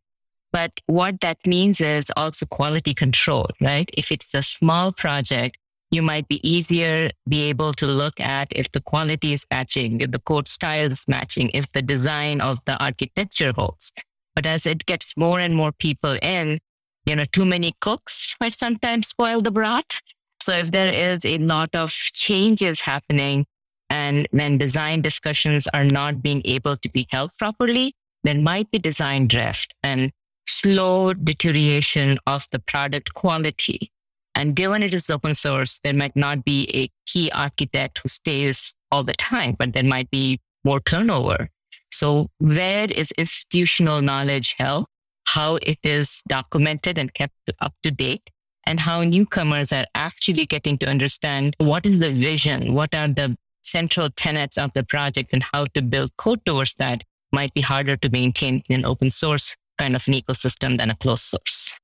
But 0.51 0.71
what 0.87 1.21
that 1.21 1.37
means 1.45 1.79
is 1.79 2.11
also 2.17 2.45
quality 2.45 2.93
control, 2.93 3.47
right? 3.61 3.89
If 3.95 4.11
it's 4.11 4.33
a 4.33 4.41
small 4.41 4.91
project, 4.91 5.57
you 5.91 6.01
might 6.01 6.27
be 6.27 6.47
easier 6.47 7.09
be 7.27 7.43
able 7.43 7.73
to 7.73 7.87
look 7.87 8.19
at 8.19 8.51
if 8.55 8.71
the 8.71 8.81
quality 8.81 9.33
is 9.33 9.45
matching, 9.51 10.01
if 10.01 10.11
the 10.11 10.19
code 10.19 10.47
style 10.47 10.91
is 10.91 11.07
matching, 11.07 11.49
if 11.53 11.71
the 11.71 11.81
design 11.81 12.41
of 12.41 12.59
the 12.65 12.81
architecture 12.83 13.53
holds. 13.55 13.91
But 14.35 14.45
as 14.45 14.65
it 14.65 14.85
gets 14.85 15.17
more 15.17 15.39
and 15.39 15.55
more 15.55 15.71
people 15.71 16.17
in, 16.21 16.59
you 17.05 17.15
know, 17.15 17.25
too 17.25 17.45
many 17.45 17.73
cooks 17.81 18.35
might 18.39 18.53
sometimes 18.53 19.07
spoil 19.07 19.41
the 19.41 19.51
broth. 19.51 20.01
So 20.41 20.53
if 20.53 20.71
there 20.71 20.93
is 20.93 21.25
a 21.25 21.37
lot 21.39 21.69
of 21.73 21.91
changes 21.91 22.81
happening 22.81 23.45
and 23.89 24.27
when 24.31 24.57
design 24.57 25.01
discussions 25.01 25.67
are 25.73 25.85
not 25.85 26.21
being 26.21 26.41
able 26.45 26.77
to 26.77 26.89
be 26.89 27.07
held 27.09 27.31
properly, 27.37 27.93
there 28.23 28.39
might 28.39 28.69
be 28.69 28.77
design 28.77 29.27
drift 29.27 29.73
and 29.81 30.11
slow 30.49 31.13
deterioration 31.13 32.17
of 32.27 32.47
the 32.51 32.59
product 32.59 33.13
quality. 33.13 33.91
And 34.35 34.55
given 34.55 34.83
it 34.83 34.93
is 34.93 35.09
open 35.09 35.35
source, 35.35 35.79
there 35.79 35.93
might 35.93 36.15
not 36.15 36.45
be 36.45 36.69
a 36.73 36.89
key 37.05 37.31
architect 37.31 37.99
who 37.99 38.09
stays 38.09 38.75
all 38.91 39.03
the 39.03 39.13
time, 39.13 39.55
but 39.57 39.73
there 39.73 39.83
might 39.83 40.09
be 40.11 40.39
more 40.63 40.79
turnover. 40.79 41.49
So 41.91 42.27
where 42.39 42.87
is 42.91 43.11
institutional 43.17 44.01
knowledge 44.01 44.55
held? 44.57 44.85
How 45.27 45.57
it 45.61 45.79
is 45.83 46.23
documented 46.27 46.97
and 46.97 47.13
kept 47.13 47.35
up 47.59 47.73
to 47.83 47.91
date? 47.91 48.29
And 48.65 48.79
how 48.79 49.03
newcomers 49.03 49.71
are 49.71 49.85
actually 49.95 50.45
getting 50.45 50.77
to 50.79 50.87
understand 50.87 51.55
what 51.57 51.85
is 51.85 51.99
the 51.99 52.11
vision? 52.11 52.73
What 52.73 52.93
are 52.93 53.07
the 53.07 53.35
central 53.63 54.09
tenets 54.09 54.57
of 54.57 54.71
the 54.73 54.83
project 54.83 55.31
and 55.33 55.43
how 55.53 55.65
to 55.73 55.81
build 55.81 56.15
code 56.17 56.45
towards 56.45 56.75
that 56.75 57.03
might 57.31 57.53
be 57.53 57.61
harder 57.61 57.97
to 57.97 58.09
maintain 58.09 58.63
in 58.69 58.79
an 58.79 58.85
open 58.85 59.11
source 59.11 59.55
kind 59.79 59.95
of 59.95 60.07
an 60.07 60.13
ecosystem 60.13 60.77
than 60.77 60.89
a 60.89 60.95
closed 60.95 61.23
source. 61.23 61.79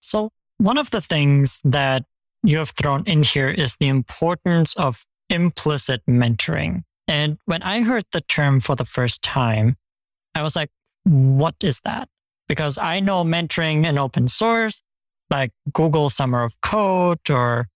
So 0.00 0.30
one 0.58 0.78
of 0.78 0.90
the 0.90 1.00
things 1.00 1.60
that 1.64 2.04
you 2.44 2.58
have 2.58 2.70
thrown 2.70 3.04
in 3.06 3.22
here 3.22 3.48
is 3.48 3.76
the 3.76 3.88
importance 3.88 4.74
of 4.76 5.04
implicit 5.30 6.02
mentoring. 6.08 6.82
And 7.08 7.38
when 7.46 7.62
I 7.62 7.82
heard 7.82 8.04
the 8.12 8.20
term 8.20 8.60
for 8.60 8.76
the 8.76 8.84
first 8.84 9.22
time, 9.22 9.76
I 10.34 10.42
was 10.42 10.54
like, 10.54 10.70
what 11.04 11.56
is 11.62 11.80
that? 11.80 12.08
Because 12.48 12.78
I 12.78 13.00
know 13.00 13.24
mentoring 13.24 13.86
in 13.86 13.98
open 13.98 14.28
source, 14.28 14.82
like 15.30 15.50
Google 15.72 16.10
Summer 16.10 16.42
of 16.42 16.60
Code 16.60 17.30
or 17.30 17.66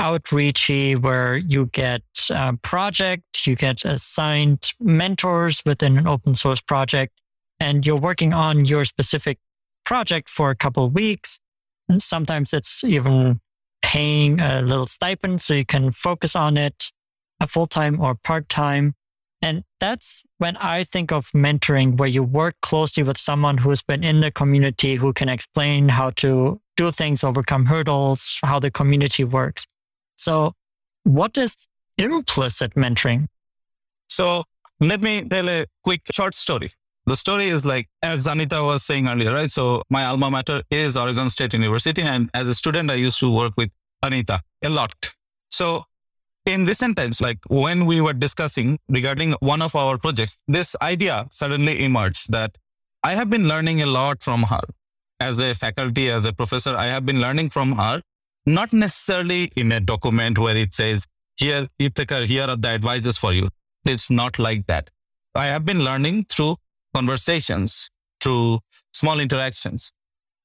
Outreachy, 0.00 1.00
where 1.00 1.36
you 1.36 1.66
get 1.66 2.02
a 2.30 2.56
project, 2.58 3.46
you 3.46 3.56
get 3.56 3.84
assigned 3.84 4.72
mentors 4.78 5.62
within 5.64 5.96
an 5.96 6.06
open 6.06 6.34
source 6.34 6.60
project, 6.60 7.12
and 7.60 7.86
you're 7.86 7.96
working 7.96 8.32
on 8.32 8.64
your 8.64 8.84
specific 8.84 9.38
project 9.84 10.28
for 10.28 10.50
a 10.50 10.56
couple 10.56 10.84
of 10.84 10.94
weeks 10.94 11.40
And 11.88 12.02
Sometimes 12.02 12.52
it's 12.52 12.82
even 12.84 13.40
paying 13.82 14.40
a 14.40 14.62
little 14.62 14.86
stipend 14.86 15.40
so 15.40 15.54
you 15.54 15.64
can 15.64 15.92
focus 15.92 16.34
on 16.34 16.56
it 16.56 16.90
a 17.40 17.46
full 17.46 17.66
time 17.66 18.00
or 18.00 18.14
part 18.14 18.48
time. 18.48 18.94
And 19.42 19.64
that's 19.80 20.24
when 20.38 20.56
I 20.56 20.82
think 20.84 21.12
of 21.12 21.26
mentoring, 21.32 21.98
where 21.98 22.08
you 22.08 22.22
work 22.22 22.54
closely 22.62 23.02
with 23.02 23.18
someone 23.18 23.58
who's 23.58 23.82
been 23.82 24.02
in 24.02 24.20
the 24.20 24.30
community 24.30 24.96
who 24.96 25.12
can 25.12 25.28
explain 25.28 25.90
how 25.90 26.10
to 26.16 26.60
do 26.76 26.90
things, 26.90 27.22
overcome 27.22 27.66
hurdles, 27.66 28.38
how 28.42 28.58
the 28.58 28.70
community 28.70 29.24
works. 29.24 29.66
So, 30.16 30.54
what 31.04 31.36
is 31.38 31.68
implicit 31.98 32.74
mentoring? 32.74 33.28
So, 34.08 34.44
let 34.80 35.00
me 35.00 35.22
tell 35.28 35.48
a 35.48 35.66
quick 35.84 36.02
short 36.12 36.34
story. 36.34 36.72
The 37.06 37.16
story 37.16 37.48
is 37.48 37.64
like, 37.64 37.88
as 38.02 38.26
Anita 38.26 38.62
was 38.62 38.82
saying 38.82 39.06
earlier, 39.06 39.32
right? 39.32 39.50
So 39.50 39.82
my 39.88 40.04
alma 40.04 40.28
mater 40.28 40.62
is 40.70 40.96
Oregon 40.96 41.30
State 41.30 41.52
University. 41.52 42.02
And 42.02 42.28
as 42.34 42.48
a 42.48 42.54
student, 42.54 42.90
I 42.90 42.94
used 42.94 43.20
to 43.20 43.32
work 43.32 43.52
with 43.56 43.70
Anita 44.02 44.42
a 44.64 44.68
lot. 44.68 44.92
So 45.48 45.84
in 46.44 46.66
recent 46.66 46.96
times, 46.96 47.20
like 47.20 47.38
when 47.46 47.86
we 47.86 48.00
were 48.00 48.12
discussing 48.12 48.80
regarding 48.88 49.32
one 49.34 49.62
of 49.62 49.76
our 49.76 49.98
projects, 49.98 50.42
this 50.48 50.74
idea 50.82 51.26
suddenly 51.30 51.84
emerged 51.84 52.32
that 52.32 52.58
I 53.04 53.14
have 53.14 53.30
been 53.30 53.46
learning 53.46 53.82
a 53.82 53.86
lot 53.86 54.22
from 54.22 54.42
her. 54.44 54.62
As 55.20 55.38
a 55.38 55.54
faculty, 55.54 56.10
as 56.10 56.24
a 56.24 56.32
professor, 56.32 56.76
I 56.76 56.86
have 56.86 57.06
been 57.06 57.20
learning 57.20 57.50
from 57.50 57.76
her, 57.76 58.02
not 58.44 58.72
necessarily 58.72 59.52
in 59.56 59.70
a 59.70 59.78
document 59.78 60.38
where 60.38 60.56
it 60.56 60.74
says, 60.74 61.06
here, 61.36 61.68
Iftikhar, 61.80 62.26
here 62.26 62.44
are 62.44 62.56
the 62.56 62.68
advices 62.68 63.16
for 63.16 63.32
you. 63.32 63.48
It's 63.84 64.10
not 64.10 64.38
like 64.38 64.66
that. 64.66 64.90
I 65.34 65.46
have 65.46 65.64
been 65.64 65.84
learning 65.84 66.26
through 66.28 66.56
conversations, 66.98 67.90
through 68.22 68.60
small 69.00 69.18
interactions. 69.20 69.92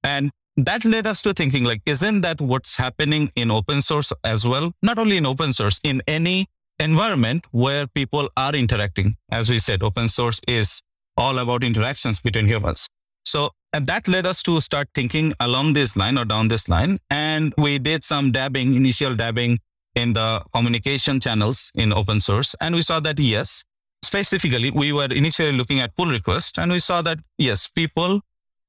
And 0.04 0.32
that 0.58 0.84
led 0.94 1.08
us 1.08 1.22
to 1.24 1.34
thinking 1.34 1.64
like, 1.64 1.82
isn't 1.86 2.22
that 2.22 2.42
what's 2.42 2.78
happening 2.78 3.32
in 3.36 3.52
open 3.60 3.82
source 3.82 4.12
as 4.24 4.46
well? 4.46 4.74
Not 4.82 4.98
only 4.98 5.18
in 5.18 5.26
open 5.26 5.54
source, 5.54 5.80
in 5.84 6.02
any 6.08 6.48
environment 6.80 7.46
where 7.52 7.88
people 7.88 8.30
are 8.36 8.54
interacting. 8.54 9.16
As 9.32 9.50
we 9.50 9.60
said, 9.60 9.84
open 9.84 10.10
source 10.10 10.42
is 10.48 10.82
all 11.16 11.40
about 11.40 11.64
interactions 11.64 12.20
between 12.20 12.48
humans. 12.48 12.88
So 13.24 13.52
and 13.74 13.88
that 13.88 14.08
led 14.08 14.26
us 14.26 14.44
to 14.44 14.60
start 14.60 14.90
thinking 14.94 15.34
along 15.40 15.74
this 15.74 15.96
line 15.96 16.18
or 16.18 16.26
down 16.26 16.50
this 16.50 16.68
line. 16.68 16.98
And 17.10 17.54
we 17.58 17.80
did 17.80 18.04
some 18.04 18.32
dabbing, 18.32 18.74
initial 18.76 19.16
dabbing 19.16 19.60
in 19.96 20.14
the 20.14 20.44
communication 20.54 21.20
channels 21.22 21.72
in 21.76 21.94
open 21.94 22.20
source. 22.20 22.56
And 22.60 22.76
we 22.76 22.82
saw 22.82 23.00
that 23.00 23.20
yes, 23.20 23.64
specifically, 24.12 24.70
we 24.72 24.92
were 24.92 25.06
initially 25.06 25.54
looking 25.54 25.80
at 25.80 25.96
pull 25.96 26.08
requests 26.08 26.58
and 26.58 26.70
we 26.70 26.80
saw 26.80 27.02
that, 27.02 27.20
yes, 27.38 27.70
people 27.70 28.20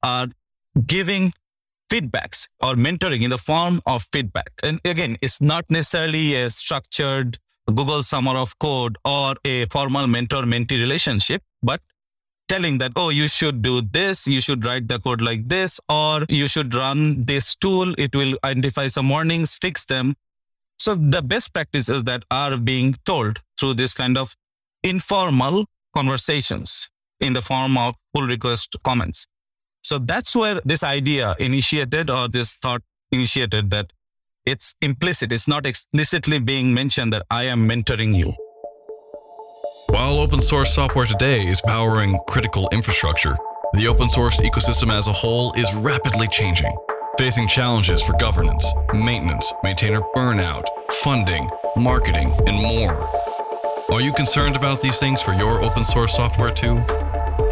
are 0.03 0.29
giving 0.87 1.33
feedbacks 1.93 2.49
or 2.61 2.75
mentoring 2.75 3.23
in 3.23 3.31
the 3.31 3.39
form 3.39 3.81
of 3.85 4.05
feedback. 4.13 4.51
And 4.63 4.81
again, 4.85 5.17
it's 5.21 5.41
not 5.41 5.65
necessarily 5.69 6.37
a 6.37 6.49
structured 6.51 7.39
Google 7.67 8.05
summer 8.05 8.37
of 8.37 8.57
code 8.61 8.97
or 9.05 9.35
a 9.45 9.67
formal 9.67 10.07
mentor 10.07 10.43
mentee 10.43 10.79
relationship, 10.79 11.43
but 11.61 11.81
telling 12.49 12.79
that, 12.79 12.93
oh, 12.95 13.09
you 13.09 13.27
should 13.27 13.63
do 13.63 13.83
this, 13.83 14.27
you 14.29 14.41
should 14.41 14.65
write 14.65 14.87
the 14.87 15.01
code 15.01 15.23
like 15.23 15.49
this, 15.49 15.81
or 15.89 16.25
you 16.29 16.47
should 16.47 16.73
run 16.75 17.25
this 17.25 17.57
tool. 17.57 17.95
It 17.99 18.15
will 18.15 18.37
identify 18.45 18.87
some 18.89 19.09
warnings, 19.09 19.57
fix 19.61 19.87
them. 19.87 20.15
So 20.79 20.95
the 20.95 21.23
best 21.23 21.53
practices 21.53 22.05
that 22.05 22.25
are 22.31 22.57
being 22.57 22.95
told 23.05 23.41
through 23.59 23.75
this 23.75 23.95
kind 23.95 24.17
of 24.17 24.37
informal 24.83 25.67
conversations 25.95 26.89
in 27.21 27.33
the 27.33 27.43
form 27.43 27.79
of 27.79 27.95
pull 28.15 28.27
request 28.27 28.77
comments. 28.83 29.27
So 29.83 29.99
that's 29.99 30.35
where 30.35 30.61
this 30.65 30.83
idea 30.83 31.35
initiated 31.39 32.11
or 32.11 32.29
this 32.29 32.55
thought 32.55 32.83
initiated 33.11 33.71
that 33.71 33.93
it's 34.45 34.75
implicit. 34.81 35.33
It's 35.33 35.49
not 35.49 35.67
explicitly 35.67 36.39
being 36.39 36.75
mentioned 36.75 37.13
that 37.13 37.25
I 37.31 37.45
am 37.45 37.69
mentoring 37.69 38.15
you. 38.15 38.33
While 39.89 40.21
open 40.21 40.41
source 40.41 40.75
software 40.75 41.07
today 41.07 41.47
is 41.47 41.61
powering 41.61 42.19
critical 42.29 42.69
infrastructure, 42.73 43.37
the 43.75 43.87
open 43.87 44.09
source 44.09 44.41
ecosystem 44.41 44.93
as 44.93 45.07
a 45.07 45.13
whole 45.13 45.53
is 45.55 45.73
rapidly 45.75 46.29
changing, 46.29 46.77
facing 47.19 47.47
challenges 47.47 48.03
for 48.03 48.15
governance, 48.19 48.67
maintenance, 48.95 49.53
maintainer 49.63 50.01
burnout, 50.17 50.65
funding, 51.03 51.49
marketing, 51.77 52.35
and 52.47 52.57
more. 52.57 53.22
Are 53.93 54.01
you 54.01 54.13
concerned 54.15 54.57
about 54.57 54.81
these 54.81 54.99
things 54.99 55.21
for 55.21 55.35
your 55.35 55.63
open 55.63 55.85
source 55.85 56.17
software 56.17 56.51
too? 56.51 56.77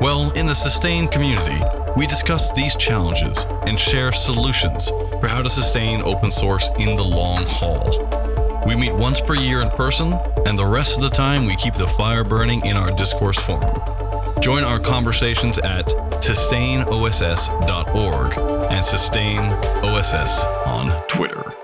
Well, 0.00 0.30
in 0.30 0.46
the 0.46 0.54
Sustain 0.54 1.06
community, 1.06 1.62
we 1.98 2.06
discuss 2.06 2.50
these 2.52 2.74
challenges 2.76 3.44
and 3.66 3.78
share 3.78 4.10
solutions 4.10 4.88
for 5.20 5.28
how 5.28 5.42
to 5.42 5.50
sustain 5.50 6.00
open 6.00 6.30
source 6.30 6.70
in 6.78 6.94
the 6.94 7.04
long 7.04 7.44
haul. 7.44 8.64
We 8.66 8.74
meet 8.74 8.94
once 8.94 9.20
per 9.20 9.34
year 9.34 9.60
in 9.60 9.68
person, 9.68 10.14
and 10.46 10.58
the 10.58 10.64
rest 10.64 10.96
of 10.96 11.02
the 11.02 11.10
time 11.10 11.44
we 11.44 11.56
keep 11.56 11.74
the 11.74 11.88
fire 11.88 12.24
burning 12.24 12.64
in 12.64 12.74
our 12.74 12.90
discourse 12.90 13.38
forum. 13.38 13.78
Join 14.40 14.64
our 14.64 14.80
conversations 14.80 15.58
at 15.58 15.88
sustainoss.org 16.22 18.32
and 18.72 18.82
sustainoss 18.82 20.66
on 20.66 21.06
Twitter. 21.06 21.54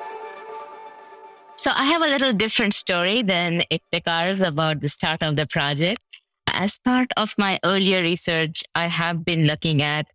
So 1.58 1.70
I 1.74 1.84
have 1.84 2.02
a 2.02 2.08
little 2.08 2.32
different 2.32 2.74
story 2.74 3.22
than 3.22 3.62
Iftikhar's 3.70 4.40
about 4.40 4.80
the 4.80 4.88
start 4.88 5.22
of 5.22 5.36
the 5.36 5.46
project. 5.46 6.00
As 6.48 6.78
part 6.78 7.08
of 7.16 7.34
my 7.38 7.58
earlier 7.64 8.02
research, 8.02 8.62
I 8.74 8.86
have 8.86 9.24
been 9.24 9.46
looking 9.46 9.82
at 9.82 10.06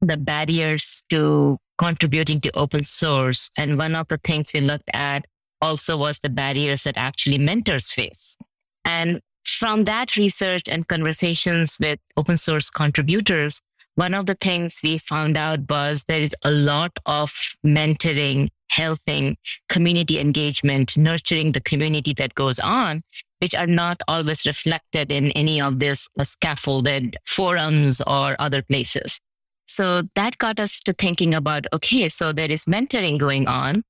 the 0.00 0.16
barriers 0.16 1.04
to 1.10 1.58
contributing 1.76 2.40
to 2.42 2.56
open 2.56 2.82
source. 2.82 3.50
And 3.58 3.76
one 3.78 3.94
of 3.94 4.08
the 4.08 4.18
things 4.24 4.52
we 4.54 4.60
looked 4.60 4.90
at 4.94 5.26
also 5.60 5.98
was 5.98 6.18
the 6.18 6.30
barriers 6.30 6.84
that 6.84 6.96
actually 6.96 7.38
mentors 7.38 7.92
face. 7.92 8.36
And 8.84 9.20
from 9.44 9.84
that 9.84 10.16
research 10.16 10.62
and 10.68 10.88
conversations 10.88 11.76
with 11.80 11.98
open 12.16 12.36
source 12.36 12.70
contributors, 12.70 13.60
one 13.96 14.14
of 14.14 14.26
the 14.26 14.34
things 14.34 14.80
we 14.82 14.98
found 14.98 15.36
out 15.36 15.60
was 15.68 16.04
there 16.04 16.20
is 16.20 16.34
a 16.44 16.50
lot 16.50 16.92
of 17.06 17.32
mentoring, 17.64 18.48
helping, 18.70 19.36
community 19.68 20.18
engagement, 20.18 20.96
nurturing 20.96 21.52
the 21.52 21.60
community 21.60 22.12
that 22.14 22.34
goes 22.34 22.58
on, 22.58 23.02
which 23.40 23.54
are 23.54 23.66
not 23.66 24.00
always 24.08 24.46
reflected 24.46 25.12
in 25.12 25.30
any 25.32 25.60
of 25.60 25.78
these 25.78 26.08
scaffolded 26.22 27.16
forums 27.26 28.00
or 28.06 28.36
other 28.38 28.62
places. 28.62 29.20
So 29.66 30.02
that 30.14 30.38
got 30.38 30.60
us 30.60 30.80
to 30.82 30.92
thinking 30.92 31.34
about, 31.34 31.66
okay, 31.72 32.08
so 32.08 32.32
there 32.32 32.50
is 32.50 32.66
mentoring 32.66 33.18
going 33.18 33.48
on 33.48 33.82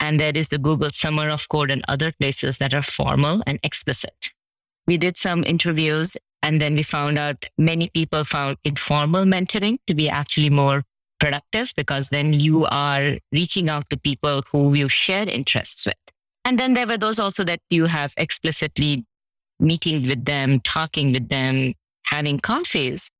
and 0.00 0.18
there 0.18 0.32
is 0.34 0.48
the 0.48 0.58
Google 0.58 0.90
Summer 0.90 1.28
of 1.28 1.48
Code 1.48 1.70
and 1.70 1.84
other 1.88 2.12
places 2.18 2.58
that 2.58 2.72
are 2.72 2.82
formal 2.82 3.42
and 3.46 3.58
explicit. 3.62 4.32
We 4.86 4.96
did 4.96 5.16
some 5.16 5.44
interviews 5.44 6.16
and 6.42 6.62
then 6.62 6.74
we 6.74 6.82
found 6.82 7.18
out 7.18 7.44
many 7.58 7.90
people 7.90 8.24
found 8.24 8.56
informal 8.64 9.24
mentoring 9.24 9.78
to 9.86 9.94
be 9.94 10.08
actually 10.08 10.50
more 10.50 10.84
productive 11.18 11.72
because 11.76 12.08
then 12.08 12.32
you 12.32 12.66
are 12.66 13.18
reaching 13.32 13.68
out 13.68 13.88
to 13.90 13.98
people 13.98 14.42
who 14.50 14.74
you 14.74 14.88
share 14.88 15.28
interests 15.28 15.86
with. 15.86 15.94
And 16.44 16.58
then 16.58 16.74
there 16.74 16.86
were 16.86 16.98
those 16.98 17.18
also 17.18 17.44
that 17.44 17.60
you 17.70 17.86
have 17.86 18.14
explicitly 18.16 19.04
meeting 19.60 20.02
with 20.02 20.24
them, 20.24 20.60
talking 20.60 21.12
with 21.12 21.28
them, 21.28 21.74
having 22.04 22.38
coffees. 22.38 23.10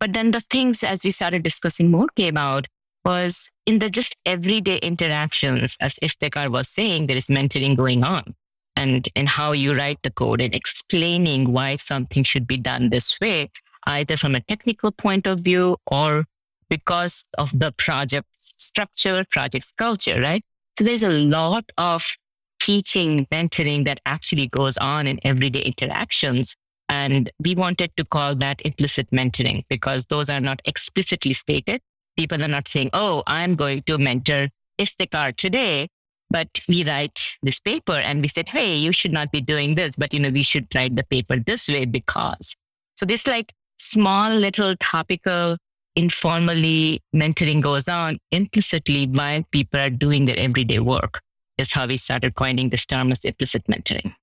But 0.00 0.12
then 0.12 0.32
the 0.32 0.40
things 0.40 0.84
as 0.84 1.04
we 1.04 1.10
started 1.10 1.42
discussing 1.42 1.90
more 1.90 2.08
came 2.16 2.36
out 2.36 2.66
was 3.04 3.48
in 3.66 3.78
the 3.78 3.88
just 3.88 4.16
everyday 4.26 4.78
interactions, 4.78 5.76
as 5.80 5.98
Iftikhar 6.02 6.50
was 6.50 6.68
saying, 6.68 7.06
there 7.06 7.16
is 7.16 7.26
mentoring 7.26 7.76
going 7.76 8.04
on 8.04 8.34
and 8.76 9.08
in 9.14 9.26
how 9.26 9.52
you 9.52 9.74
write 9.74 9.98
the 10.02 10.10
code 10.10 10.40
and 10.40 10.54
explaining 10.54 11.52
why 11.52 11.76
something 11.76 12.24
should 12.24 12.46
be 12.46 12.56
done 12.56 12.90
this 12.90 13.18
way, 13.20 13.50
either 13.86 14.16
from 14.16 14.34
a 14.34 14.40
technical 14.40 14.90
point 14.90 15.26
of 15.26 15.40
view 15.40 15.76
or 15.86 16.24
because 16.68 17.28
of 17.38 17.50
the 17.58 17.72
project 17.72 18.26
structure, 18.34 19.24
project 19.30 19.72
culture, 19.76 20.20
right? 20.20 20.42
So 20.78 20.84
there's 20.84 21.02
a 21.02 21.10
lot 21.10 21.64
of 21.78 22.16
teaching, 22.60 23.26
mentoring 23.26 23.84
that 23.84 24.00
actually 24.06 24.48
goes 24.48 24.78
on 24.78 25.06
in 25.06 25.20
everyday 25.22 25.60
interactions. 25.60 26.56
And 26.88 27.30
we 27.38 27.54
wanted 27.54 27.92
to 27.96 28.04
call 28.04 28.34
that 28.36 28.60
implicit 28.62 29.10
mentoring 29.10 29.64
because 29.68 30.06
those 30.06 30.30
are 30.30 30.40
not 30.40 30.60
explicitly 30.64 31.32
stated. 31.32 31.80
People 32.16 32.42
are 32.42 32.48
not 32.48 32.68
saying, 32.68 32.90
Oh, 32.92 33.22
I'm 33.26 33.54
going 33.54 33.82
to 33.82 33.98
mentor 33.98 34.48
Iftikhar 34.78 35.36
today. 35.36 35.88
But 36.30 36.48
we 36.68 36.84
write 36.84 37.36
this 37.42 37.60
paper 37.60 37.92
and 37.92 38.22
we 38.22 38.28
said, 38.28 38.48
Hey, 38.48 38.76
you 38.76 38.92
should 38.92 39.12
not 39.12 39.30
be 39.30 39.40
doing 39.40 39.74
this, 39.74 39.94
but 39.96 40.12
you 40.12 40.20
know, 40.20 40.30
we 40.30 40.42
should 40.42 40.66
write 40.74 40.96
the 40.96 41.04
paper 41.04 41.38
this 41.38 41.68
way 41.68 41.84
because. 41.84 42.56
So 42.96 43.06
this 43.06 43.26
like 43.26 43.52
small 43.78 44.30
little 44.30 44.74
topical 44.76 45.58
informally 45.96 47.00
mentoring 47.14 47.60
goes 47.60 47.88
on 47.88 48.18
implicitly 48.30 49.06
while 49.06 49.42
people 49.50 49.80
are 49.80 49.90
doing 49.90 50.24
their 50.24 50.38
everyday 50.38 50.80
work 50.80 51.20
That's 51.56 51.72
how 51.72 51.86
we 51.86 51.96
started 51.96 52.34
coining 52.34 52.70
this 52.70 52.86
term 52.86 53.12
as 53.12 53.24
implicit 53.24 53.64
mentoring. 53.66 54.14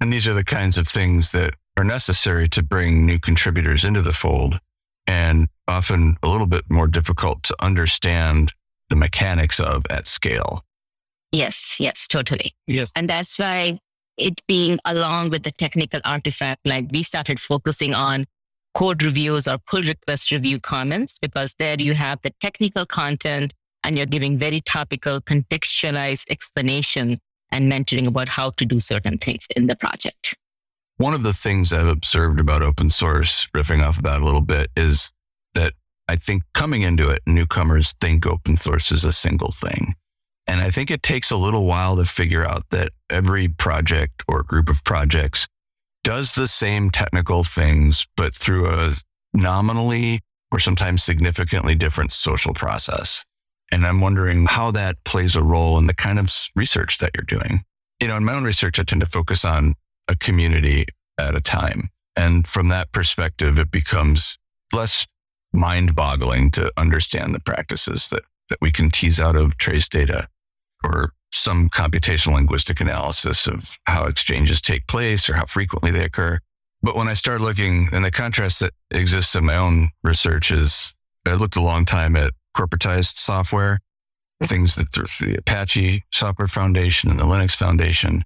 And 0.00 0.12
these 0.12 0.28
are 0.28 0.34
the 0.34 0.44
kinds 0.44 0.78
of 0.78 0.88
things 0.88 1.32
that 1.32 1.54
are 1.76 1.84
necessary 1.84 2.48
to 2.50 2.62
bring 2.62 3.04
new 3.04 3.18
contributors 3.18 3.84
into 3.84 4.02
the 4.02 4.12
fold 4.12 4.60
and 5.06 5.48
often 5.66 6.16
a 6.22 6.28
little 6.28 6.46
bit 6.46 6.64
more 6.70 6.86
difficult 6.86 7.42
to 7.44 7.56
understand 7.60 8.52
the 8.88 8.96
mechanics 8.96 9.58
of 9.58 9.84
at 9.90 10.06
scale. 10.06 10.64
Yes, 11.32 11.78
yes, 11.78 12.08
totally. 12.08 12.54
Yes. 12.66 12.92
And 12.96 13.08
that's 13.08 13.38
why 13.38 13.78
it 14.16 14.40
being 14.46 14.78
along 14.84 15.30
with 15.30 15.42
the 15.42 15.50
technical 15.50 16.00
artifact, 16.04 16.66
like 16.66 16.86
we 16.92 17.02
started 17.02 17.40
focusing 17.40 17.94
on 17.94 18.26
code 18.74 19.02
reviews 19.02 19.48
or 19.48 19.58
pull 19.58 19.82
request 19.82 20.30
review 20.30 20.60
comments, 20.60 21.18
because 21.18 21.54
there 21.58 21.76
you 21.78 21.94
have 21.94 22.20
the 22.22 22.32
technical 22.40 22.86
content 22.86 23.54
and 23.82 23.96
you're 23.96 24.06
giving 24.06 24.38
very 24.38 24.60
topical, 24.60 25.20
contextualized 25.20 26.30
explanation 26.30 27.18
and 27.50 27.70
mentoring 27.70 28.06
about 28.06 28.28
how 28.28 28.50
to 28.50 28.64
do 28.64 28.78
certain 28.78 29.18
things 29.18 29.46
in 29.56 29.66
the 29.66 29.76
project. 29.76 30.36
One 30.98 31.14
of 31.14 31.22
the 31.22 31.32
things 31.32 31.72
I've 31.72 31.86
observed 31.86 32.40
about 32.40 32.62
open 32.62 32.90
source, 32.90 33.48
riffing 33.56 33.82
off 33.82 34.02
that 34.02 34.20
a 34.20 34.24
little 34.24 34.42
bit, 34.42 34.68
is 34.76 35.10
that 35.54 35.72
I 36.08 36.16
think 36.16 36.42
coming 36.52 36.82
into 36.82 37.08
it, 37.08 37.20
newcomers 37.26 37.94
think 38.00 38.26
open 38.26 38.56
source 38.56 38.92
is 38.92 39.02
a 39.02 39.12
single 39.12 39.50
thing. 39.50 39.94
And 40.46 40.60
I 40.60 40.70
think 40.70 40.90
it 40.90 41.02
takes 41.02 41.30
a 41.30 41.36
little 41.36 41.64
while 41.64 41.96
to 41.96 42.04
figure 42.04 42.44
out 42.44 42.64
that 42.70 42.90
every 43.08 43.48
project 43.48 44.22
or 44.28 44.42
group 44.42 44.68
of 44.68 44.84
projects 44.84 45.48
does 46.02 46.34
the 46.34 46.48
same 46.48 46.90
technical 46.90 47.44
things, 47.44 48.06
but 48.16 48.34
through 48.34 48.68
a 48.68 48.94
nominally 49.32 50.20
or 50.50 50.58
sometimes 50.58 51.02
significantly 51.02 51.74
different 51.74 52.12
social 52.12 52.54
process. 52.54 53.24
And 53.72 53.86
I'm 53.86 54.00
wondering 54.00 54.46
how 54.48 54.70
that 54.72 54.96
plays 55.04 55.36
a 55.36 55.42
role 55.42 55.78
in 55.78 55.86
the 55.86 55.94
kind 55.94 56.18
of 56.18 56.32
research 56.56 56.98
that 56.98 57.12
you're 57.14 57.24
doing. 57.24 57.62
You 58.00 58.08
know, 58.08 58.16
in 58.16 58.24
my 58.24 58.34
own 58.34 58.44
research, 58.44 58.80
I 58.80 58.82
tend 58.82 59.00
to 59.02 59.06
focus 59.06 59.44
on 59.44 59.74
a 60.08 60.16
community 60.16 60.86
at 61.18 61.36
a 61.36 61.40
time. 61.40 61.90
And 62.16 62.46
from 62.46 62.68
that 62.68 62.90
perspective, 62.92 63.58
it 63.58 63.70
becomes 63.70 64.38
less 64.72 65.06
mind 65.52 65.94
boggling 65.94 66.50
to 66.52 66.72
understand 66.76 67.34
the 67.34 67.40
practices 67.40 68.08
that, 68.08 68.22
that 68.48 68.58
we 68.60 68.72
can 68.72 68.90
tease 68.90 69.20
out 69.20 69.36
of 69.36 69.56
trace 69.56 69.88
data 69.88 70.28
or 70.82 71.12
some 71.32 71.68
computational 71.68 72.34
linguistic 72.34 72.80
analysis 72.80 73.46
of 73.46 73.78
how 73.86 74.06
exchanges 74.06 74.60
take 74.60 74.86
place 74.86 75.28
or 75.28 75.34
how 75.34 75.46
frequently 75.46 75.90
they 75.90 76.04
occur. 76.04 76.38
But 76.82 76.96
when 76.96 77.08
I 77.08 77.12
start 77.12 77.40
looking, 77.40 77.88
and 77.92 78.04
the 78.04 78.10
contrast 78.10 78.60
that 78.60 78.72
exists 78.90 79.34
in 79.34 79.44
my 79.44 79.56
own 79.56 79.90
research 80.02 80.50
is 80.50 80.94
I 81.26 81.34
looked 81.34 81.56
a 81.56 81.60
long 81.60 81.84
time 81.84 82.16
at 82.16 82.32
corporatized 82.56 83.16
software, 83.16 83.78
hmm. 84.40 84.46
things 84.46 84.76
that 84.76 84.90
the 84.92 85.36
Apache 85.38 86.04
Software 86.12 86.48
Foundation 86.48 87.10
and 87.10 87.18
the 87.18 87.24
Linux 87.24 87.54
Foundation. 87.54 88.24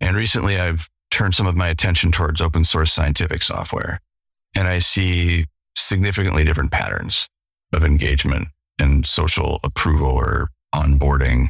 And 0.00 0.16
recently 0.16 0.58
I've 0.58 0.88
turned 1.10 1.34
some 1.34 1.46
of 1.46 1.56
my 1.56 1.68
attention 1.68 2.10
towards 2.10 2.40
open 2.40 2.64
source 2.64 2.92
scientific 2.92 3.42
software. 3.42 4.00
And 4.56 4.66
I 4.66 4.80
see 4.80 5.46
significantly 5.76 6.44
different 6.44 6.72
patterns 6.72 7.28
of 7.72 7.84
engagement 7.84 8.48
and 8.80 9.06
social 9.06 9.60
approval 9.62 10.10
or 10.10 10.48
onboarding 10.74 11.48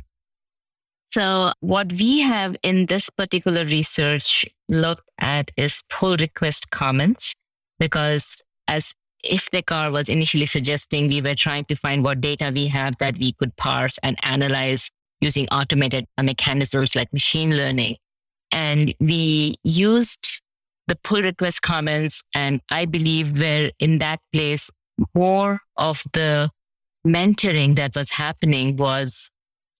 so 1.12 1.52
what 1.60 1.92
we 1.92 2.20
have 2.20 2.56
in 2.62 2.86
this 2.86 3.10
particular 3.10 3.64
research 3.64 4.46
looked 4.68 5.08
at 5.18 5.50
is 5.56 5.82
pull 5.90 6.16
request 6.16 6.70
comments 6.70 7.34
because 7.78 8.42
as 8.66 8.94
Iftikhar 9.24 9.92
was 9.92 10.08
initially 10.08 10.46
suggesting, 10.46 11.08
we 11.08 11.20
were 11.20 11.34
trying 11.34 11.64
to 11.66 11.76
find 11.76 12.02
what 12.02 12.20
data 12.20 12.50
we 12.54 12.66
have 12.68 12.96
that 12.98 13.18
we 13.18 13.32
could 13.32 13.54
parse 13.56 13.98
and 13.98 14.16
analyze 14.22 14.90
using 15.20 15.46
automated 15.50 16.06
mechanisms 16.20 16.96
like 16.96 17.12
machine 17.12 17.56
learning. 17.56 17.96
And 18.50 18.94
we 18.98 19.56
used 19.62 20.40
the 20.88 20.96
pull 21.04 21.22
request 21.22 21.62
comments. 21.62 22.22
And 22.34 22.60
I 22.70 22.86
believe 22.86 23.38
where 23.38 23.70
in 23.78 23.98
that 23.98 24.20
place, 24.32 24.70
more 25.14 25.60
of 25.76 26.02
the 26.12 26.50
mentoring 27.06 27.76
that 27.76 27.94
was 27.94 28.10
happening 28.10 28.76
was 28.76 29.30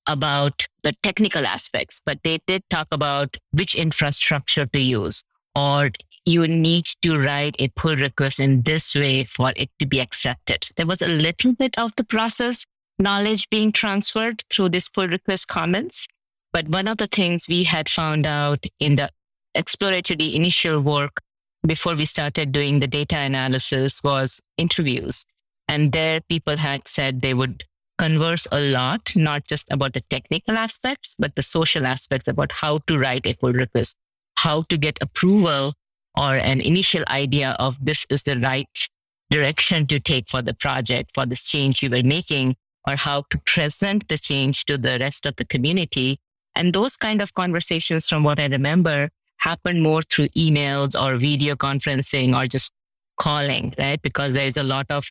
about 0.08 0.66
the 0.82 0.92
technical 1.02 1.46
aspects, 1.46 2.02
but 2.04 2.18
they 2.24 2.38
did 2.46 2.62
talk 2.70 2.88
about 2.90 3.36
which 3.52 3.74
infrastructure 3.74 4.66
to 4.66 4.80
use 4.80 5.22
or 5.54 5.90
you 6.24 6.46
need 6.46 6.86
to 7.02 7.18
write 7.18 7.56
a 7.58 7.68
pull 7.68 7.96
request 7.96 8.40
in 8.40 8.62
this 8.62 8.94
way 8.94 9.24
for 9.24 9.52
it 9.56 9.70
to 9.78 9.86
be 9.86 10.00
accepted. 10.00 10.66
There 10.76 10.86
was 10.86 11.02
a 11.02 11.08
little 11.08 11.52
bit 11.54 11.78
of 11.78 11.94
the 11.96 12.04
process 12.04 12.64
knowledge 12.98 13.48
being 13.50 13.72
transferred 13.72 14.42
through 14.50 14.68
this 14.68 14.88
pull 14.88 15.08
request 15.08 15.48
comments. 15.48 16.06
But 16.52 16.68
one 16.68 16.86
of 16.86 16.98
the 16.98 17.06
things 17.06 17.46
we 17.48 17.64
had 17.64 17.88
found 17.88 18.26
out 18.26 18.64
in 18.78 18.96
the 18.96 19.10
exploratory 19.54 20.36
initial 20.36 20.80
work 20.80 21.20
before 21.66 21.94
we 21.94 22.04
started 22.04 22.52
doing 22.52 22.80
the 22.80 22.86
data 22.86 23.16
analysis 23.16 24.02
was 24.04 24.40
interviews. 24.58 25.24
And 25.68 25.92
there 25.92 26.20
people 26.28 26.56
had 26.56 26.86
said 26.86 27.20
they 27.20 27.34
would 27.34 27.64
converse 28.02 28.48
a 28.50 28.58
lot, 28.72 29.12
not 29.14 29.46
just 29.46 29.70
about 29.70 29.92
the 29.92 30.00
technical 30.10 30.56
aspects, 30.56 31.14
but 31.20 31.36
the 31.36 31.42
social 31.42 31.86
aspects 31.86 32.26
about 32.26 32.50
how 32.50 32.78
to 32.88 32.98
write 32.98 33.24
a 33.28 33.34
pull 33.34 33.52
request, 33.52 33.96
how 34.38 34.62
to 34.62 34.76
get 34.76 34.98
approval 35.00 35.72
or 36.18 36.34
an 36.34 36.60
initial 36.60 37.04
idea 37.06 37.54
of 37.60 37.78
this 37.80 38.04
is 38.10 38.24
the 38.24 38.36
right 38.40 38.88
direction 39.30 39.86
to 39.86 40.00
take 40.00 40.28
for 40.28 40.42
the 40.42 40.52
project, 40.52 41.12
for 41.14 41.24
this 41.26 41.48
change 41.48 41.80
you 41.80 41.90
were 41.90 42.02
making, 42.02 42.56
or 42.88 42.96
how 42.96 43.22
to 43.30 43.38
present 43.46 44.08
the 44.08 44.18
change 44.18 44.64
to 44.64 44.76
the 44.76 44.98
rest 44.98 45.24
of 45.24 45.36
the 45.36 45.44
community. 45.44 46.18
And 46.56 46.72
those 46.72 46.96
kind 46.96 47.22
of 47.22 47.32
conversations, 47.34 48.08
from 48.08 48.24
what 48.24 48.40
I 48.40 48.46
remember, 48.46 49.10
happen 49.38 49.80
more 49.80 50.02
through 50.02 50.28
emails 50.30 51.00
or 51.00 51.18
video 51.18 51.54
conferencing 51.54 52.36
or 52.36 52.48
just 52.48 52.72
calling, 53.16 53.74
right? 53.78 54.02
Because 54.02 54.32
there's 54.32 54.56
a 54.56 54.64
lot 54.64 54.86
of 54.90 55.08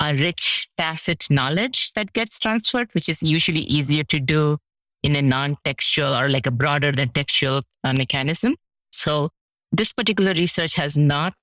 a 0.00 0.14
rich 0.14 0.68
tacit 0.78 1.26
knowledge 1.30 1.92
that 1.92 2.12
gets 2.12 2.38
transferred, 2.38 2.88
which 2.92 3.08
is 3.08 3.22
usually 3.22 3.60
easier 3.60 4.02
to 4.04 4.18
do 4.18 4.56
in 5.02 5.16
a 5.16 5.22
non-textual 5.22 6.14
or 6.14 6.28
like 6.28 6.46
a 6.46 6.50
broader 6.50 6.92
than 6.92 7.08
textual 7.10 7.62
uh, 7.84 7.92
mechanism. 7.92 8.56
So 8.92 9.30
this 9.72 9.92
particular 9.92 10.32
research 10.32 10.74
has 10.74 10.96
not 10.96 11.34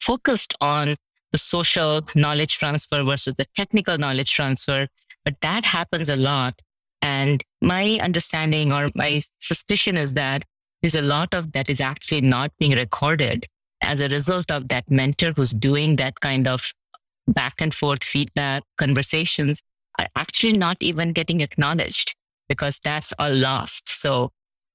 focused 0.00 0.54
on 0.60 0.96
the 1.32 1.38
social 1.38 2.00
knowledge 2.14 2.58
transfer 2.58 3.02
versus 3.02 3.34
the 3.34 3.46
technical 3.54 3.98
knowledge 3.98 4.32
transfer, 4.32 4.88
but 5.24 5.40
that 5.42 5.64
happens 5.64 6.08
a 6.08 6.16
lot. 6.16 6.60
And 7.02 7.42
my 7.60 7.98
understanding 8.02 8.72
or 8.72 8.90
my 8.94 9.22
suspicion 9.38 9.96
is 9.96 10.14
that 10.14 10.44
there's 10.82 10.94
a 10.94 11.02
lot 11.02 11.34
of 11.34 11.52
that 11.52 11.68
is 11.68 11.80
actually 11.80 12.22
not 12.22 12.52
being 12.58 12.72
recorded 12.72 13.46
as 13.82 14.00
a 14.00 14.08
result 14.08 14.50
of 14.50 14.68
that 14.68 14.90
mentor 14.90 15.32
who's 15.36 15.52
doing 15.52 15.96
that 15.96 16.18
kind 16.20 16.48
of 16.48 16.72
back 17.28 17.60
and 17.60 17.72
forth 17.72 18.02
feedback 18.02 18.62
conversations 18.76 19.62
are 19.98 20.08
actually 20.16 20.56
not 20.56 20.76
even 20.80 21.12
getting 21.12 21.40
acknowledged 21.40 22.14
because 22.48 22.80
that's 22.82 23.12
all 23.18 23.32
lost. 23.32 23.88
So 23.88 24.30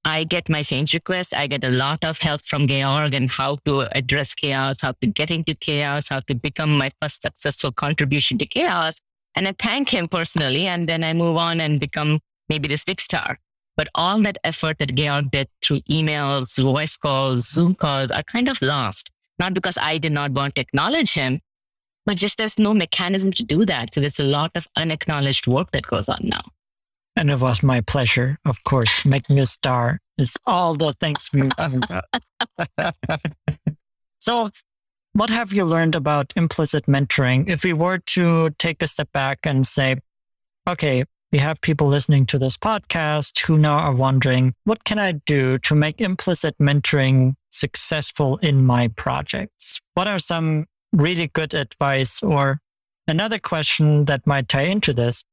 I 0.05 0.25
get 0.25 0.49
my 0.49 0.63
change 0.63 0.93
requests. 0.93 1.33
I 1.33 1.47
get 1.47 1.63
a 1.63 1.71
lot 1.71 2.03
of 2.03 2.19
help 2.19 2.41
from 2.41 2.67
Georg 2.67 3.13
and 3.13 3.29
how 3.29 3.57
to 3.65 3.87
address 3.97 4.35
CHAOSS, 4.35 4.81
how 4.81 4.93
to 5.01 5.07
get 5.07 5.31
into 5.31 5.55
CHAOSS, 5.55 6.09
how 6.09 6.19
to 6.21 6.35
become 6.35 6.77
my 6.77 6.91
first 7.01 7.21
successful 7.21 7.71
contribution 7.71 8.37
to 8.39 8.45
CHAOSS. 8.45 8.97
And 9.35 9.47
I 9.47 9.55
thank 9.57 9.89
him 9.89 10.07
personally. 10.07 10.67
And 10.67 10.87
then 10.89 11.03
I 11.03 11.13
move 11.13 11.37
on 11.37 11.61
and 11.61 11.79
become 11.79 12.19
maybe 12.49 12.67
the 12.67 12.77
six 12.77 13.05
star. 13.05 13.39
But 13.75 13.87
all 13.95 14.21
that 14.21 14.37
effort 14.43 14.77
that 14.79 14.93
Georg 14.93 15.31
did 15.31 15.47
through 15.63 15.79
emails, 15.89 16.61
voice 16.61 16.97
calls, 16.97 17.49
Zoom 17.49 17.73
calls 17.73 18.11
are 18.11 18.23
kind 18.23 18.49
of 18.49 18.61
lost. 18.61 19.09
Not 19.39 19.53
because 19.53 19.77
I 19.81 19.97
did 19.97 20.11
not 20.11 20.31
want 20.31 20.55
to 20.55 20.61
acknowledge 20.61 21.13
him, 21.13 21.39
but 22.05 22.17
just 22.17 22.37
there's 22.37 22.59
no 22.59 22.73
mechanism 22.73 23.31
to 23.31 23.43
do 23.43 23.65
that. 23.65 23.93
So 23.93 24.01
there's 24.01 24.19
a 24.19 24.25
lot 24.25 24.51
of 24.55 24.67
unacknowledged 24.75 25.47
work 25.47 25.71
that 25.71 25.87
goes 25.87 26.09
on 26.09 26.19
now. 26.23 26.43
And 27.15 27.29
it 27.29 27.39
was 27.39 27.61
my 27.61 27.81
pleasure, 27.81 28.37
of 28.45 28.63
course. 28.63 29.05
Making 29.05 29.39
a 29.39 29.45
star 29.45 29.99
is 30.17 30.35
all 30.45 30.73
the 30.75 30.93
things 30.93 31.29
we. 31.31 31.49
Haven't 31.57 31.87
got. 31.87 32.05
so, 34.19 34.49
what 35.13 35.29
have 35.29 35.53
you 35.53 35.63
learned 35.63 35.93
about 35.93 36.33
implicit 36.35 36.87
mentoring? 36.87 37.47
If 37.47 37.63
we 37.63 37.73
were 37.73 37.99
to 37.99 38.49
take 38.57 38.81
a 38.81 38.87
step 38.87 39.11
back 39.11 39.39
and 39.43 39.67
say, 39.67 39.97
okay, 40.67 41.05
we 41.31 41.37
have 41.37 41.61
people 41.61 41.87
listening 41.87 42.25
to 42.27 42.39
this 42.39 42.57
podcast 42.57 43.39
who 43.45 43.57
now 43.59 43.77
are 43.77 43.95
wondering, 43.95 44.55
what 44.63 44.83
can 44.83 44.97
I 44.97 45.13
do 45.13 45.59
to 45.59 45.75
make 45.75 46.01
implicit 46.01 46.55
mentoring 46.59 47.35
successful 47.51 48.37
in 48.37 48.65
my 48.65 48.87
projects? 48.87 49.79
What 49.93 50.07
are 50.07 50.19
some 50.19 50.65
really 50.93 51.27
good 51.27 51.53
advice? 51.53 52.23
Or 52.23 52.59
another 53.07 53.39
question 53.39 54.05
that 54.05 54.25
might 54.25 54.47
tie 54.47 54.61
into 54.61 54.93
this 54.93 55.23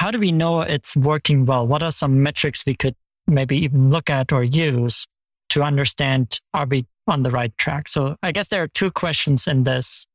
how 0.00 0.10
do 0.10 0.18
we 0.18 0.32
know 0.32 0.62
it's 0.62 0.96
working 0.96 1.44
well? 1.44 1.66
What 1.66 1.82
are 1.82 1.92
some 1.92 2.22
metrics 2.22 2.64
we 2.64 2.74
could 2.74 2.94
maybe 3.26 3.58
even 3.58 3.90
look 3.90 4.08
at 4.08 4.32
or 4.32 4.42
use 4.42 5.06
to 5.50 5.62
understand 5.62 6.40
are 6.54 6.64
we 6.64 6.86
on 7.06 7.22
the 7.22 7.30
right 7.30 7.54
track? 7.58 7.86
So 7.86 8.16
I 8.22 8.32
guess 8.32 8.48
there 8.48 8.62
are 8.62 8.68
two 8.68 8.90
questions 8.90 9.46
in 9.46 9.64
this. 9.64 10.06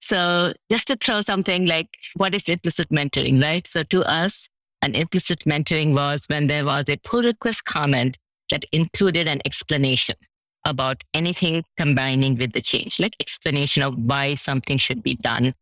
So 0.00 0.52
just 0.68 0.88
to 0.88 0.96
throw 0.96 1.20
something 1.20 1.66
like 1.66 1.90
what 2.16 2.34
is 2.34 2.48
implicit 2.48 2.88
mentoring, 2.88 3.40
right? 3.40 3.64
So 3.68 3.84
to 3.84 4.02
us, 4.02 4.48
an 4.82 4.96
implicit 4.96 5.44
mentoring 5.44 5.94
was 5.94 6.24
when 6.26 6.48
there 6.48 6.64
was 6.64 6.88
a 6.88 6.96
pull 6.96 7.22
request 7.22 7.64
comment 7.66 8.18
that 8.50 8.64
included 8.72 9.28
an 9.28 9.42
explanation 9.44 10.16
about 10.64 11.02
anything 11.14 11.64
combining 11.76 12.36
with 12.36 12.52
the 12.52 12.60
change, 12.60 13.00
like 13.00 13.16
explanation 13.20 13.82
of 13.82 13.94
why 13.96 14.34
something 14.34 14.78
should 14.78 15.02
be 15.02 15.14
done. 15.16 15.54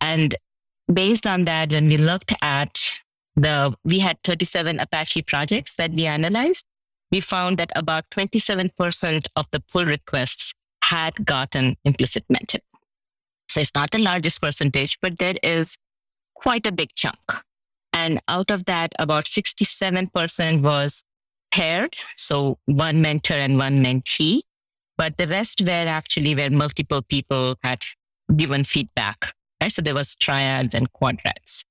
And 0.00 0.34
based 0.92 1.26
on 1.26 1.44
that, 1.46 1.70
when 1.70 1.88
we 1.88 1.96
looked 1.96 2.34
at 2.42 2.78
the, 3.36 3.74
we 3.84 3.98
had 3.98 4.18
37 4.22 4.78
Apache 4.80 5.22
projects 5.22 5.76
that 5.76 5.92
we 5.92 6.06
analyzed. 6.06 6.64
We 7.10 7.20
found 7.20 7.58
that 7.58 7.70
about 7.76 8.08
27% 8.10 9.26
of 9.36 9.46
the 9.50 9.60
pull 9.60 9.84
requests 9.84 10.54
had 10.84 11.24
gotten 11.24 11.76
implicit 11.84 12.24
mentoring. 12.32 12.60
So 13.48 13.60
it's 13.60 13.74
not 13.74 13.90
the 13.90 13.98
largest 13.98 14.40
percentage, 14.40 14.98
but 15.00 15.18
there 15.18 15.34
is 15.42 15.76
quite 16.34 16.66
a 16.66 16.72
big 16.72 16.94
chunk. 16.94 17.18
And 17.92 18.20
out 18.28 18.50
of 18.50 18.64
that, 18.64 18.92
about 18.98 19.26
67% 19.26 20.62
was 20.62 21.04
paired. 21.54 21.94
So 22.16 22.58
one 22.66 23.00
mentor 23.00 23.34
and 23.34 23.56
one 23.56 23.82
mentee. 23.82 24.40
But 24.98 25.16
the 25.18 25.26
rest 25.28 25.60
were 25.60 25.70
actually 25.70 26.34
where 26.34 26.50
multiple 26.50 27.02
people 27.02 27.56
had 27.62 27.82
given 28.36 28.64
feedback. 28.64 29.32
Right? 29.60 29.72
So 29.72 29.82
there 29.82 29.94
was 29.94 30.16
triads 30.16 30.74
and 30.74 30.92
quadrats. 30.92 31.64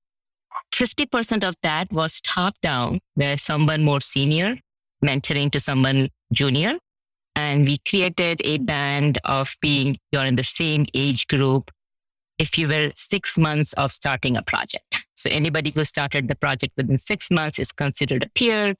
50% 0.74 1.44
of 1.44 1.54
that 1.62 1.92
was 1.92 2.20
top 2.20 2.54
down, 2.62 3.00
where 3.14 3.36
someone 3.36 3.84
more 3.84 4.00
senior 4.00 4.56
mentoring 5.04 5.50
to 5.52 5.60
someone 5.60 6.08
junior. 6.32 6.78
And 7.36 7.66
we 7.66 7.78
created 7.86 8.40
a 8.44 8.58
band 8.58 9.18
of 9.24 9.54
being 9.60 9.98
you're 10.12 10.24
in 10.24 10.36
the 10.36 10.44
same 10.44 10.86
age 10.94 11.26
group 11.26 11.70
if 12.38 12.56
you 12.58 12.68
were 12.68 12.90
six 12.94 13.36
months 13.36 13.72
of 13.74 13.92
starting 13.92 14.36
a 14.36 14.42
project. 14.42 15.04
So 15.14 15.30
anybody 15.30 15.70
who 15.70 15.84
started 15.84 16.28
the 16.28 16.34
project 16.34 16.72
within 16.76 16.98
six 16.98 17.30
months 17.30 17.58
is 17.58 17.70
considered 17.70 18.24
a 18.24 18.28
peer. 18.34 18.74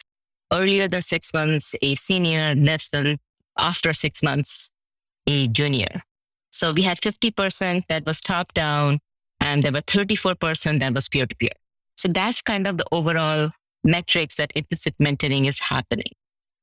Earlier 0.53 0.89
than 0.89 1.03
six 1.03 1.33
months, 1.33 1.75
a 1.83 1.95
senior, 1.95 2.55
less 2.55 2.89
than 2.89 3.19
after 3.59 3.93
six 3.93 4.23
months, 4.23 4.71
a 5.27 5.49
junior. 5.49 6.03
So 6.53 6.73
we 6.73 6.83
had 6.83 7.01
50% 7.01 7.87
that 7.89 8.07
was 8.07 8.21
top 8.21 8.55
down 8.55 9.01
and 9.41 9.63
there 9.63 9.73
were 9.73 9.81
34% 9.81 10.81
that 10.81 10.95
was 10.95 11.09
peer 11.09 11.27
to 11.27 11.37
peer. 11.37 11.51
So 11.97 12.09
that's 12.09 12.43
kind 12.43 12.67
of 12.67 12.79
the 12.79 12.85
overall 12.93 13.51
metrics 13.83 14.37
that 14.37 14.53
implicit 14.55 14.97
mentoring 14.99 15.47
is 15.47 15.61
happening. 15.61 16.13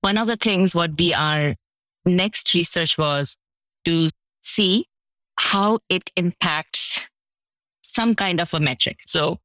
One 0.02 0.18
of 0.18 0.28
the 0.28 0.36
things 0.36 0.74
what 0.74 0.92
we 0.98 1.14
our 1.14 1.56
next 2.06 2.54
research 2.54 2.98
was 2.98 3.38
to 3.86 4.10
see 4.42 4.86
how 5.38 5.80
it 5.90 6.10
impacts 6.16 7.06
some 7.84 8.16
kind 8.16 8.40
of 8.40 8.54
a 8.54 8.60
metric. 8.60 9.00
So 9.06 9.40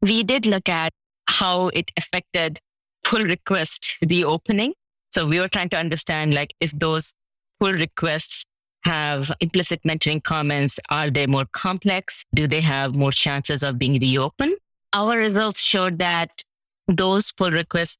we 0.00 0.22
did 0.22 0.46
look 0.46 0.68
at 0.68 0.92
how 1.26 1.68
it 1.68 1.90
affected 1.96 2.60
pull 3.08 3.24
request 3.24 3.96
reopening. 4.10 4.74
So 5.10 5.26
we 5.26 5.40
were 5.40 5.48
trying 5.48 5.70
to 5.70 5.78
understand 5.78 6.34
like 6.34 6.52
if 6.60 6.72
those 6.72 7.14
pull 7.58 7.72
requests 7.72 8.44
have 8.84 9.32
implicit 9.40 9.82
mentoring 9.82 10.22
comments, 10.22 10.78
are 10.90 11.10
they 11.10 11.26
more 11.26 11.46
complex? 11.52 12.24
Do 12.34 12.46
they 12.46 12.60
have 12.60 12.94
more 12.94 13.10
chances 13.10 13.62
of 13.62 13.78
being 13.78 13.98
reopened? 13.98 14.56
Our 14.92 15.16
results 15.16 15.62
showed 15.62 15.98
that 15.98 16.44
those 16.86 17.32
pull 17.32 17.50
requests 17.50 17.96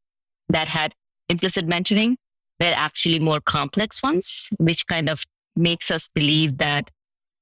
that 0.51 0.68
had 0.68 0.94
implicit 1.31 1.66
mentoring 1.66 2.16
were 2.61 2.75
actually 2.75 3.18
more 3.18 3.40
complex 3.40 4.03
ones, 4.03 4.51
which 4.59 4.87
kind 4.87 5.09
of 5.09 5.25
makes 5.57 5.90
us 5.90 6.09
believe 6.14 6.59
that 6.59 6.90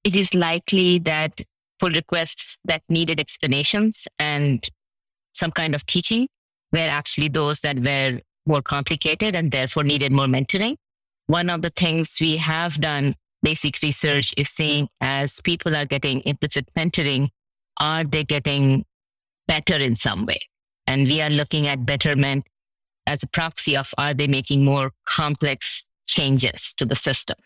it 0.05 0.15
is 0.15 0.35
likely 0.35 0.99
that 1.01 1.41
pull 1.81 1.91
requests 1.91 2.59
that 2.65 2.83
needed 2.89 3.19
explanations 3.19 4.07
and 4.21 4.69
some 5.33 5.51
kind 5.51 5.75
of 5.75 5.85
teaching 5.85 6.29
were 6.77 6.91
actually 7.01 7.29
those 7.29 7.61
that 7.63 7.79
were 7.81 8.21
more 8.47 8.63
complicated 8.63 9.35
and 9.35 9.51
therefore 9.51 9.85
needed 9.85 10.13
more 10.13 10.27
mentoring. 10.27 10.77
One 11.27 11.51
of 11.51 11.63
the 11.63 11.71
things 11.71 12.19
we 12.21 12.37
have 12.37 12.81
done 12.81 13.15
basic 13.43 13.83
research 13.83 14.35
is 14.37 14.51
saying 14.51 14.89
as 15.01 15.41
people 15.41 15.75
are 15.77 15.85
getting 15.87 16.21
implicit 16.23 16.69
mentoring, 16.77 17.29
are 17.81 18.05
they 18.05 18.25
getting 18.25 18.85
better 19.47 19.77
in 19.77 19.97
some 19.97 20.27
way. 20.27 20.41
And 20.87 21.07
we 21.07 21.21
are 21.21 21.31
looking 21.31 21.67
at 21.67 21.85
betterment 21.85 22.47
as 23.07 23.23
a 23.23 23.29
proxy 23.29 23.77
of 23.77 23.93
are 23.99 24.15
they 24.15 24.27
making 24.27 24.65
more 24.65 24.93
complex 25.05 25.89
changes 26.07 26.75
to 26.75 26.85
the 26.85 26.97
system? 26.97 27.37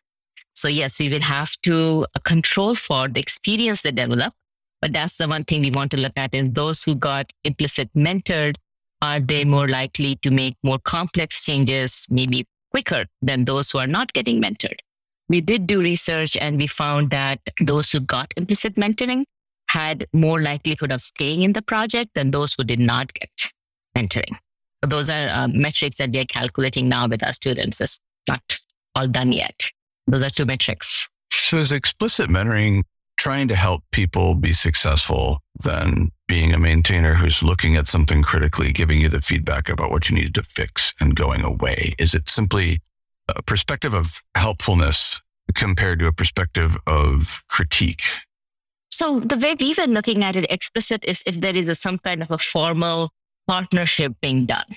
So 0.55 0.68
yes, 0.68 0.99
we 0.99 1.09
will 1.09 1.20
have 1.20 1.53
to 1.62 2.07
uh, 2.14 2.20
control 2.20 2.74
for 2.74 3.09
the 3.09 3.20
experience 3.20 3.83
they 3.83 3.93
develop. 3.93 4.35
But 4.83 4.93
that's 4.93 5.16
the 5.16 5.28
one 5.28 5.45
thing 5.45 5.62
we 5.62 5.70
want 5.70 5.91
to 5.93 6.01
look 6.01 6.12
at 6.16 6.35
is 6.35 6.51
those 6.51 6.83
who 6.83 6.95
got 6.95 7.31
implicit 7.45 7.91
mentored, 7.95 8.57
are 9.03 9.20
they 9.20 9.44
more 9.44 9.68
likely 9.68 10.16
to 10.16 10.30
make 10.30 10.57
more 10.62 10.78
complex 10.78 11.44
changes, 11.44 12.07
maybe 12.11 12.46
quicker 12.70 13.07
than 13.22 13.44
those 13.44 13.70
who 13.70 13.78
are 13.78 13.86
not 13.86 14.12
getting 14.12 14.42
mentored? 14.42 14.78
We 15.28 15.40
did 15.40 15.66
do 15.66 15.80
research 15.80 16.36
and 16.36 16.59
we 16.59 16.66
found 16.66 17.11
that 17.11 17.40
those 17.61 17.90
who 17.92 18.01
got 18.01 18.32
implicit 18.36 18.74
mentoring 18.74 19.24
had 19.68 20.07
more 20.12 20.42
likelihood 20.42 20.92
of 20.92 21.01
staying 21.01 21.42
in 21.42 21.53
the 21.53 21.62
project 21.62 22.11
than 22.14 22.32
those 22.32 22.55
who 22.55 22.64
did 22.64 22.80
not 22.80 23.12
get 23.14 23.30
mentoring. 23.96 24.36
So 24.82 24.88
those 24.88 25.09
are 25.09 25.28
uh, 25.28 25.48
metrics 25.48 25.98
that 25.98 26.11
we 26.11 26.18
are 26.18 26.24
calculating 26.24 26.88
now 26.88 27.07
with 27.07 27.24
our 27.24 27.32
students. 27.32 27.80
It's 27.80 28.01
not 28.28 28.42
all 28.96 29.07
done 29.07 29.32
yet. 29.32 29.70
Those 30.07 30.24
are 30.24 30.30
two 30.30 30.46
metrics. 30.46 31.09
So 31.32 31.59
is 31.59 31.70
explicit 31.70 32.28
mentoring 32.28 32.82
trying 33.16 33.48
to 33.48 33.55
help 33.55 33.84
people 33.92 34.34
be 34.34 34.53
successful 34.53 35.40
than 35.62 36.11
being 36.31 36.55
a 36.55 36.59
maintainer 36.61 37.14
who's 37.14 37.43
looking 37.43 37.74
at 37.74 37.89
something 37.89 38.22
critically, 38.22 38.70
giving 38.70 39.01
you 39.01 39.09
the 39.09 39.20
feedback 39.20 39.68
about 39.68 39.91
what 39.91 40.09
you 40.09 40.14
needed 40.14 40.33
to 40.33 40.45
fix 40.45 40.95
and 41.01 41.16
going 41.16 41.43
away? 41.43 41.93
Is 41.99 42.14
it 42.14 42.31
simply 42.31 42.78
a 43.35 43.43
perspective 43.43 43.95
of 43.95 44.22
helpfulness 44.37 45.20
compared 45.57 45.99
to 45.99 46.07
a 46.07 46.12
perspective 46.12 46.76
of 46.87 47.43
critique? 47.49 48.05
So 48.93 49.18
the 49.18 49.37
way 49.37 49.57
we 49.59 49.74
were 49.76 49.93
looking 49.93 50.22
at 50.22 50.37
it, 50.37 50.47
explicit 50.53 51.05
is 51.05 51.24
if 51.26 51.41
there 51.41 51.57
is 51.57 51.68
a, 51.68 51.74
some 51.74 51.99
kind 51.99 52.22
of 52.22 52.31
a 52.31 52.39
formal 52.39 53.11
partnership 53.49 54.12
being 54.22 54.47
done. 54.47 54.70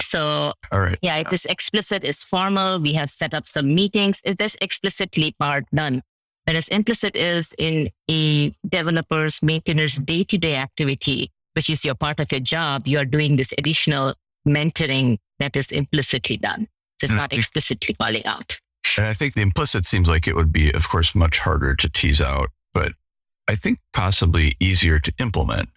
So 0.00 0.52
All 0.70 0.78
right. 0.78 0.98
yeah, 1.02 1.16
if 1.16 1.30
this 1.30 1.46
explicit 1.46 2.04
is 2.04 2.22
formal, 2.22 2.78
we 2.78 2.92
have 2.92 3.10
set 3.10 3.34
up 3.34 3.48
some 3.48 3.74
meetings. 3.74 4.20
If 4.24 4.36
there's 4.36 4.56
explicitly 4.60 5.34
part 5.40 5.64
done, 5.74 6.02
whereas 6.46 6.68
implicit 6.68 7.16
is 7.16 7.54
in 7.58 7.88
a 8.10 8.54
developer's 8.68 9.42
maintainer's 9.42 9.96
day-to-day 9.96 10.56
activity, 10.56 11.30
which 11.54 11.70
is 11.70 11.84
your 11.84 11.94
part 11.94 12.20
of 12.20 12.30
your 12.32 12.40
job, 12.40 12.86
you 12.86 12.98
are 12.98 13.04
doing 13.04 13.36
this 13.36 13.52
additional 13.58 14.14
mentoring 14.46 15.18
that 15.38 15.56
is 15.56 15.70
implicitly 15.70 16.36
done. 16.36 16.68
So 17.00 17.04
it's 17.04 17.12
And 17.12 17.18
not 17.20 17.30
think- 17.30 17.40
explicitly 17.40 17.94
calling 17.94 18.24
out. 18.26 18.58
And 18.98 19.06
I 19.06 19.14
think 19.14 19.34
the 19.34 19.42
implicit 19.42 19.86
seems 19.86 20.08
like 20.08 20.26
it 20.26 20.34
would 20.34 20.52
be, 20.52 20.72
of 20.72 20.88
course, 20.88 21.14
much 21.14 21.38
harder 21.38 21.74
to 21.76 21.88
tease 21.88 22.20
out, 22.20 22.50
but 22.74 22.92
I 23.48 23.54
think 23.54 23.78
possibly 23.92 24.56
easier 24.58 24.98
to 24.98 25.12
implement 25.18 25.68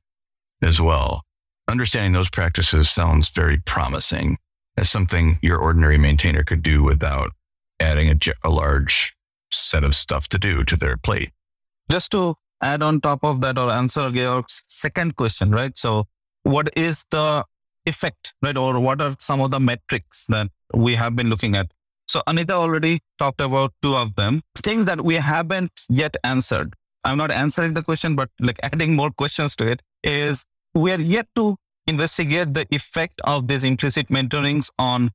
as 0.64 0.82
well. 0.82 1.24
Understanding 1.68 2.14
those 2.14 2.30
practices 2.30 2.90
sounds 2.90 3.30
very 3.30 3.58
promising 3.60 4.38
as 4.78 4.90
something 4.90 5.38
your 5.42 5.58
ordinary 5.60 5.98
maintainer 5.98 6.44
could 6.44 6.64
do 6.64 6.82
without 6.84 7.32
adding 7.80 8.10
a, 8.10 8.16
a 8.44 8.50
large 8.50 9.16
set 9.56 9.84
of 9.84 9.96
stuff 9.96 10.28
to 10.30 10.40
do 10.40 10.64
to 10.64 10.76
their 10.76 10.98
plate. 10.98 11.32
Just 11.90 12.12
to 12.12 12.36
add 12.62 12.82
on 12.82 13.02
top 13.02 13.24
of 13.24 13.42
that 13.42 13.58
or 13.58 13.70
answer 13.70 14.10
Georg's 14.12 14.64
second 14.68 15.16
question, 15.16 15.52
right? 15.52 15.78
So 15.78 16.06
what 16.44 16.70
is 16.76 17.06
the 17.12 17.46
effect, 17.86 18.34
right? 18.42 18.58
Or 18.58 18.80
what 18.80 19.02
are 19.02 19.16
some 19.20 19.42
of 19.42 19.52
the 19.52 19.60
metrics 19.60 20.26
that 20.28 20.50
we 20.74 20.96
have 20.96 21.16
been 21.16 21.30
looking 21.30 21.56
at? 21.56 21.72
So 22.08 22.22
Anita 22.28 22.54
already 22.54 23.02
talked 23.20 23.42
about 23.42 23.74
two 23.82 23.96
of 23.96 24.16
them, 24.16 24.42
things 24.56 24.86
that 24.86 25.02
we 25.02 25.16
haven't 25.16 25.72
yet 25.90 26.16
answered. 26.24 26.74
I'm 27.04 27.18
not 27.18 27.32
answering 27.32 27.74
the 27.74 27.84
question, 27.84 28.16
but 28.16 28.30
like 28.40 28.60
adding 28.64 28.96
more 28.96 29.12
questions 29.12 29.56
to 29.58 29.68
it 29.68 29.82
is 30.04 30.46
we 30.74 30.92
are 30.92 31.00
yet 31.00 31.28
to 31.36 31.58
investigate 31.88 32.54
the 32.54 32.66
effect 32.72 33.22
of 33.24 33.48
these 33.48 33.64
implicit 33.64 34.08
mentorings 34.10 34.70
on 34.80 35.12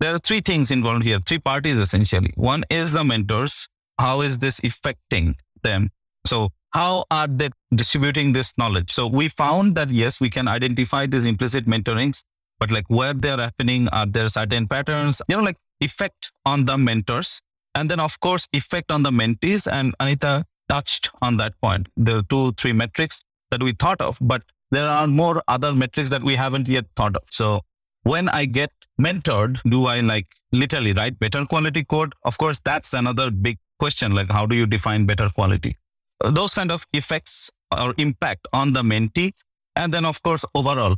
there 0.00 0.14
are 0.14 0.18
three 0.18 0.40
things 0.40 0.70
involved 0.70 1.04
here, 1.04 1.18
three 1.20 1.38
parties 1.38 1.76
essentially. 1.76 2.32
One 2.34 2.64
is 2.70 2.92
the 2.92 3.04
mentors. 3.04 3.68
How 4.00 4.22
is 4.22 4.38
this 4.38 4.60
affecting 4.64 5.36
them? 5.62 5.90
So 6.26 6.48
how 6.70 7.04
are 7.10 7.26
they 7.26 7.50
distributing 7.74 8.32
this 8.32 8.56
knowledge? 8.56 8.90
So 8.90 9.06
we 9.06 9.28
found 9.28 9.74
that 9.74 9.90
yes, 9.90 10.20
we 10.20 10.30
can 10.30 10.48
identify 10.48 11.04
these 11.04 11.26
implicit 11.26 11.66
mentorings, 11.66 12.24
but 12.58 12.70
like 12.70 12.86
where 12.88 13.12
they're 13.12 13.36
happening, 13.36 13.88
are 13.88 14.06
there 14.06 14.30
certain 14.30 14.66
patterns, 14.68 15.20
you 15.28 15.36
know, 15.36 15.42
like 15.42 15.58
effect 15.80 16.32
on 16.46 16.64
the 16.64 16.78
mentors. 16.78 17.42
And 17.74 17.90
then 17.90 18.00
of 18.00 18.18
course, 18.20 18.48
effect 18.54 18.90
on 18.90 19.02
the 19.02 19.10
mentees. 19.10 19.70
And 19.70 19.94
Anita 20.00 20.46
touched 20.68 21.10
on 21.20 21.36
that 21.36 21.60
point. 21.60 21.88
Are 22.08 22.22
two, 22.22 22.52
three 22.52 22.72
metrics 22.72 23.24
that 23.50 23.62
we 23.62 23.72
thought 23.72 24.00
of, 24.00 24.16
but 24.20 24.42
there 24.70 24.88
are 24.88 25.06
more 25.06 25.42
other 25.46 25.74
metrics 25.74 26.08
that 26.10 26.22
we 26.22 26.36
haven't 26.36 26.68
yet 26.68 26.86
thought 26.96 27.16
of. 27.16 27.24
So 27.28 27.60
when 28.04 28.30
I 28.30 28.46
get 28.46 28.70
mentored, 28.98 29.60
do 29.68 29.86
I 29.86 30.00
like 30.00 30.28
literally 30.52 30.94
write 30.94 31.18
better 31.18 31.44
quality 31.44 31.84
code? 31.84 32.14
Of 32.24 32.38
course, 32.38 32.60
that's 32.60 32.94
another 32.94 33.30
big 33.30 33.58
question. 33.80 34.14
Like, 34.14 34.30
how 34.30 34.46
do 34.46 34.54
you 34.54 34.66
define 34.66 35.06
better 35.06 35.28
quality? 35.28 35.76
Uh, 36.22 36.30
Those 36.30 36.54
kind 36.54 36.70
of 36.70 36.86
effects 36.92 37.50
or 37.76 37.94
impact 37.98 38.46
on 38.52 38.72
the 38.72 38.82
mentees. 38.82 39.42
And 39.76 39.92
then, 39.94 40.04
of 40.04 40.22
course, 40.22 40.44
overall, 40.54 40.96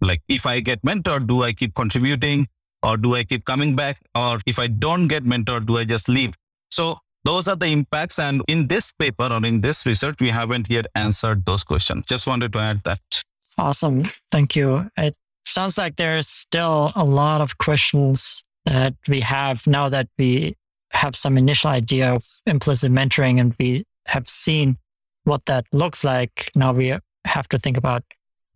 like 0.00 0.22
if 0.28 0.46
I 0.46 0.60
get 0.60 0.82
mentored, 0.82 1.26
do 1.26 1.42
I 1.42 1.52
keep 1.52 1.74
contributing 1.74 2.48
or 2.82 2.96
do 2.96 3.14
I 3.14 3.24
keep 3.24 3.44
coming 3.44 3.76
back? 3.76 4.00
Or 4.14 4.40
if 4.46 4.58
I 4.58 4.66
don't 4.66 5.08
get 5.08 5.24
mentored, 5.24 5.66
do 5.66 5.78
I 5.78 5.84
just 5.84 6.08
leave? 6.08 6.34
So 6.70 6.98
those 7.24 7.48
are 7.48 7.56
the 7.56 7.66
impacts. 7.66 8.18
And 8.18 8.42
in 8.48 8.66
this 8.68 8.92
paper 8.92 9.28
or 9.30 9.44
in 9.44 9.60
this 9.60 9.86
research, 9.86 10.16
we 10.20 10.30
haven't 10.30 10.68
yet 10.68 10.86
answered 10.94 11.46
those 11.46 11.64
questions. 11.64 12.06
Just 12.06 12.26
wanted 12.26 12.52
to 12.54 12.58
add 12.58 12.82
that. 12.84 13.00
Awesome. 13.56 14.02
Thank 14.30 14.56
you. 14.56 14.90
It 14.96 15.14
sounds 15.46 15.78
like 15.78 15.96
there's 15.96 16.28
still 16.28 16.92
a 16.96 17.04
lot 17.04 17.40
of 17.40 17.56
questions 17.58 18.42
that 18.66 18.94
we 19.08 19.20
have 19.20 19.66
now 19.66 19.88
that 19.90 20.08
we 20.18 20.56
have 20.94 21.16
some 21.16 21.36
initial 21.36 21.70
idea 21.70 22.12
of 22.12 22.24
implicit 22.46 22.92
mentoring 22.92 23.40
and 23.40 23.54
we 23.58 23.84
have 24.06 24.28
seen 24.28 24.78
what 25.24 25.44
that 25.46 25.66
looks 25.72 26.04
like. 26.04 26.50
Now 26.54 26.72
we 26.72 26.96
have 27.24 27.48
to 27.48 27.58
think 27.58 27.76
about 27.76 28.02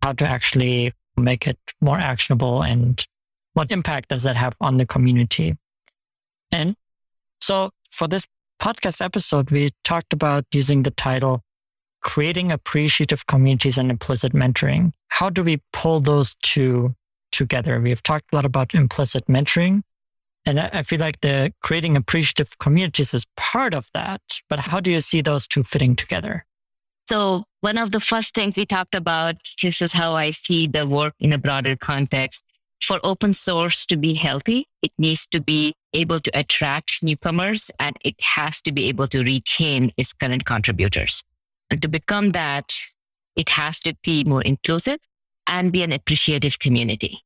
how 0.01 0.13
to 0.13 0.25
actually 0.25 0.93
make 1.17 1.47
it 1.47 1.59
more 1.81 1.97
actionable 1.97 2.63
and 2.63 3.05
what 3.53 3.71
impact 3.71 4.09
does 4.09 4.23
that 4.23 4.35
have 4.35 4.55
on 4.61 4.77
the 4.77 4.85
community. 4.85 5.55
And 6.51 6.75
so 7.41 7.71
for 7.91 8.07
this 8.07 8.27
podcast 8.61 9.03
episode, 9.03 9.51
we 9.51 9.71
talked 9.83 10.13
about 10.13 10.45
using 10.53 10.83
the 10.83 10.91
title 10.91 11.43
creating 12.01 12.51
appreciative 12.51 13.27
communities 13.27 13.77
and 13.77 13.91
implicit 13.91 14.33
mentoring. 14.33 14.93
How 15.09 15.29
do 15.29 15.43
we 15.43 15.61
pull 15.73 15.99
those 15.99 16.35
two 16.41 16.95
together? 17.31 17.79
We've 17.79 18.03
talked 18.03 18.31
a 18.31 18.35
lot 18.35 18.45
about 18.45 18.73
implicit 18.73 19.25
mentoring. 19.27 19.81
And 20.49 20.59
I 20.59 20.81
feel 20.81 20.99
like 20.99 21.21
the 21.21 21.53
creating 21.61 21.95
appreciative 21.95 22.57
communities 22.57 23.13
is 23.13 23.27
part 23.37 23.75
of 23.75 23.87
that. 23.93 24.21
But 24.49 24.59
how 24.59 24.79
do 24.79 24.89
you 24.89 24.99
see 24.99 25.21
those 25.21 25.47
two 25.47 25.61
fitting 25.61 25.95
together? 25.95 26.43
So 27.07 27.43
one 27.61 27.77
of 27.77 27.91
the 27.91 27.99
first 27.99 28.33
things 28.33 28.57
we 28.57 28.65
talked 28.65 28.95
about, 28.95 29.35
this 29.61 29.79
is 29.79 29.93
how 29.93 30.15
I 30.15 30.31
see 30.31 30.65
the 30.65 30.87
work 30.87 31.13
in 31.19 31.33
a 31.33 31.37
broader 31.37 31.75
context. 31.75 32.43
For 32.81 32.99
open 33.03 33.33
source 33.33 33.85
to 33.85 33.97
be 33.97 34.15
healthy, 34.15 34.65
it 34.81 34.91
needs 34.97 35.27
to 35.27 35.39
be 35.39 35.75
able 35.93 36.19
to 36.19 36.31
attract 36.33 37.03
newcomers 37.03 37.69
and 37.79 37.95
it 38.03 38.19
has 38.19 38.59
to 38.63 38.71
be 38.71 38.85
able 38.85 39.05
to 39.09 39.23
retain 39.23 39.91
its 39.97 40.13
current 40.13 40.45
contributors. 40.45 41.23
And 41.69 41.79
to 41.83 41.87
become 41.87 42.31
that, 42.31 42.73
it 43.35 43.49
has 43.49 43.81
to 43.81 43.95
be 44.01 44.23
more 44.23 44.41
inclusive 44.41 44.97
and 45.45 45.71
be 45.71 45.83
an 45.83 45.91
appreciative 45.91 46.57
community. 46.57 47.19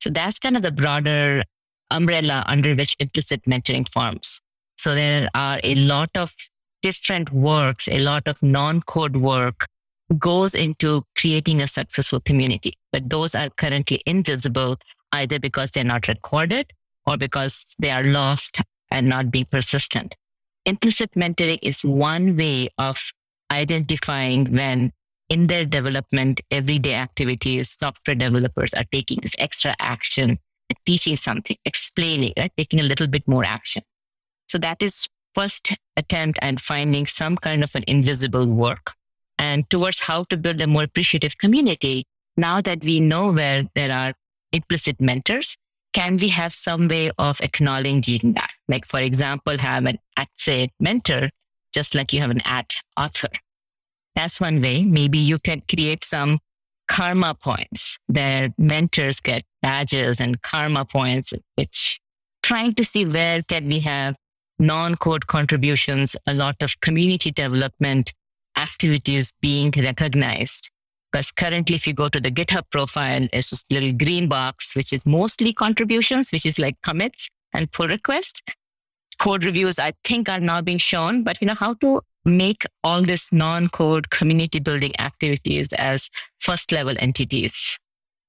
So 0.00 0.10
that's 0.10 0.38
kind 0.38 0.54
of 0.54 0.62
the 0.62 0.70
broader 0.70 1.42
umbrella 1.90 2.44
under 2.46 2.74
which 2.74 2.96
implicit 3.00 3.42
mentoring 3.44 3.88
forms. 3.88 4.40
So 4.76 4.94
there 4.94 5.28
are 5.34 5.60
a 5.64 5.74
lot 5.74 6.10
of 6.14 6.34
different 6.82 7.32
works, 7.32 7.88
a 7.88 7.98
lot 7.98 8.28
of 8.28 8.42
non-code 8.42 9.16
work 9.16 9.66
goes 10.18 10.54
into 10.54 11.02
creating 11.18 11.60
a 11.60 11.68
successful 11.68 12.20
community, 12.20 12.72
but 12.92 13.10
those 13.10 13.34
are 13.34 13.50
currently 13.50 14.00
invisible 14.06 14.76
either 15.12 15.38
because 15.38 15.70
they're 15.70 15.84
not 15.84 16.08
recorded 16.08 16.70
or 17.06 17.16
because 17.16 17.74
they 17.78 17.90
are 17.90 18.04
lost 18.04 18.62
and 18.90 19.08
not 19.08 19.30
being 19.30 19.46
persistent. 19.46 20.14
Implicit 20.64 21.10
mentoring 21.12 21.58
is 21.62 21.82
one 21.84 22.36
way 22.36 22.68
of 22.78 23.12
identifying 23.50 24.52
when 24.52 24.92
in 25.28 25.46
their 25.46 25.64
development, 25.66 26.40
everyday 26.50 26.94
activities, 26.94 27.76
software 27.78 28.14
developers 28.14 28.72
are 28.74 28.84
taking 28.90 29.18
this 29.20 29.34
extra 29.38 29.74
action, 29.78 30.38
teaching 30.86 31.16
something, 31.16 31.56
explaining, 31.64 32.32
right? 32.36 32.52
Taking 32.56 32.80
a 32.80 32.84
little 32.84 33.06
bit 33.06 33.26
more 33.26 33.44
action. 33.44 33.82
So 34.48 34.58
that 34.58 34.82
is 34.82 35.06
first 35.34 35.74
attempt 35.96 36.38
at 36.42 36.60
finding 36.60 37.06
some 37.06 37.36
kind 37.36 37.62
of 37.62 37.74
an 37.74 37.84
invisible 37.86 38.46
work 38.46 38.94
and 39.38 39.68
towards 39.70 40.00
how 40.00 40.24
to 40.24 40.36
build 40.36 40.60
a 40.60 40.66
more 40.66 40.82
appreciative 40.82 41.38
community. 41.38 42.04
Now 42.36 42.60
that 42.60 42.84
we 42.84 43.00
know 43.00 43.32
where 43.32 43.64
there 43.74 43.92
are 43.92 44.14
implicit 44.52 45.00
mentors, 45.00 45.56
can 45.92 46.16
we 46.16 46.28
have 46.28 46.52
some 46.52 46.88
way 46.88 47.10
of 47.18 47.40
acknowledging 47.40 48.34
that? 48.34 48.50
Like, 48.68 48.86
for 48.86 49.00
example, 49.00 49.58
have 49.58 49.86
an 49.86 49.98
at 50.16 50.28
say 50.36 50.70
mentor, 50.78 51.30
just 51.72 51.94
like 51.94 52.12
you 52.12 52.20
have 52.20 52.30
an 52.30 52.42
at 52.44 52.74
author. 52.96 53.28
That's 54.14 54.40
one 54.40 54.60
way. 54.60 54.84
Maybe 54.84 55.18
you 55.18 55.38
can 55.38 55.62
create 55.68 56.04
some 56.04 56.40
karma 56.88 57.34
points. 57.34 57.98
that 58.08 58.52
mentors 58.58 59.20
get 59.20 59.42
badges 59.62 60.20
and 60.20 60.40
karma 60.42 60.84
points, 60.84 61.32
which 61.56 62.00
trying 62.42 62.74
to 62.74 62.84
see 62.84 63.04
where 63.04 63.42
can 63.42 63.68
we 63.68 63.80
have 63.80 64.16
non-code 64.58 65.26
contributions, 65.26 66.16
a 66.26 66.34
lot 66.34 66.56
of 66.62 66.80
community 66.80 67.30
development 67.30 68.12
activities 68.56 69.32
being 69.40 69.72
recognized. 69.76 70.70
Because 71.10 71.32
currently, 71.32 71.74
if 71.76 71.86
you 71.86 71.94
go 71.94 72.08
to 72.08 72.20
the 72.20 72.30
GitHub 72.30 72.64
profile, 72.70 73.26
it's 73.32 73.50
just 73.50 73.72
little 73.72 73.92
green 73.92 74.28
box, 74.28 74.76
which 74.76 74.92
is 74.92 75.06
mostly 75.06 75.52
contributions, 75.52 76.30
which 76.32 76.44
is 76.44 76.58
like 76.58 76.76
commits 76.82 77.30
and 77.54 77.70
pull 77.72 77.88
requests. 77.88 78.42
Code 79.18 79.44
reviews, 79.44 79.78
I 79.78 79.92
think, 80.04 80.28
are 80.28 80.40
now 80.40 80.60
being 80.60 80.78
shown, 80.78 81.22
but 81.22 81.40
you 81.40 81.46
know, 81.46 81.54
how 81.54 81.74
to 81.74 82.02
make 82.24 82.64
all 82.84 83.02
this 83.02 83.32
non-code 83.32 84.10
community 84.10 84.60
building 84.60 84.92
activities 85.00 85.72
as 85.72 86.10
first 86.38 86.72
level 86.72 86.94
entities 86.98 87.78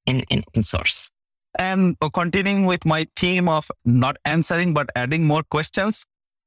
in, 0.06 0.22
in 0.30 0.44
open 0.48 0.64
source. 0.64 1.12
And 1.58 1.98
continuing 2.14 2.66
with 2.66 2.86
my 2.86 3.08
theme 3.16 3.50
of 3.50 3.70
not 3.84 4.18
answering, 4.26 4.74
but 4.74 4.90
adding 4.96 5.26
more 5.26 5.44
questions, 5.44 6.06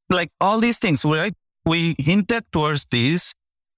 like 0.09 0.31
all 0.41 0.61
these 0.61 0.79
things, 0.79 1.05
right? 1.05 1.35
We 1.65 1.97
hinted 1.99 2.45
towards 2.53 2.87
these 2.87 3.35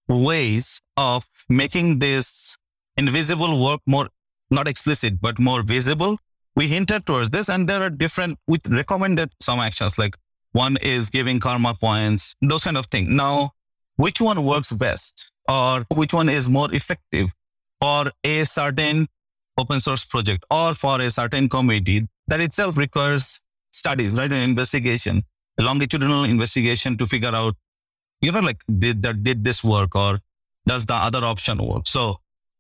ways 0.09 0.81
of 0.97 1.27
making 1.49 1.99
this 1.99 2.57
invisible 2.97 3.63
work 3.63 3.81
more, 3.87 4.09
not 4.51 4.69
explicit, 4.69 5.21
but 5.21 5.39
more 5.39 5.63
visible. 5.63 6.19
We 6.55 6.69
hinted 6.69 7.07
towards 7.07 7.31
this 7.31 7.49
and 7.49 7.69
there 7.69 7.83
are 7.83 7.91
different, 7.91 8.39
we 8.47 8.59
recommended 8.69 9.33
some 9.41 9.59
actions 9.59 9.99
like 9.99 10.17
one 10.53 10.77
is 10.83 11.11
giving 11.11 11.41
karma 11.41 11.75
points, 11.75 12.37
those 12.41 12.63
kind 12.65 12.77
of 12.77 12.87
things. 12.87 13.09
Now, 13.09 13.53
which 13.97 14.21
one 14.21 14.45
works 14.45 14.73
best? 14.73 15.33
or 15.49 15.85
which 15.91 16.13
one 16.15 16.29
is 16.29 16.49
more 16.49 16.73
effective 16.75 17.29
for 17.81 18.11
a 18.23 18.45
certain 18.45 19.09
open 19.57 19.81
source 19.81 20.05
project 20.05 20.45
or 20.51 20.75
for 20.75 21.01
a 21.01 21.11
certain 21.11 21.49
community 21.49 22.09
that 22.29 22.41
itself 22.41 22.77
requires 22.77 23.41
studies, 23.73 24.15
right? 24.15 24.31
An 24.33 24.43
investigation, 24.43 25.23
a 25.59 25.63
longitudinal 25.63 26.25
investigation 26.25 26.97
to 26.99 27.07
figure 27.07 27.35
out, 27.35 27.55
you 28.21 28.33
know, 28.33 28.41
like 28.41 28.63
did 28.79 29.03
that, 29.03 29.23
did 29.23 29.45
this 29.45 29.63
work 29.63 29.95
or 29.95 30.21
does 30.67 30.87
the 30.87 30.95
other 30.95 31.25
option 31.25 31.59
work? 31.59 31.87
So, 31.87 32.17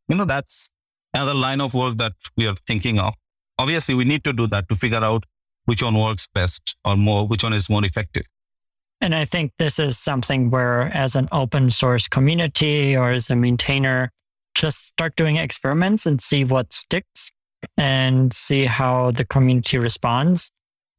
you 0.08 0.16
know, 0.16 0.24
that's 0.24 0.70
another 1.12 1.34
line 1.34 1.60
of 1.60 1.74
work 1.74 1.96
that 1.98 2.12
we 2.36 2.46
are 2.46 2.56
thinking 2.66 2.98
of. 2.98 3.14
Obviously, 3.58 3.94
we 3.94 4.04
need 4.04 4.24
to 4.24 4.32
do 4.32 4.46
that 4.48 4.68
to 4.68 4.74
figure 4.74 5.02
out 5.02 5.24
which 5.64 5.82
one 5.82 5.98
works 5.98 6.28
best 6.32 6.76
or 6.84 6.96
more, 6.96 7.26
which 7.26 7.42
one 7.42 7.52
is 7.52 7.70
more 7.70 7.84
effective. 7.84 8.26
And 9.00 9.14
I 9.14 9.24
think 9.24 9.52
this 9.58 9.78
is 9.78 9.98
something 9.98 10.50
where, 10.50 10.82
as 10.94 11.16
an 11.16 11.28
open 11.32 11.70
source 11.70 12.08
community 12.08 12.96
or 12.96 13.10
as 13.10 13.30
a 13.30 13.36
maintainer, 13.36 14.10
just 14.54 14.86
start 14.86 15.16
doing 15.16 15.36
experiments 15.36 16.06
and 16.06 16.20
see 16.20 16.44
what 16.44 16.72
sticks 16.72 17.30
and 17.76 18.32
see 18.32 18.64
how 18.64 19.10
the 19.10 19.24
community 19.24 19.78
responds. 19.78 20.50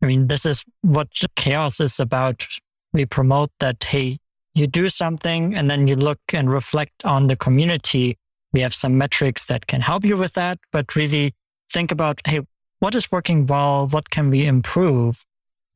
I 0.02 0.08
mean, 0.08 0.28
this 0.28 0.46
is 0.46 0.64
what 0.82 1.10
CHAOSS 1.12 1.80
is 1.80 2.00
about. 2.00 2.46
We 2.94 3.06
promote 3.06 3.52
that, 3.60 3.84
hey, 3.84 4.18
you 4.54 4.68
do 4.68 4.90
something 4.90 5.56
and 5.56 5.70
then 5.70 5.88
you 5.88 5.96
look 5.96 6.20
and 6.34 6.50
reflect 6.50 7.06
on 7.06 7.28
the 7.28 7.36
community. 7.36 8.18
We 8.54 8.62
have 8.62 8.74
some 8.74 8.98
metrics 8.98 9.46
that 9.48 9.68
can 9.68 9.82
help 9.82 10.06
you 10.06 10.18
with 10.18 10.34
that, 10.34 10.60
but 10.72 10.96
really 10.96 11.34
think 11.70 11.92
about, 11.92 12.22
hey, 12.26 12.42
what 12.80 12.96
is 12.96 13.12
working 13.12 13.48
well? 13.48 13.88
What 13.88 14.10
can 14.10 14.30
we 14.30 14.46
improve? 14.46 15.26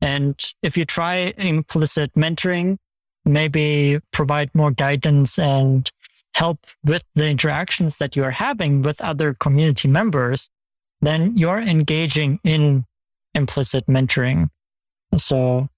And 0.00 0.40
if 0.62 0.76
you 0.76 0.84
try 0.84 1.34
implicit 1.36 2.14
mentoring, 2.14 2.78
maybe 3.24 4.00
provide 4.12 4.54
more 4.54 4.70
guidance 4.70 5.38
and 5.38 5.90
help 6.34 6.66
with 6.84 7.04
the 7.14 7.28
interactions 7.28 7.98
that 7.98 8.16
you're 8.16 8.30
having 8.30 8.82
with 8.82 9.00
other 9.00 9.34
community 9.34 9.88
members, 9.88 10.48
then 11.00 11.36
you're 11.36 11.58
engaging 11.58 12.40
in 12.44 12.84
implicit 13.34 13.86
mentoring. 13.86 14.48
So 15.16 15.68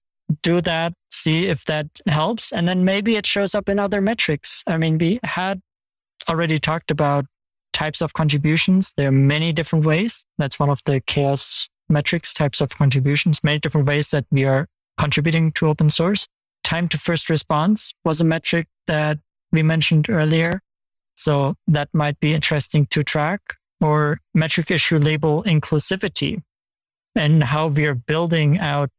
do 0.41 0.61
that, 0.61 0.93
see 1.09 1.47
if 1.47 1.65
that 1.65 1.87
helps. 2.07 2.51
And 2.51 2.67
then 2.67 2.85
maybe 2.85 3.15
it 3.15 3.25
shows 3.25 3.55
up 3.55 3.69
in 3.69 3.79
other 3.79 4.01
metrics. 4.01 4.63
I 4.67 4.77
mean, 4.77 4.97
we 4.97 5.19
had 5.23 5.61
already 6.29 6.59
talked 6.59 6.91
about 6.91 7.25
types 7.73 8.01
of 8.01 8.13
contributions. 8.13 8.93
There 8.95 9.09
are 9.09 9.11
many 9.11 9.51
different 9.51 9.85
ways. 9.85 10.25
That's 10.37 10.59
one 10.59 10.69
of 10.69 10.81
the 10.85 11.01
CHAOSS 11.01 11.69
metrics, 11.89 12.33
types 12.33 12.61
of 12.61 12.69
contributions, 12.69 13.43
many 13.43 13.59
different 13.59 13.87
ways 13.87 14.11
that 14.11 14.25
we 14.31 14.45
are 14.45 14.67
contributing 14.97 15.51
to 15.53 15.67
open 15.67 15.89
source. 15.89 16.27
Time 16.63 16.87
to 16.89 16.97
first 16.97 17.29
response 17.29 17.93
was 18.05 18.21
a 18.21 18.23
metric 18.23 18.67
that 18.87 19.19
we 19.53 19.63
mentioned 19.63 20.09
earlier. 20.09 20.59
So 21.15 21.55
that 21.67 21.87
might 21.93 22.19
be 22.19 22.33
interesting 22.33 22.87
to 22.87 23.03
track 23.03 23.39
or 23.79 24.19
metric 24.33 24.71
issue 24.71 24.97
label 24.97 25.43
inclusivity 25.43 26.41
and 27.15 27.43
how 27.43 27.67
we 27.67 27.85
are 27.85 27.95
building 27.95 28.57
out 28.59 28.91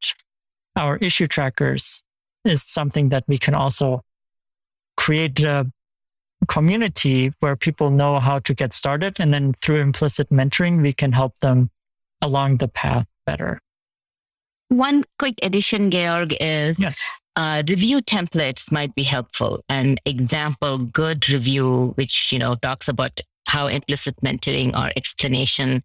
our 0.77 0.97
issue 0.99 1.27
trackers 1.27 2.03
is 2.45 2.63
something 2.63 3.09
that 3.09 3.25
we 3.27 3.39
can 3.39 3.55
also 3.55 4.03
create 4.97 5.41
a 5.41 5.71
community 6.47 7.33
where 7.41 7.57
people 7.57 7.91
know 7.91 8.21
how 8.21 8.39
to 8.39 8.55
get 8.55 8.73
started. 8.73 9.17
And 9.19 9.33
then 9.33 9.55
through 9.55 9.81
implicit 9.81 10.31
mentoring, 10.31 10.83
we 10.83 10.93
can 10.93 11.13
help 11.13 11.39
them 11.41 11.71
along 12.21 12.59
the 12.59 12.69
path 12.69 13.07
better. 13.27 13.61
One 14.69 15.05
quick 15.19 15.37
addition, 15.43 15.91
Georg, 15.91 16.37
is 16.41 16.79
yes. 16.81 17.03
Uh, 17.37 17.62
review 17.68 18.01
templates 18.01 18.70
might 18.70 18.95
be 18.95 19.03
helpful. 19.03 19.64
An 19.68 19.97
example, 20.05 20.78
good 20.78 21.28
review, 21.28 21.93
which, 21.97 22.32
you 22.32 22.39
know, 22.39 22.55
talks 22.55 22.89
about 22.89 23.20
how 23.49 23.66
implicit 23.66 24.14
mentoring 24.22 24.74
or 24.76 24.93
explanation 24.97 25.82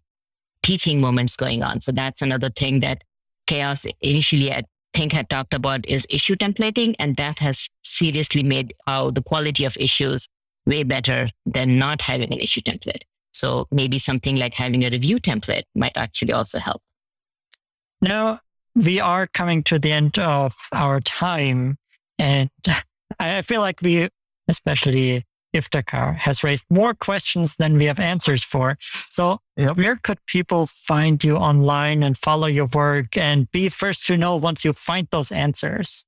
teaching 0.62 1.00
moments 1.00 1.36
going 1.36 1.62
on. 1.62 1.80
So 1.80 1.92
that's 1.92 2.22
another 2.22 2.50
thing 2.50 2.80
that 2.80 3.02
CHAOSS 3.48 3.86
initially 4.00 4.52
I 4.52 4.62
think 4.94 5.12
had 5.12 5.28
talked 5.28 5.54
about 5.54 5.86
is 5.88 6.06
issue 6.08 6.36
templating. 6.36 6.94
And 6.98 7.16
that 7.16 7.40
has 7.40 7.68
seriously 7.82 8.42
made 8.42 8.74
how 8.86 9.10
the 9.10 9.22
quality 9.22 9.64
of 9.64 9.76
issues 9.76 10.28
way 10.66 10.84
better 10.84 11.30
than 11.46 11.78
not 11.78 12.02
having 12.02 12.32
an 12.32 12.38
issue 12.38 12.60
template. 12.60 13.02
So 13.32 13.66
maybe 13.70 13.98
something 13.98 14.36
like 14.36 14.54
having 14.54 14.84
a 14.84 14.90
review 14.90 15.18
template 15.18 15.62
might 15.74 15.96
actually 15.96 16.32
also 16.32 16.58
help. 16.58 16.82
Now, 18.00 18.40
we 18.74 19.00
are 19.00 19.26
coming 19.26 19.62
to 19.64 19.78
the 19.78 19.92
end 19.92 20.18
of 20.18 20.54
our 20.72 21.00
time. 21.00 21.76
And 22.18 22.50
I 23.18 23.42
feel 23.42 23.60
like 23.60 23.82
we, 23.82 24.08
especially 24.48 25.24
Iftikhar, 25.54 26.14
has 26.16 26.44
raised 26.44 26.66
more 26.70 26.94
questions 26.94 27.56
than 27.56 27.76
we 27.76 27.86
have 27.86 27.98
answers 27.98 28.44
for. 28.44 28.76
So, 28.80 29.38
yep. 29.56 29.76
where 29.76 29.96
could 29.96 30.18
people 30.26 30.66
find 30.66 31.22
you 31.22 31.36
online 31.36 32.02
and 32.02 32.16
follow 32.16 32.46
your 32.46 32.66
work 32.66 33.16
and 33.16 33.50
be 33.50 33.68
first 33.68 34.06
to 34.06 34.16
know 34.16 34.36
once 34.36 34.64
you 34.64 34.72
find 34.72 35.08
those 35.10 35.32
answers? 35.32 36.04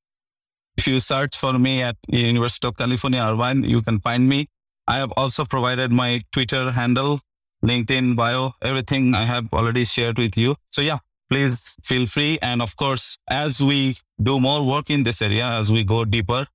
If 0.76 0.86
you 0.86 1.00
search 1.00 1.36
for 1.36 1.58
me 1.58 1.82
at 1.82 1.96
University 2.08 2.66
of 2.66 2.76
California, 2.76 3.20
Irvine, 3.20 3.64
you 3.64 3.82
can 3.82 4.00
find 4.00 4.28
me. 4.28 4.48
I 4.86 4.96
have 4.96 5.12
also 5.16 5.44
provided 5.44 5.92
my 5.92 6.22
Twitter 6.32 6.70
handle, 6.72 7.20
LinkedIn 7.64 8.16
bio, 8.16 8.54
everything 8.62 9.14
I 9.14 9.24
have 9.24 9.52
already 9.52 9.84
shared 9.84 10.18
with 10.18 10.36
you. 10.36 10.56
So 10.70 10.80
yeah, 10.82 10.98
please 11.32 11.76
feel 11.82 12.06
free. 12.06 12.38
And 12.42 12.60
of 12.60 12.76
course, 12.76 13.18
as 13.28 13.62
we 13.62 13.96
do 14.22 14.38
more 14.38 14.62
work 14.66 14.90
in 14.90 15.02
this 15.02 15.22
area, 15.22 15.46
as 15.46 15.72
we 15.72 15.82
go 15.82 16.04
deeper, 16.04 16.46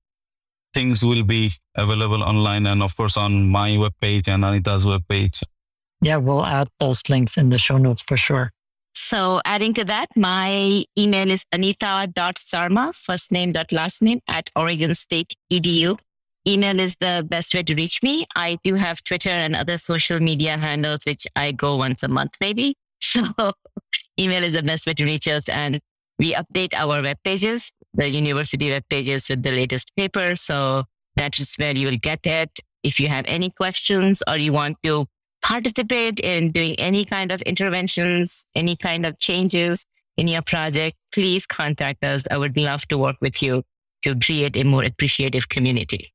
things 0.72 1.04
will 1.04 1.24
be 1.24 1.50
available 1.74 2.22
online 2.22 2.64
and 2.66 2.82
of 2.82 2.96
course 2.96 3.16
on 3.16 3.48
my 3.48 3.70
webpage 3.70 4.28
and 4.28 4.44
Anita's 4.44 4.86
webpage. 4.86 5.42
Yeah, 6.00 6.18
we'll 6.18 6.44
add 6.44 6.68
those 6.78 7.02
links 7.08 7.36
in 7.36 7.50
the 7.50 7.58
show 7.58 7.78
notes 7.78 8.02
for 8.02 8.16
sure. 8.16 8.52
So 8.94 9.40
adding 9.44 9.74
to 9.74 9.84
that, 9.86 10.06
my 10.16 10.84
email 10.96 11.28
is 11.28 11.44
anita.sarma, 11.52 12.92
first 12.94 13.32
name 13.32 13.52
dot 13.52 13.72
last 13.72 14.00
name 14.00 14.20
at 14.28 14.48
Oregon 14.54 14.94
State 14.94 15.34
EDU. 15.52 15.98
Email 16.46 16.78
is 16.78 16.94
the 17.00 17.26
best 17.28 17.52
way 17.52 17.64
to 17.64 17.74
reach 17.74 18.00
me. 18.04 18.26
I 18.36 18.58
do 18.62 18.74
have 18.74 19.02
Twitter 19.02 19.30
and 19.30 19.56
other 19.56 19.76
social 19.76 20.20
media 20.20 20.56
handles, 20.56 21.00
which 21.04 21.26
I 21.34 21.50
go 21.50 21.76
once 21.76 22.04
a 22.04 22.08
month, 22.08 22.34
maybe. 22.40 22.76
So 23.00 23.22
email 24.18 24.44
is 24.44 24.52
the 24.52 24.62
best 24.62 24.86
way 24.86 24.94
to 24.94 25.04
reach 25.04 25.28
us. 25.28 25.48
And 25.48 25.80
we 26.18 26.34
update 26.34 26.74
our 26.74 27.00
web 27.02 27.18
pages, 27.24 27.72
the 27.94 28.08
university 28.08 28.70
web 28.70 28.84
pages 28.90 29.28
with 29.28 29.42
the 29.42 29.52
latest 29.52 29.92
paper. 29.96 30.36
So 30.36 30.84
that 31.16 31.38
is 31.38 31.54
where 31.56 31.76
you 31.76 31.88
will 31.88 31.98
get 31.98 32.26
it. 32.26 32.50
If 32.82 33.00
you 33.00 33.08
have 33.08 33.24
any 33.28 33.50
questions 33.50 34.22
or 34.28 34.36
you 34.36 34.52
want 34.52 34.76
to 34.84 35.06
participate 35.42 36.20
in 36.20 36.52
doing 36.52 36.74
any 36.76 37.04
kind 37.04 37.32
of 37.32 37.42
interventions, 37.42 38.46
any 38.54 38.76
kind 38.76 39.06
of 39.06 39.18
changes 39.18 39.86
in 40.16 40.28
your 40.28 40.42
project, 40.42 40.96
please 41.12 41.46
contact 41.46 42.04
us. 42.04 42.26
I 42.30 42.38
would 42.38 42.56
love 42.56 42.86
to 42.88 42.98
work 42.98 43.16
with 43.20 43.42
you 43.42 43.62
to 44.02 44.18
create 44.18 44.56
a 44.56 44.64
more 44.64 44.84
appreciative 44.84 45.48
community. 45.48 46.12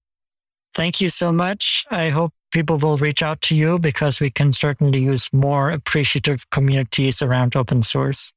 Thank 0.75 0.99
you 1.01 1.09
so 1.09 1.31
much. 1.31 1.85
I 1.91 2.09
hope 2.09 2.33
people 2.53 2.77
will 2.77 2.97
reach 2.97 3.23
out 3.23 3.41
to 3.41 3.55
you 3.55 3.79
because 3.79 4.19
we 4.19 4.29
can 4.29 4.53
certainly 4.53 4.99
use 4.99 5.33
more 5.33 5.71
appreciative 5.71 6.49
communities 6.51 7.21
around 7.21 7.55
open 7.55 7.83
source. 7.83 8.31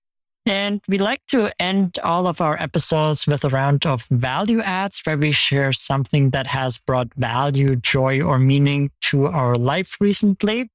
And 0.46 0.80
we 0.88 0.98
like 0.98 1.26
to 1.28 1.50
end 1.60 1.98
all 2.02 2.26
of 2.26 2.40
our 2.40 2.60
episodes 2.62 3.26
with 3.26 3.44
a 3.44 3.48
round 3.48 3.84
of 3.84 4.04
value 4.04 4.60
adds 4.62 5.02
where 5.04 5.18
we 5.18 5.32
share 5.32 5.72
something 5.72 6.30
that 6.30 6.46
has 6.46 6.78
brought 6.78 7.12
value, 7.14 7.76
joy, 7.76 8.22
or 8.22 8.38
meaning 8.38 8.90
to 9.10 9.26
our 9.26 9.56
life 9.56 9.96
recently. 10.00 10.70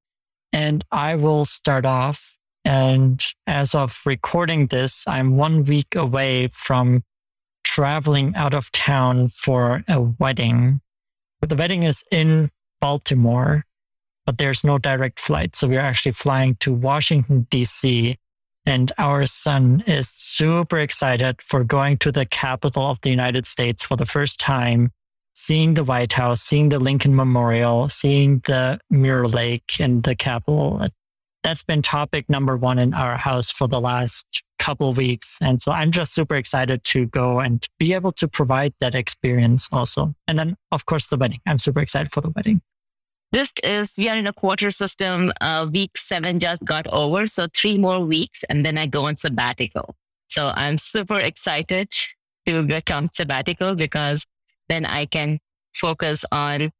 And 0.51 0.83
I 0.91 1.15
will 1.15 1.45
start 1.45 1.85
off. 1.85 2.37
And 2.65 3.25
as 3.47 3.73
of 3.73 4.01
recording 4.05 4.67
this, 4.67 5.07
I'm 5.07 5.37
one 5.37 5.63
week 5.63 5.95
away 5.95 6.47
from 6.47 7.03
traveling 7.63 8.35
out 8.35 8.53
of 8.53 8.71
town 8.73 9.29
for 9.29 9.83
a 9.87 10.01
wedding. 10.01 10.81
The 11.39 11.55
wedding 11.55 11.83
is 11.83 12.03
in 12.11 12.51
Baltimore, 12.81 13.63
but 14.25 14.37
there's 14.37 14.63
no 14.63 14.77
direct 14.77 15.19
flight. 15.19 15.55
So 15.55 15.67
we're 15.67 15.79
actually 15.79 16.11
flying 16.13 16.55
to 16.55 16.73
Washington, 16.73 17.47
DC. 17.49 18.15
And 18.65 18.91
our 18.97 19.25
son 19.25 19.83
is 19.87 20.09
super 20.09 20.77
excited 20.77 21.41
for 21.41 21.63
going 21.63 21.97
to 21.99 22.11
the 22.11 22.25
capital 22.25 22.83
of 22.83 22.99
the 23.01 23.09
United 23.09 23.45
States 23.45 23.81
for 23.81 23.95
the 23.95 24.05
first 24.05 24.39
time, 24.39 24.91
seeing 25.33 25.73
the 25.73 25.83
White 25.83 26.13
House, 26.13 26.41
seeing 26.41 26.69
the 26.69 26.79
Lincoln 26.79 27.15
Memorial, 27.15 27.89
seeing 27.89 28.39
the 28.45 28.79
Mirror 28.89 29.29
Lake 29.29 29.79
and 29.79 30.03
the 30.03 30.15
Capitol. 30.15 30.87
That's 31.43 31.63
been 31.63 31.81
topic 31.81 32.29
number 32.29 32.55
one 32.55 32.77
in 32.77 32.93
our 32.93 33.17
house 33.17 33.49
for 33.49 33.67
the 33.67 33.81
last 33.81 34.43
couple 34.59 34.93
weeks. 34.93 35.39
And 35.41 35.59
so 35.59 35.71
I'm 35.71 35.89
just 35.89 36.13
super 36.13 36.35
excited 36.35 36.83
to 36.83 37.07
go 37.07 37.39
and 37.39 37.67
be 37.79 37.93
able 37.93 38.11
to 38.13 38.27
provide 38.27 38.73
that 38.79 38.93
experience 38.93 39.67
also. 39.71 40.13
And 40.27 40.37
then, 40.37 40.55
of 40.71 40.85
course, 40.85 41.07
the 41.07 41.17
wedding. 41.17 41.39
I'm 41.47 41.57
super 41.57 41.79
excited 41.79 42.11
for 42.11 42.21
the 42.21 42.29
wedding. 42.29 42.61
This 43.31 43.53
is, 43.63 43.95
we 43.97 44.09
are 44.09 44.17
in 44.17 44.27
a 44.27 44.33
quarter 44.33 44.71
system. 44.71 45.31
Uh, 45.39 45.67
week 45.71 45.97
seven 45.97 46.39
just 46.39 46.63
got 46.65 46.85
over. 46.87 47.27
So 47.27 47.47
three 47.53 47.77
more 47.77 48.03
weeks 48.03 48.43
and 48.49 48.65
then 48.65 48.77
I 48.77 48.87
go 48.87 49.07
on 49.07 49.15
sabbatical. 49.15 49.95
So 50.29 50.51
I'm 50.55 50.77
super 50.77 51.19
excited 51.19 51.89
to 52.45 52.65
get 52.65 52.91
on 52.91 53.09
sabbatical 53.13 53.75
because 53.75 54.25
then 54.67 54.85
I 54.85 55.05
can 55.05 55.39
focus 55.73 56.25
on 56.31 56.71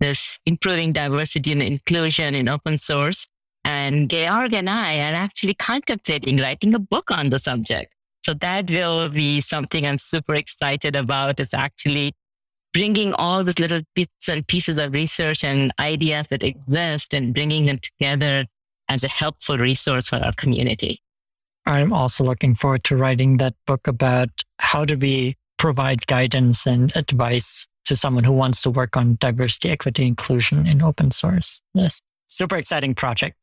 this 0.00 0.38
improving 0.44 0.92
diversity 0.92 1.52
and 1.52 1.62
inclusion 1.62 2.34
in 2.34 2.48
open 2.48 2.76
source. 2.76 3.26
And 3.64 4.10
Georg 4.10 4.52
and 4.52 4.68
I 4.68 4.98
are 4.98 5.14
actually 5.14 5.54
contemplating 5.54 6.36
writing 6.36 6.74
a 6.74 6.78
book 6.78 7.10
on 7.10 7.30
the 7.30 7.38
subject. 7.38 7.94
So 8.24 8.34
that 8.34 8.70
will 8.70 9.08
be 9.08 9.40
something 9.40 9.86
I'm 9.86 9.98
super 9.98 10.34
excited 10.34 10.96
about. 10.96 11.40
It's 11.40 11.54
actually 11.54 12.14
bringing 12.74 13.14
all 13.14 13.42
these 13.42 13.58
little 13.58 13.80
bits 13.94 14.28
and 14.28 14.46
pieces 14.46 14.78
of 14.78 14.92
research 14.92 15.44
and 15.44 15.72
ideas 15.78 16.28
that 16.28 16.44
exist 16.44 17.14
and 17.14 17.32
bringing 17.32 17.66
them 17.66 17.78
together 17.78 18.44
as 18.88 19.04
a 19.04 19.08
helpful 19.08 19.56
resource 19.56 20.08
for 20.08 20.16
our 20.16 20.32
community. 20.32 21.00
I'm 21.64 21.92
also 21.92 22.24
looking 22.24 22.54
forward 22.54 22.84
to 22.84 22.96
writing 22.96 23.38
that 23.38 23.54
book 23.66 23.86
about 23.86 24.28
how 24.58 24.84
do 24.84 24.98
we 24.98 25.36
provide 25.56 26.06
guidance 26.06 26.66
and 26.66 26.94
advice 26.94 27.66
to 27.86 27.96
someone 27.96 28.24
who 28.24 28.32
wants 28.32 28.60
to 28.62 28.70
work 28.70 28.96
on 28.96 29.16
diversity, 29.20 29.70
equity, 29.70 30.06
inclusion 30.06 30.66
in 30.66 30.82
open 30.82 31.10
source. 31.10 31.62
Yes. 31.72 32.02
Super 32.26 32.56
exciting 32.56 32.94
project. 32.94 33.36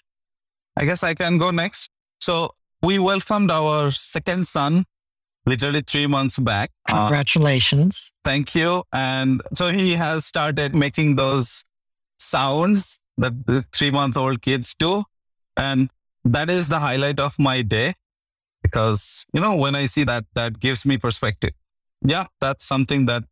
I 0.78 0.86
guess 0.86 1.04
I 1.04 1.14
can 1.14 1.38
go 1.38 1.52
next. 1.52 1.90
So 2.20 2.54
we 2.84 3.00
welcomed 3.00 3.50
our 3.50 3.92
second 3.92 4.46
son 4.46 4.86
literally 5.46 5.82
three 5.82 6.08
months 6.08 6.38
back. 6.40 6.72
Uh, 6.90 7.08
Congratulations. 7.08 8.12
Uh, 8.14 8.30
thank 8.30 8.56
you. 8.56 8.84
And 8.94 9.42
so 9.54 9.72
he 9.72 9.94
has 9.94 10.26
started 10.26 10.76
making 10.76 11.16
those 11.16 11.64
sounds 12.18 13.02
that 13.18 13.46
the 13.46 13.64
three 13.74 13.92
month 13.92 14.18
old 14.18 14.42
kids 14.42 14.76
do. 14.76 15.04
And 15.58 15.90
that 16.24 16.50
is 16.50 16.70
the 16.70 16.80
highlight 16.80 17.20
of 17.20 17.36
my 17.40 17.62
day 17.62 17.94
because, 18.62 19.26
you 19.34 19.42
know, 19.42 19.56
when 19.56 19.76
I 19.76 19.88
see 19.88 20.04
that, 20.04 20.26
that 20.36 20.60
gives 20.60 20.86
me 20.86 20.98
perspective. 20.98 21.52
Yeah, 22.04 22.26
that's 22.40 22.66
something 22.66 23.06
that 23.08 23.24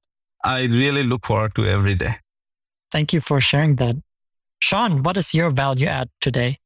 I 0.44 0.64
really 0.64 1.04
look 1.04 1.26
forward 1.26 1.56
to 1.56 1.66
every 1.66 1.96
day. 1.96 2.16
Thank 2.92 3.14
you 3.14 3.22
for 3.22 3.40
sharing 3.42 3.76
that. 3.76 3.96
Sean, 4.60 5.04
what 5.04 5.18
is 5.18 5.34
your 5.34 5.50
value 5.52 5.88
add 5.88 6.10
today? 6.20 6.58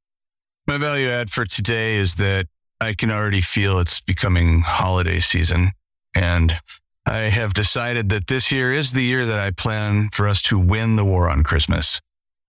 My 0.67 0.77
value 0.77 1.07
add 1.07 1.29
for 1.29 1.45
today 1.45 1.95
is 1.95 2.15
that 2.15 2.47
I 2.83 2.93
can 2.93 3.11
already 3.11 3.39
feel 3.39 3.79
it's 3.79 4.01
becoming 4.01 4.59
holiday 4.59 5.19
season. 5.19 5.71
And 6.15 6.59
I 7.05 7.29
have 7.31 7.53
decided 7.53 8.09
that 8.09 8.27
this 8.27 8.51
year 8.51 8.73
is 8.73 8.91
the 8.91 9.03
year 9.03 9.25
that 9.25 9.39
I 9.39 9.51
plan 9.51 10.09
for 10.11 10.27
us 10.27 10.41
to 10.43 10.59
win 10.59 10.97
the 10.97 11.05
war 11.05 11.29
on 11.29 11.43
Christmas. 11.43 12.01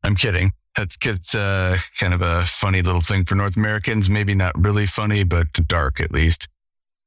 I'm 0.03 0.17
kidding. 0.17 0.51
That's 0.77 1.35
uh, 1.37 1.79
kind 2.01 2.13
of 2.13 2.21
a 2.21 2.43
funny 2.47 2.83
little 2.83 3.01
thing 3.01 3.25
for 3.25 3.37
North 3.37 3.57
Americans. 3.57 4.11
Maybe 4.11 4.35
not 4.35 4.53
really 4.59 4.87
funny, 4.87 5.23
but 5.23 5.53
dark 5.69 6.01
at 6.01 6.11
least. 6.11 6.49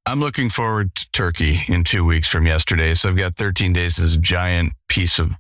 I'm 0.05 0.21
looking 0.21 0.49
forward 0.49 0.95
to 0.95 1.11
Turkey 1.11 1.63
in 1.67 1.83
two 1.83 2.05
weeks 2.05 2.29
from 2.29 2.47
yesterday. 2.47 2.93
So 2.93 3.09
I've 3.09 3.17
got 3.17 3.35
13 3.35 3.73
days, 3.73 3.97
this 3.97 4.15
giant 4.15 4.71
piece 4.87 5.19
of 5.19 5.33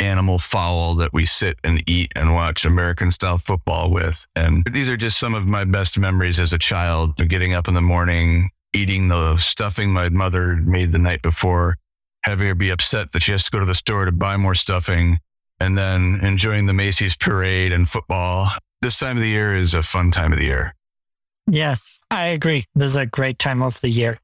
animal 0.00 0.38
fowl 0.38 0.94
that 0.96 1.12
we 1.12 1.26
sit 1.26 1.58
and 1.62 1.88
eat 1.88 2.12
and 2.16 2.34
watch 2.34 2.64
American 2.64 3.10
style 3.10 3.38
football 3.38 3.90
with. 3.90 4.26
And 4.34 4.64
these 4.72 4.88
are 4.88 4.96
just 4.96 5.18
some 5.18 5.34
of 5.34 5.46
my 5.46 5.64
best 5.64 5.98
memories 5.98 6.40
as 6.40 6.52
a 6.52 6.58
child 6.58 7.16
getting 7.28 7.52
up 7.52 7.68
in 7.68 7.74
the 7.74 7.80
morning, 7.80 8.50
eating 8.74 9.08
the 9.08 9.36
stuffing 9.36 9.90
my 9.90 10.08
mother 10.08 10.56
made 10.56 10.92
the 10.92 10.98
night 10.98 11.22
before, 11.22 11.76
having 12.24 12.48
her 12.48 12.54
be 12.54 12.70
upset 12.70 13.12
that 13.12 13.22
she 13.22 13.32
has 13.32 13.44
to 13.44 13.50
go 13.50 13.60
to 13.60 13.66
the 13.66 13.74
store 13.74 14.04
to 14.04 14.12
buy 14.12 14.36
more 14.36 14.54
stuffing, 14.54 15.18
and 15.60 15.76
then 15.76 16.18
enjoying 16.22 16.66
the 16.66 16.72
Macy's 16.72 17.16
parade 17.16 17.72
and 17.72 17.88
football. 17.88 18.50
This 18.82 18.98
time 18.98 19.18
of 19.18 19.22
the 19.22 19.28
year 19.28 19.54
is 19.54 19.74
a 19.74 19.82
fun 19.82 20.10
time 20.10 20.32
of 20.32 20.38
the 20.38 20.46
year. 20.46 20.74
Yes, 21.46 22.02
I 22.10 22.26
agree. 22.28 22.64
This 22.74 22.92
is 22.92 22.96
a 22.96 23.06
great 23.06 23.38
time 23.38 23.60
of 23.60 23.80
the 23.80 23.90
year. 23.90 24.18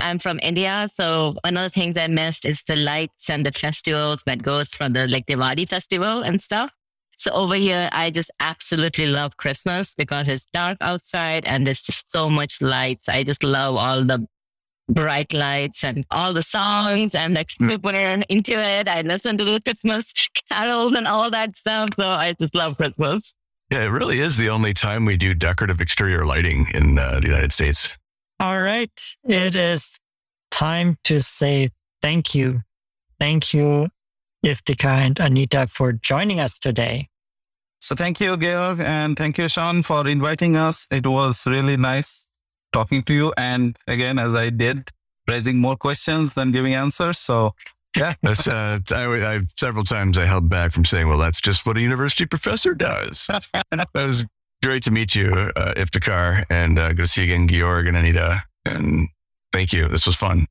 I'm 0.00 0.18
from 0.18 0.38
India, 0.42 0.88
so 0.94 1.34
one 1.44 1.56
of 1.56 1.64
the 1.64 1.70
things 1.70 1.98
I 1.98 2.06
missed 2.06 2.44
is 2.44 2.62
the 2.62 2.76
lights 2.76 3.30
and 3.30 3.44
the 3.44 3.52
festivals 3.52 4.22
that 4.26 4.42
goes 4.42 4.74
from 4.74 4.92
the 4.92 5.06
like 5.08 5.26
Diwali 5.26 5.68
festival 5.68 6.22
and 6.22 6.40
stuff. 6.40 6.72
So 7.18 7.32
over 7.32 7.56
here, 7.56 7.88
I 7.90 8.10
just 8.10 8.30
absolutely 8.38 9.06
love 9.06 9.36
Christmas 9.36 9.94
because 9.94 10.28
it's 10.28 10.46
dark 10.52 10.78
outside 10.80 11.44
and 11.46 11.66
there's 11.66 11.82
just 11.82 12.12
so 12.12 12.30
much 12.30 12.62
lights. 12.62 13.08
I 13.08 13.24
just 13.24 13.42
love 13.42 13.74
all 13.74 14.04
the 14.04 14.24
bright 14.88 15.32
lights 15.32 15.82
and 15.82 16.04
all 16.12 16.32
the 16.32 16.42
songs. 16.42 17.16
I'm 17.16 17.34
like 17.34 17.50
super 17.50 17.90
into 17.90 18.52
it. 18.54 18.88
I 18.88 19.02
listen 19.02 19.36
to 19.38 19.44
the 19.44 19.60
Christmas 19.60 20.12
carols 20.50 20.94
and 20.94 21.08
all 21.08 21.28
that 21.30 21.56
stuff. 21.56 21.90
So 21.96 22.08
I 22.08 22.34
just 22.38 22.54
love 22.54 22.76
Christmas. 22.76 23.34
Yeah, 23.70 23.84
it 23.84 23.88
really 23.90 24.20
is 24.20 24.38
the 24.38 24.48
only 24.48 24.72
time 24.72 25.04
we 25.04 25.16
do 25.16 25.34
decorative 25.34 25.80
exterior 25.80 26.24
lighting 26.24 26.68
in 26.72 26.98
uh, 26.98 27.18
the 27.20 27.28
United 27.28 27.52
States. 27.52 27.97
All 28.40 28.62
right. 28.62 29.00
It 29.24 29.54
is 29.54 29.98
time 30.50 30.96
to 31.04 31.20
say 31.20 31.70
thank 32.00 32.34
you. 32.34 32.62
Thank 33.18 33.52
you, 33.52 33.88
Iftikhar 34.44 35.06
and 35.06 35.18
Anita, 35.18 35.66
for 35.66 35.92
joining 35.92 36.38
us 36.38 36.58
today. 36.58 37.08
So 37.80 37.96
thank 37.96 38.20
you, 38.20 38.36
Georg, 38.36 38.80
and 38.80 39.16
thank 39.16 39.38
you, 39.38 39.48
Sean, 39.48 39.82
for 39.82 40.06
inviting 40.06 40.56
us. 40.56 40.86
It 40.90 41.06
was 41.06 41.46
really 41.46 41.76
nice 41.76 42.30
talking 42.72 43.02
to 43.04 43.12
you. 43.12 43.32
And 43.36 43.76
again, 43.86 44.18
as 44.18 44.34
I 44.34 44.50
did, 44.50 44.90
raising 45.26 45.58
more 45.58 45.76
questions 45.76 46.34
than 46.34 46.52
giving 46.52 46.74
answers. 46.74 47.18
So 47.18 47.54
yeah, 47.96 48.14
uh, 48.24 48.78
I, 48.90 49.04
I, 49.04 49.40
several 49.56 49.84
times 49.84 50.16
I 50.16 50.26
held 50.26 50.48
back 50.48 50.72
from 50.72 50.84
saying, 50.84 51.08
"Well, 51.08 51.18
that's 51.18 51.40
just 51.40 51.66
what 51.66 51.76
a 51.76 51.80
university 51.80 52.26
professor 52.26 52.74
does." 52.74 53.26
that 53.70 53.88
was 53.94 54.26
great 54.62 54.82
to 54.84 54.90
meet 54.90 55.14
you, 55.14 55.32
uh, 55.56 55.74
Iftikhar, 55.74 56.44
and 56.50 56.78
uh, 56.78 56.88
good 56.88 57.02
to 57.02 57.06
see 57.06 57.24
you 57.24 57.34
again, 57.34 57.48
Georg 57.48 57.86
and 57.86 57.96
Anita. 57.96 58.42
And 58.64 59.08
thank 59.52 59.72
you. 59.72 59.88
This 59.88 60.06
was 60.06 60.16
fun. 60.16 60.46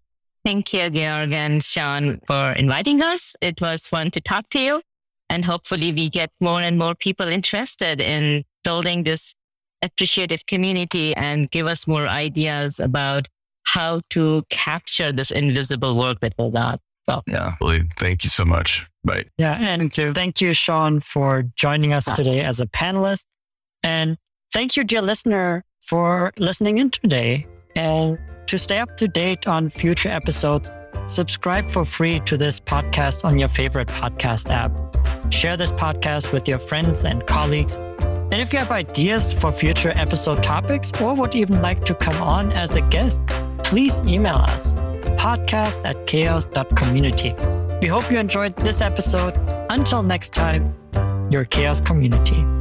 Thank 0.46 0.74
you, 0.74 0.90
Georg 0.90 1.34
and 1.34 1.64
Sean, 1.64 2.20
for 2.26 2.52
inviting 2.54 3.02
us. 3.02 3.36
It 3.42 3.60
was 3.60 3.88
fun 3.88 4.12
to 4.12 4.22
talk 4.22 4.50
to 4.52 4.60
you. 4.60 4.82
And 5.30 5.44
hopefully 5.44 5.92
we 5.92 6.10
get 6.10 6.32
more 6.40 6.62
and 6.62 6.78
more 6.78 6.96
people 6.96 7.28
interested 7.28 8.00
in 8.00 8.46
building 8.64 9.04
this 9.04 9.36
appreciative 9.82 10.46
community 10.46 11.14
and 11.16 11.52
give 11.52 11.68
us 11.68 11.86
more 11.88 12.08
ideas 12.08 12.80
about 12.80 13.28
how 13.64 14.02
to 14.12 14.44
capture 14.50 15.12
this 15.12 15.32
invisible 15.32 15.98
work 15.98 16.22
that 16.22 16.38
goes 16.38 16.56
on. 16.56 16.78
So, 17.04 17.22
yeah. 17.28 17.56
Thank 17.98 18.24
you 18.24 18.30
so 18.30 18.46
much. 18.46 18.88
Bye. 19.04 19.26
Yeah. 19.38 19.58
And 19.60 19.82
thank 19.82 19.98
you. 19.98 20.14
thank 20.14 20.42
you, 20.42 20.54
Sean, 20.54 21.00
for 21.00 21.44
joining 21.56 21.94
us 21.94 22.06
today 22.06 22.42
as 22.42 22.60
a 22.60 22.68
panelist. 22.68 23.26
And 23.84 24.18
thank 24.52 24.76
you, 24.76 24.84
dear 24.84 25.02
listener, 25.02 25.64
for 25.82 26.32
listening 26.38 26.78
in 26.78 26.90
today. 26.90 27.48
And 27.76 28.20
to 28.48 28.58
stay 28.58 28.80
up 28.80 28.98
to 28.98 29.08
date 29.08 29.48
on 29.48 29.70
future 29.70 30.10
episodes, 30.10 30.70
subscribe 31.06 31.70
for 31.70 31.86
free 31.86 32.20
to 32.22 32.38
this 32.38 32.60
podcast 32.60 33.24
on 33.26 33.38
your 33.38 33.50
favorite 33.50 33.88
podcast 33.88 34.50
app. 34.50 34.72
Share 35.32 35.58
this 35.58 35.72
podcast 35.72 36.32
with 36.32 36.48
your 36.48 36.60
friends 36.60 37.04
and 37.04 37.26
colleagues. 37.28 37.78
And 37.78 38.36
if 38.36 38.52
you 38.52 38.60
have 38.60 38.72
ideas 38.72 39.34
for 39.34 39.52
future 39.52 39.94
episode 39.96 40.44
topics 40.44 40.92
or 41.02 41.14
would 41.16 41.36
even 41.36 41.62
like 41.62 41.86
to 41.86 41.96
come 41.96 42.22
on 42.22 42.52
as 42.52 42.76
a 42.76 42.82
guest, 42.82 43.22
please 43.64 44.02
email 44.02 44.36
us 44.36 44.76
podcast 45.18 45.84
at 45.84 45.96
chaoss.community. 46.08 47.34
We 47.82 47.88
hope 47.88 48.10
you 48.10 48.18
enjoyed 48.18 48.56
this 48.56 48.82
episode. 48.82 49.34
Until 49.70 50.04
next 50.04 50.34
time, 50.34 50.74
your 51.30 51.44
CHAOSS 51.46 51.82
community. 51.86 52.57